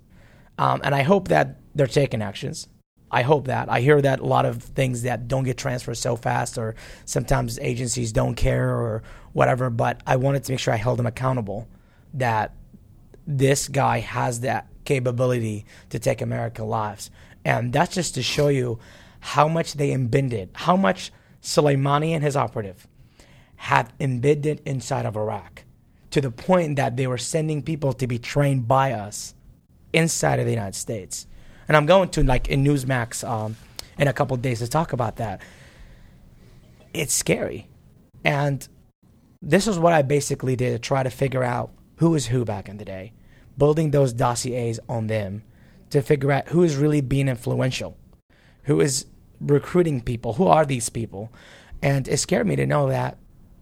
[0.58, 2.68] Um, and I hope that they're taking actions.
[3.10, 3.70] I hope that.
[3.70, 6.76] I hear that a lot of things that don't get transferred so fast, or
[7.06, 9.04] sometimes agencies don't care or
[9.34, 9.70] whatever.
[9.70, 11.68] But I wanted to make sure I held them accountable
[12.14, 12.54] that
[13.26, 17.10] this guy has that capability to take American lives.
[17.46, 18.80] And that's just to show you
[19.20, 21.12] how much they embedded, how much
[21.42, 22.88] Soleimani and his operative
[23.56, 25.64] have embedded inside of Iraq
[26.12, 29.34] to the point that they were sending people to be trained by us
[29.94, 31.28] inside of the United States.
[31.68, 33.58] And I'm going to like in Newsmax um,
[33.98, 35.42] in a couple days to talk about that.
[36.94, 37.68] It's scary,
[38.24, 38.68] and
[39.42, 42.70] this is what I basically did to try to figure out who is who back
[42.70, 43.14] in the day,
[43.58, 45.44] building those dossiers on them
[45.90, 47.98] to figure out who is really being influential,
[48.64, 49.06] who is
[49.40, 51.32] recruiting people, who are these people,
[51.82, 53.18] and it scared me to know that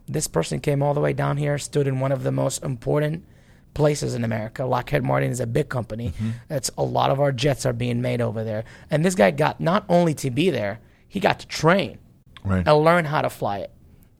[0.07, 3.25] this person came all the way down here, stood in one of the most important
[3.73, 4.63] places in America.
[4.65, 6.13] Lockheed Martin is a big company.
[6.47, 8.63] That's a lot of our jets are being made over there.
[8.89, 11.97] And this guy got not only to be there, he got to train
[12.43, 12.65] Right.
[12.67, 13.71] and learn how to fly it.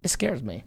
[0.02, 0.64] It scares me.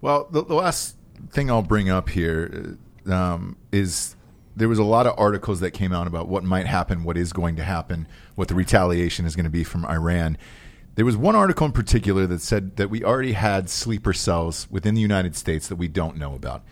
[0.00, 0.96] Well, the, the last
[1.30, 2.76] thing I'll bring up here
[3.06, 4.16] uh, um, is
[4.56, 7.32] there was a lot of articles that came out about what might happen, what is
[7.32, 10.38] going to happen, what the retaliation is going to be from Iran.
[10.94, 14.94] There was one article in particular that said that we already had sleeper cells within
[14.94, 16.62] the United States that we don't know about.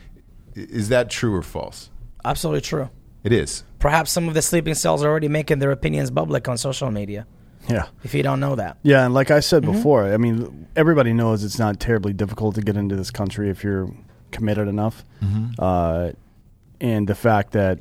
[0.55, 1.91] Is that true or false?
[2.25, 2.91] Absolutely true.
[3.25, 3.65] It is.
[3.79, 7.27] Perhaps some of the sleeping cells are already making their opinions public on social media.
[7.69, 7.87] yeah.
[8.05, 11.43] If you don't know that, Yeah, and like I said before, I mean, everybody knows
[11.45, 13.93] it's not terribly difficult to get into this country if you're
[14.31, 15.05] committed enough.
[15.59, 16.11] Uh,
[16.81, 17.79] and the fact that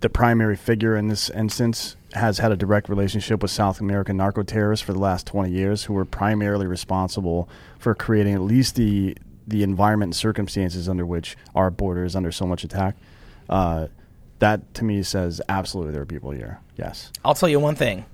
[0.00, 4.42] the primary figure in this instance has had a direct relationship with South American narco
[4.42, 7.48] terrorists for the last 20 years, who were primarily responsible
[7.78, 9.16] for creating at least the
[9.46, 12.96] the environment and circumstances under which our border is under so much attack.
[13.48, 13.88] Uh,
[14.38, 16.60] that to me says absolutely there are people here.
[16.76, 17.10] Yes.
[17.24, 18.04] I'll tell you one thing: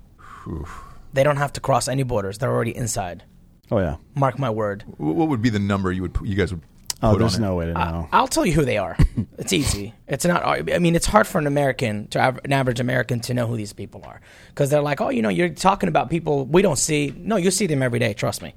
[1.12, 3.24] they don't have to cross any borders; they're already inside.
[3.70, 3.96] Oh yeah.
[4.14, 4.84] Mark my word.
[4.96, 6.62] What would be the number you would you guys would
[7.00, 8.08] Oh, there's no way to know.
[8.10, 8.96] I'll tell you who they are.
[9.38, 9.94] it's easy.
[10.08, 10.44] It's not.
[10.44, 13.72] I mean, it's hard for an American to an average American to know who these
[13.72, 17.14] people are because they're like, oh, you know, you're talking about people we don't see.
[17.16, 18.14] No, you see them every day.
[18.14, 18.54] Trust me.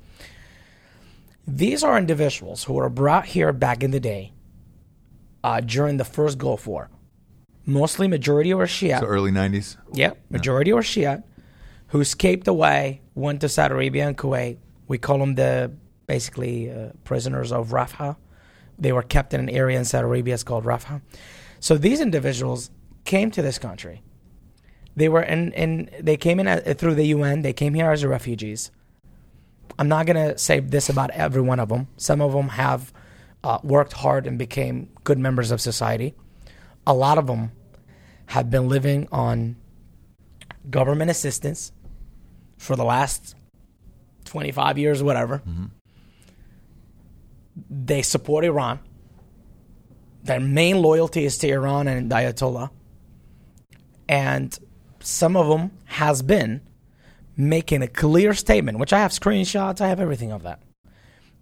[1.47, 4.33] These are individuals who were brought here back in the day
[5.43, 6.89] uh, during the first Gulf War.
[7.65, 8.99] Mostly majority were Shia.
[8.99, 9.77] So early 90s?
[9.93, 11.23] Yep, majority were Shia,
[11.87, 14.57] who escaped away, went to Saudi Arabia and Kuwait.
[14.87, 15.71] We call them the
[16.07, 18.17] basically uh, prisoners of Rafha.
[18.81, 20.33] They were kept in an area in Saudi Arabia.
[20.33, 21.01] It's called Rafha.
[21.59, 22.71] So these individuals
[23.05, 24.01] came to this country.
[24.95, 27.43] They were in, in they came in at, through the UN.
[27.43, 28.71] They came here as refugees.
[29.79, 31.87] I'm not gonna say this about every one of them.
[31.95, 32.91] Some of them have
[33.43, 36.15] uh, worked hard and became good members of society.
[36.85, 37.51] A lot of them
[38.27, 39.55] have been living on
[40.69, 41.71] government assistance
[42.57, 43.35] for the last
[44.25, 45.41] 25 years, whatever.
[47.69, 48.79] They support Iran.
[50.23, 52.69] Their main loyalty is to Iran and Ayatollah.
[54.07, 54.57] And
[54.99, 56.61] some of them has been
[57.35, 60.61] making a clear statement, which I have screenshots, I have everything of that.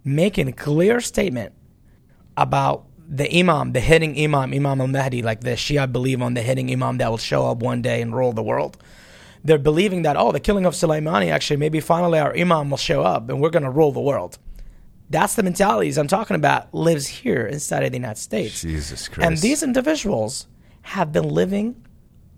[0.04, 1.52] Making a clear statement
[2.36, 6.42] about the imam, the hidden imam, Imam al Mahdi, like the Shia believe on the
[6.42, 8.78] hidden imam that will show up one day and rule the world.
[9.42, 13.02] They're believing that, oh, the killing of Soleimani, actually, maybe finally our imam will show
[13.02, 14.38] up and we're going to rule the world.
[15.10, 18.62] That's the mentalities I'm talking about lives here inside of the United States.
[18.62, 19.26] Jesus Christ.
[19.26, 20.46] And these individuals
[20.82, 21.84] have been living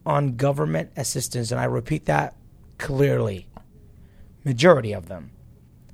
[0.07, 2.35] on government assistance, and I repeat that
[2.79, 3.47] clearly.
[4.45, 5.31] Majority of them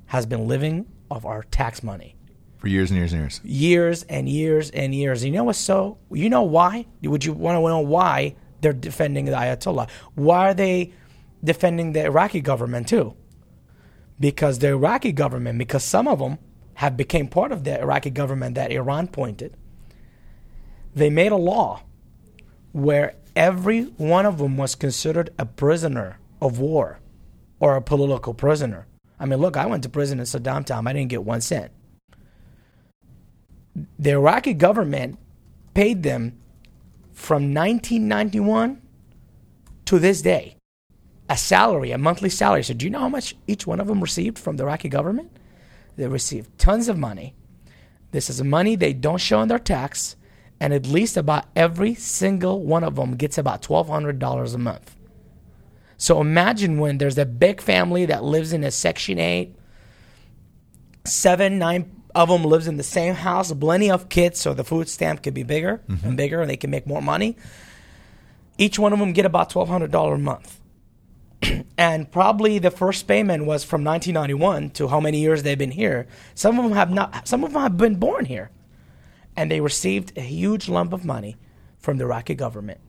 [0.07, 2.15] has been living off our tax money
[2.57, 3.41] for years and years and years.
[3.43, 5.23] years and years and years.
[5.23, 5.97] You know what's so?
[6.11, 6.85] You know why?
[7.03, 9.89] Would you want to know why they're defending the Ayatollah?
[10.15, 10.93] Why are they
[11.43, 13.15] defending the Iraqi government too?
[14.19, 16.39] Because the Iraqi government, because some of them
[16.79, 19.55] have became part of the Iraqi government that Iran pointed.
[20.93, 21.83] They made a law
[22.71, 26.99] where every one of them was considered a prisoner of war
[27.59, 28.87] or a political prisoner.
[29.19, 30.87] I mean, look, I went to prison in Saddam time.
[30.87, 31.71] I didn't get one cent
[33.97, 35.17] the Iraqi government
[35.73, 36.37] paid them
[37.13, 38.81] from 1991
[39.85, 40.55] to this day
[41.31, 42.63] a salary, a monthly salary.
[42.63, 45.31] So, do you know how much each one of them received from the Iraqi government?
[45.99, 47.35] They receive tons of money.
[48.11, 50.15] This is money they don't show in their tax,
[50.57, 54.95] and at least about every single one of them gets about $1,200 a month.
[55.97, 59.53] So, imagine when there's a big family that lives in a Section 8,
[61.03, 64.87] seven, nine of them lives in the same house, plenty of kids, so the food
[64.87, 66.15] stamp could be bigger and mm-hmm.
[66.15, 67.35] bigger, and they can make more money.
[68.57, 70.61] Each one of them get about twelve hundred dollar a month,
[71.79, 76.07] and probably the first payment was from 1991 to how many years they've been here.
[76.35, 77.25] Some of them have not.
[77.25, 78.51] Some of them have been born here,
[79.37, 81.37] and they received a huge lump of money
[81.79, 82.81] from the Iraqi government,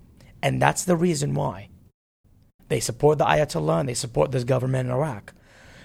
[0.42, 1.68] and that's the reason why
[2.66, 5.34] they support the Ayatollah and they support this government in Iraq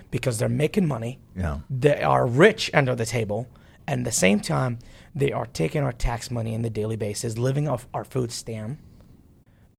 [0.10, 1.60] because they're making money Yeah.
[1.70, 3.48] they are rich under the table,
[3.88, 4.80] and at the same time,
[5.14, 8.80] they are taking our tax money on the daily basis, living off our food stamp,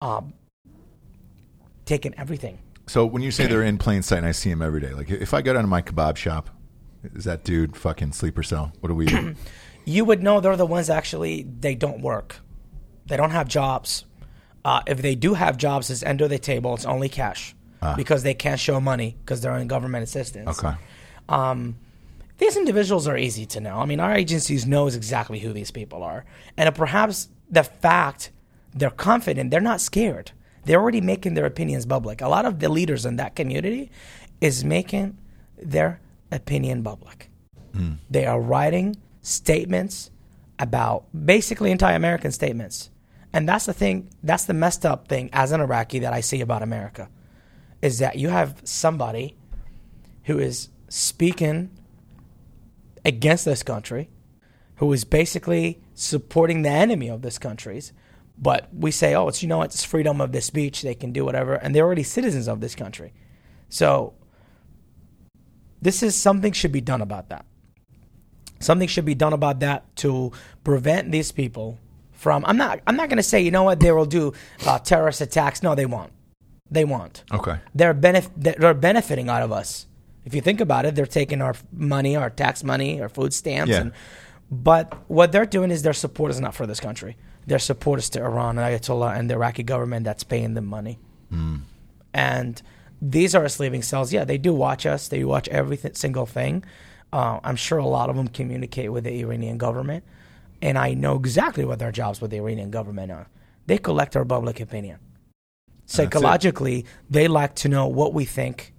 [0.01, 0.35] um,
[1.85, 2.59] taking everything.
[2.87, 5.11] So when you say they're in plain sight and I see them every day, like
[5.11, 6.51] if I go down to my kebab shop,
[7.15, 8.73] is that dude fucking sleeper cell?
[8.81, 9.35] What do we do?
[9.89, 12.41] You would know they're the ones actually they don't work,
[13.07, 14.05] they don't have jobs.
[14.65, 16.75] Uh, if they do have jobs, it's under the table.
[16.75, 17.55] It's only cash
[17.97, 20.59] because they can't show money because they're on government assistance.
[20.59, 20.77] Okay.
[21.29, 21.77] Um,
[22.39, 23.79] these individuals are easy to know.
[23.79, 26.25] I mean, our agencies knows exactly who these people are,
[26.57, 28.33] and perhaps the fact
[28.75, 30.33] they're confident, they're not scared.
[30.67, 32.21] They're already making their opinions public.
[32.21, 33.91] A lot of the leaders in that community
[34.41, 35.17] is making
[35.57, 36.01] their
[36.33, 37.31] opinion public.
[37.73, 37.93] Hmm.
[38.11, 40.11] They are writing statements
[40.59, 42.91] about basically anti-American statements,
[43.33, 44.11] and that's the thing.
[44.25, 47.11] That's the messed up thing as an Iraqi that I see about America,
[47.81, 49.37] is that you have somebody
[50.25, 51.71] who is speaking
[53.05, 54.11] against this country,
[54.77, 57.93] who is basically supporting the enemy of this country's.
[58.39, 61.25] But we say, oh, it's you know, it's freedom of the speech; they can do
[61.25, 63.13] whatever, and they're already citizens of this country.
[63.69, 64.15] So
[65.81, 67.47] this is something should be done about that.
[68.61, 70.33] Something should be done about that to
[70.65, 71.79] prevent these people
[72.13, 72.45] from.
[72.47, 72.81] I'm not.
[72.87, 74.33] I'm not going to say you know what they will do
[74.67, 75.63] uh, terrorist attacks.
[75.63, 76.13] No, they won't.
[76.71, 77.59] They won't Okay.
[77.77, 79.87] they're benef- they're benefiting out of us.
[80.25, 83.71] If you think about it, they're taking our money, our tax money, our food stamps,
[83.71, 83.83] Yeah.
[83.83, 83.93] and
[84.51, 87.17] but what they're doing is their support is not for this country.
[87.47, 90.99] Their support is to Iran and Ayatollah and the Iraqi government that's paying them money.
[92.13, 92.63] And
[93.01, 94.13] these are sleeping cells.
[94.13, 95.09] Yeah, they do watch us.
[95.09, 96.65] They watch every th- single thing.
[97.13, 100.05] Uh, I'm sure a lot of them communicate with the Iranian government,
[100.63, 103.29] and I know exactly what their jobs with the Iranian government are.
[103.67, 104.99] They collect our public opinion.
[105.87, 108.73] Psychologically, they like to know what we think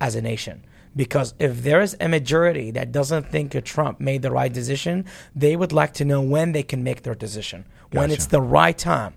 [0.00, 0.64] as a nation.
[0.96, 5.04] Because if there is a majority that doesn't think Trump made the right decision,
[5.34, 8.76] they would like to know when they can make their decision, when it's the right
[8.76, 9.12] time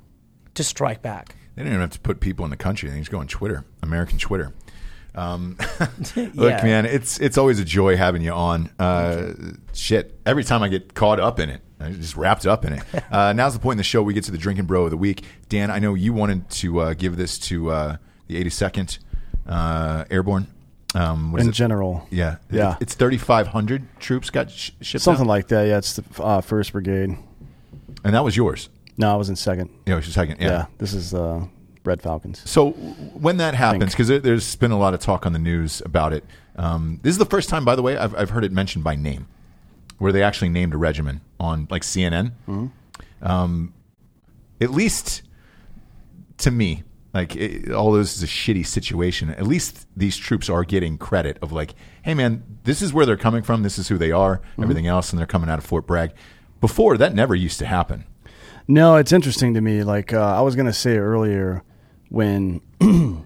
[0.55, 1.35] to strike back.
[1.55, 2.89] They don't even have to put people in the country.
[2.89, 4.53] They can just go on Twitter, American Twitter.
[5.15, 5.57] Um,
[6.15, 6.63] look, Yeah.
[6.63, 8.69] man, it's it's always a joy having you on.
[8.77, 9.33] Uh,
[9.73, 12.83] shit, every time I get caught up in it, I just wrapped up in it.
[13.11, 14.97] Uh, now's the point in the show we get to the drinking bro of the
[14.97, 15.23] week.
[15.49, 17.97] Dan, I know you wanted to uh, give this to uh,
[18.27, 18.99] the 82nd
[19.47, 20.45] uh, Airborne.
[20.95, 22.75] Um, what is In general, Yeah, Yeah.
[22.79, 25.29] It's 3,500 troops got sh- shipped something out?
[25.29, 25.67] like that.
[25.67, 27.15] Yeah, it's the uh, first brigade.
[28.03, 28.69] and that was yours.
[28.97, 29.69] No, I was in second.
[29.85, 30.37] Yeah, it was your second.
[30.41, 30.65] Yeah, yeah.
[30.79, 31.45] this is uh,
[31.85, 32.41] Red Falcons.
[32.49, 35.81] So when that happens, because there, there's been a lot of talk on the news
[35.85, 36.23] about it.
[36.55, 38.95] Um, this is the first time, by the way, I've, I've heard it mentioned by
[38.95, 39.27] name,
[39.99, 42.31] where they actually named a regiment on like CNN.
[43.21, 43.73] Um,
[44.59, 45.21] at least
[46.39, 46.83] to me,
[47.13, 49.29] like it, all this is a shitty situation.
[49.31, 51.73] At least these troops are getting credit of like,
[52.03, 53.63] hey man, this is where they're coming from.
[53.63, 54.41] This is who they are.
[54.61, 56.11] Everything else, and they're coming out of Fort Bragg.
[56.61, 58.05] Before that, never used to happen.
[58.67, 59.83] No, it's interesting to me.
[59.83, 61.63] Like uh, I was going to say earlier,
[62.09, 62.61] when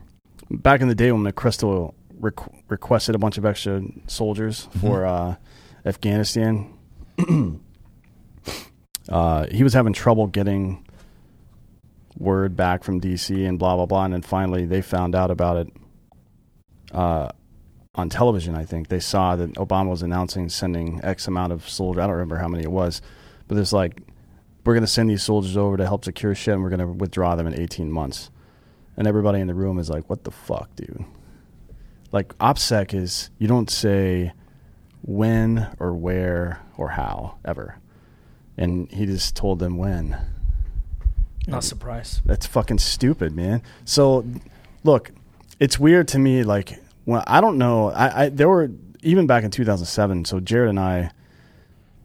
[0.49, 5.35] back in the day when McChrystal requ- requested a bunch of extra soldiers for uh,
[5.85, 6.73] Afghanistan,
[9.09, 10.85] uh, he was having trouble getting
[12.17, 15.57] word back from DC and blah blah blah, and then finally they found out about
[15.57, 15.73] it
[16.91, 17.29] uh,
[17.95, 18.55] on television.
[18.55, 22.01] I think they saw that Obama was announcing sending X amount of soldiers.
[22.01, 23.01] I don't remember how many it was,
[23.47, 24.01] but there's like
[24.65, 26.87] we're going to send these soldiers over to help secure shit, and we're going to
[26.87, 28.29] withdraw them in 18 months.
[28.95, 31.03] And everybody in the room is like, "What the fuck, dude?"
[32.11, 34.33] Like OPSEC is you don't say
[35.01, 37.79] when or where or how ever,
[38.55, 40.15] and he just told them when.
[41.47, 42.21] Not surprised.
[42.25, 43.61] That's fucking stupid, man.
[43.85, 44.25] So,
[44.83, 45.11] look,
[45.59, 46.43] it's weird to me.
[46.43, 48.69] Like, when I don't know, I, I there were
[49.01, 50.25] even back in 2007.
[50.25, 51.11] So Jared and I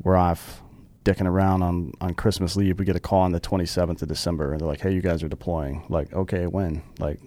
[0.02, 0.62] were off
[1.04, 2.78] dicking around on on Christmas leave.
[2.78, 5.22] We get a call on the 27th of December, and they're like, "Hey, you guys
[5.22, 6.82] are deploying." Like, okay, when?
[6.98, 7.20] Like,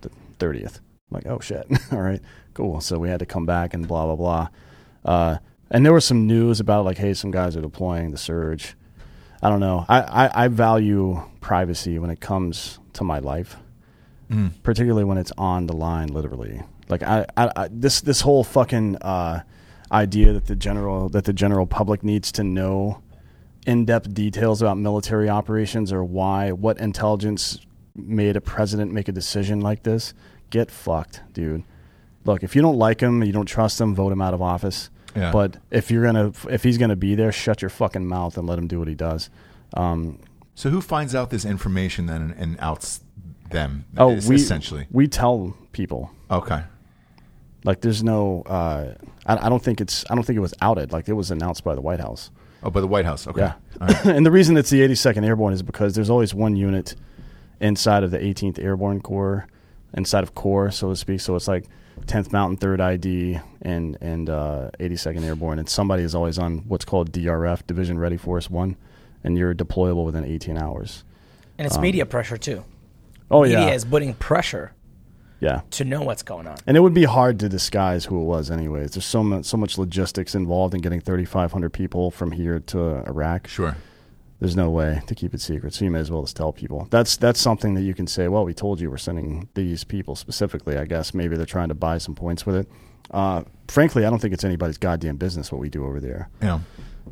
[0.00, 0.80] the 30th.
[1.10, 1.66] I'm like, oh shit.
[1.92, 2.20] All right,
[2.54, 2.80] cool.
[2.80, 4.48] So we had to come back and blah blah blah.
[5.04, 5.38] Uh,
[5.70, 8.74] and there was some news about like, hey, some guys are deploying the surge.
[9.42, 9.86] I don't know.
[9.88, 13.56] I, I, I value privacy when it comes to my life,
[14.62, 16.62] particularly when it's on the line, literally.
[16.88, 19.42] Like I, I, I this this whole fucking uh,
[19.90, 23.02] idea that the general that the general public needs to know
[23.66, 27.60] in-depth details about military operations or why what intelligence
[27.94, 30.14] made a president make a decision like this.
[30.50, 31.64] Get fucked, dude.
[32.24, 34.90] Look, if you don't like him, you don't trust him, vote him out of office.
[35.16, 35.32] Yeah.
[35.32, 38.58] But if you're gonna, if he's gonna be there, shut your fucking mouth and let
[38.58, 39.28] him do what he does.
[39.74, 40.18] Um,
[40.54, 43.00] So who finds out this information then and, and outs
[43.50, 43.84] them?
[43.96, 44.86] oh, we essentially.
[44.90, 46.62] we tell people Okay.
[47.64, 48.42] like there's no.
[48.46, 48.94] Uh,
[49.26, 50.04] I, I don't think it's.
[50.10, 50.92] I don't think it was outed.
[50.92, 52.30] Like it was announced by the White House.
[52.62, 53.26] Oh, by the White House.
[53.26, 53.40] Okay.
[53.40, 53.54] Yeah.
[53.80, 54.04] Right.
[54.16, 56.94] and the reason it's the 82nd Airborne is because there's always one unit
[57.60, 59.46] inside of the 18th Airborne Corps,
[59.94, 61.20] inside of Corps, so to speak.
[61.20, 61.66] So it's like
[62.06, 66.84] 10th Mountain, 3rd ID, and and uh, 82nd Airborne, and somebody is always on what's
[66.84, 68.76] called DRF, Division Ready Force One,
[69.24, 71.04] and you're deployable within 18 hours.
[71.58, 72.64] And it's media pressure too.
[73.30, 74.72] Oh media yeah, media is putting pressure
[75.40, 75.62] yeah.
[75.72, 76.56] to know what's going on.
[76.66, 78.92] And it would be hard to disguise who it was, anyways.
[78.92, 83.48] There's so much, so much logistics involved in getting 3,500 people from here to Iraq.
[83.48, 83.76] Sure.
[84.40, 85.74] There's no way to keep it secret.
[85.74, 86.88] So you may as well just tell people.
[86.90, 88.26] That's that's something that you can say.
[88.26, 90.78] Well, we told you we're sending these people specifically.
[90.78, 92.68] I guess maybe they're trying to buy some points with it.
[93.10, 96.30] Uh, frankly, I don't think it's anybody's goddamn business what we do over there.
[96.42, 96.60] Yeah.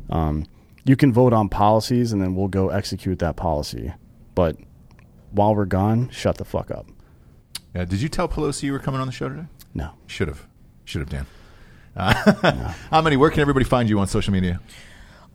[0.09, 0.45] Um,
[0.85, 3.93] you can vote on policies, and then we'll go execute that policy.
[4.33, 4.57] But
[5.31, 6.87] while we're gone, shut the fuck up.
[7.75, 7.85] Yeah.
[7.85, 9.45] Did you tell Pelosi you were coming on the show today?
[9.75, 9.91] No.
[10.07, 10.47] Should have.
[10.85, 11.25] Should have, Dan.
[11.95, 13.17] Uh, How many?
[13.17, 14.59] Where can everybody find you on social media?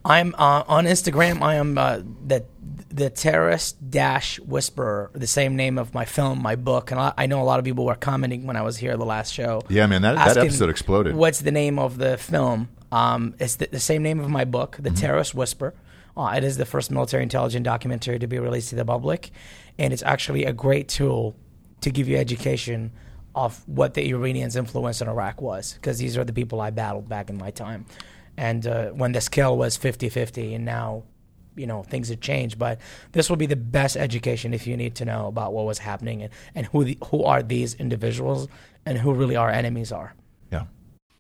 [0.05, 1.43] I'm uh, on Instagram.
[1.43, 2.45] I am uh, the
[2.91, 7.27] the terrorist dash whisperer, the same name of my film, my book, and I, I
[7.27, 9.63] know a lot of people were commenting when I was here the last show.
[9.69, 11.17] Yeah, man, that, that episode exploded.
[11.17, 12.69] What's the name of the film?
[12.93, 15.75] Um, it's the, the same name of my book, The Terrorist Whisperer.
[16.17, 19.33] Uh, it is the first military intelligence documentary to be released to the public,
[19.77, 21.35] and it's actually a great tool
[21.81, 22.93] to give you education
[23.35, 27.09] of what the Iranians' influence in Iraq was, because these are the people I battled
[27.09, 27.87] back in my time.
[28.37, 31.05] And uh, when the scale was 50 50, and now,
[31.57, 32.59] you know, things have changed.
[32.59, 32.81] But
[33.13, 36.23] this will be the best education if you need to know about what was happening
[36.23, 38.49] and, and who, the, who are these individuals
[38.85, 40.15] and who really our enemies are.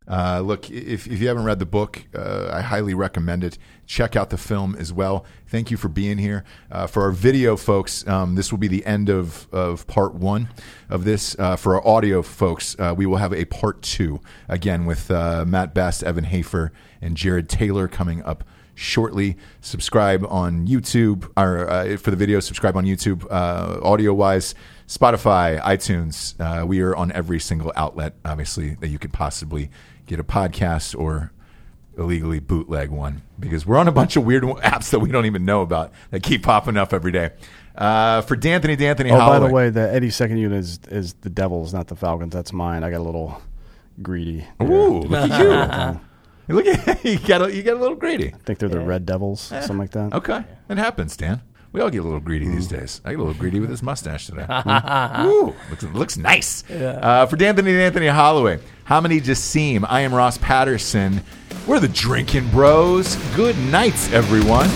[0.07, 3.57] Uh, look, if, if you haven't read the book, uh, I highly recommend it.
[3.87, 5.25] Check out the film as well.
[5.49, 6.45] Thank you for being here.
[6.71, 10.51] Uh, for our video folks, um, this will be the end of, of part one
[10.91, 11.35] of this.
[11.39, 15.45] Uh, for our audio folks, uh, we will have a part two, again, with uh,
[15.47, 18.45] Matt Best, Evan Hafer, and Jared Taylor coming up
[18.75, 19.37] shortly.
[19.61, 24.55] Subscribe on YouTube, or for the video, subscribe on YouTube, audio wise.
[24.87, 26.67] Spotify, iTunes.
[26.67, 29.71] We are on every single outlet, obviously, that you could possibly
[30.07, 31.33] get a podcast or
[31.97, 35.45] illegally bootleg one because we're on a bunch of weird apps that we don't even
[35.45, 37.31] know about that keep popping up every day.
[37.77, 41.75] Uh, for D'Anthony, D'Anthony Oh, by the way, the 82nd unit is, is the Devils,
[41.75, 42.33] not the Falcons.
[42.33, 42.85] That's mine.
[42.85, 43.43] I got a little
[44.03, 44.47] greedy.
[44.59, 44.71] there.
[44.71, 45.99] Ooh, look at
[46.49, 46.55] you.
[46.55, 48.29] Look at you got a, you got a little greedy.
[48.33, 50.13] I think they're the Red Devils, something like that.
[50.13, 51.41] Okay, it happens, Dan.
[51.75, 53.01] We all get a little greedy these days.
[53.05, 54.47] I get a little greedy with this mustache today.
[55.25, 56.63] Ooh, looks, looks nice.
[56.71, 59.85] Uh, for D'Anthony and Anthony Hollaway, how many just seem?
[59.89, 61.21] I am Ross Patterson.
[61.67, 63.17] We're the Drinking Bros.
[63.35, 64.71] Good nights, everyone.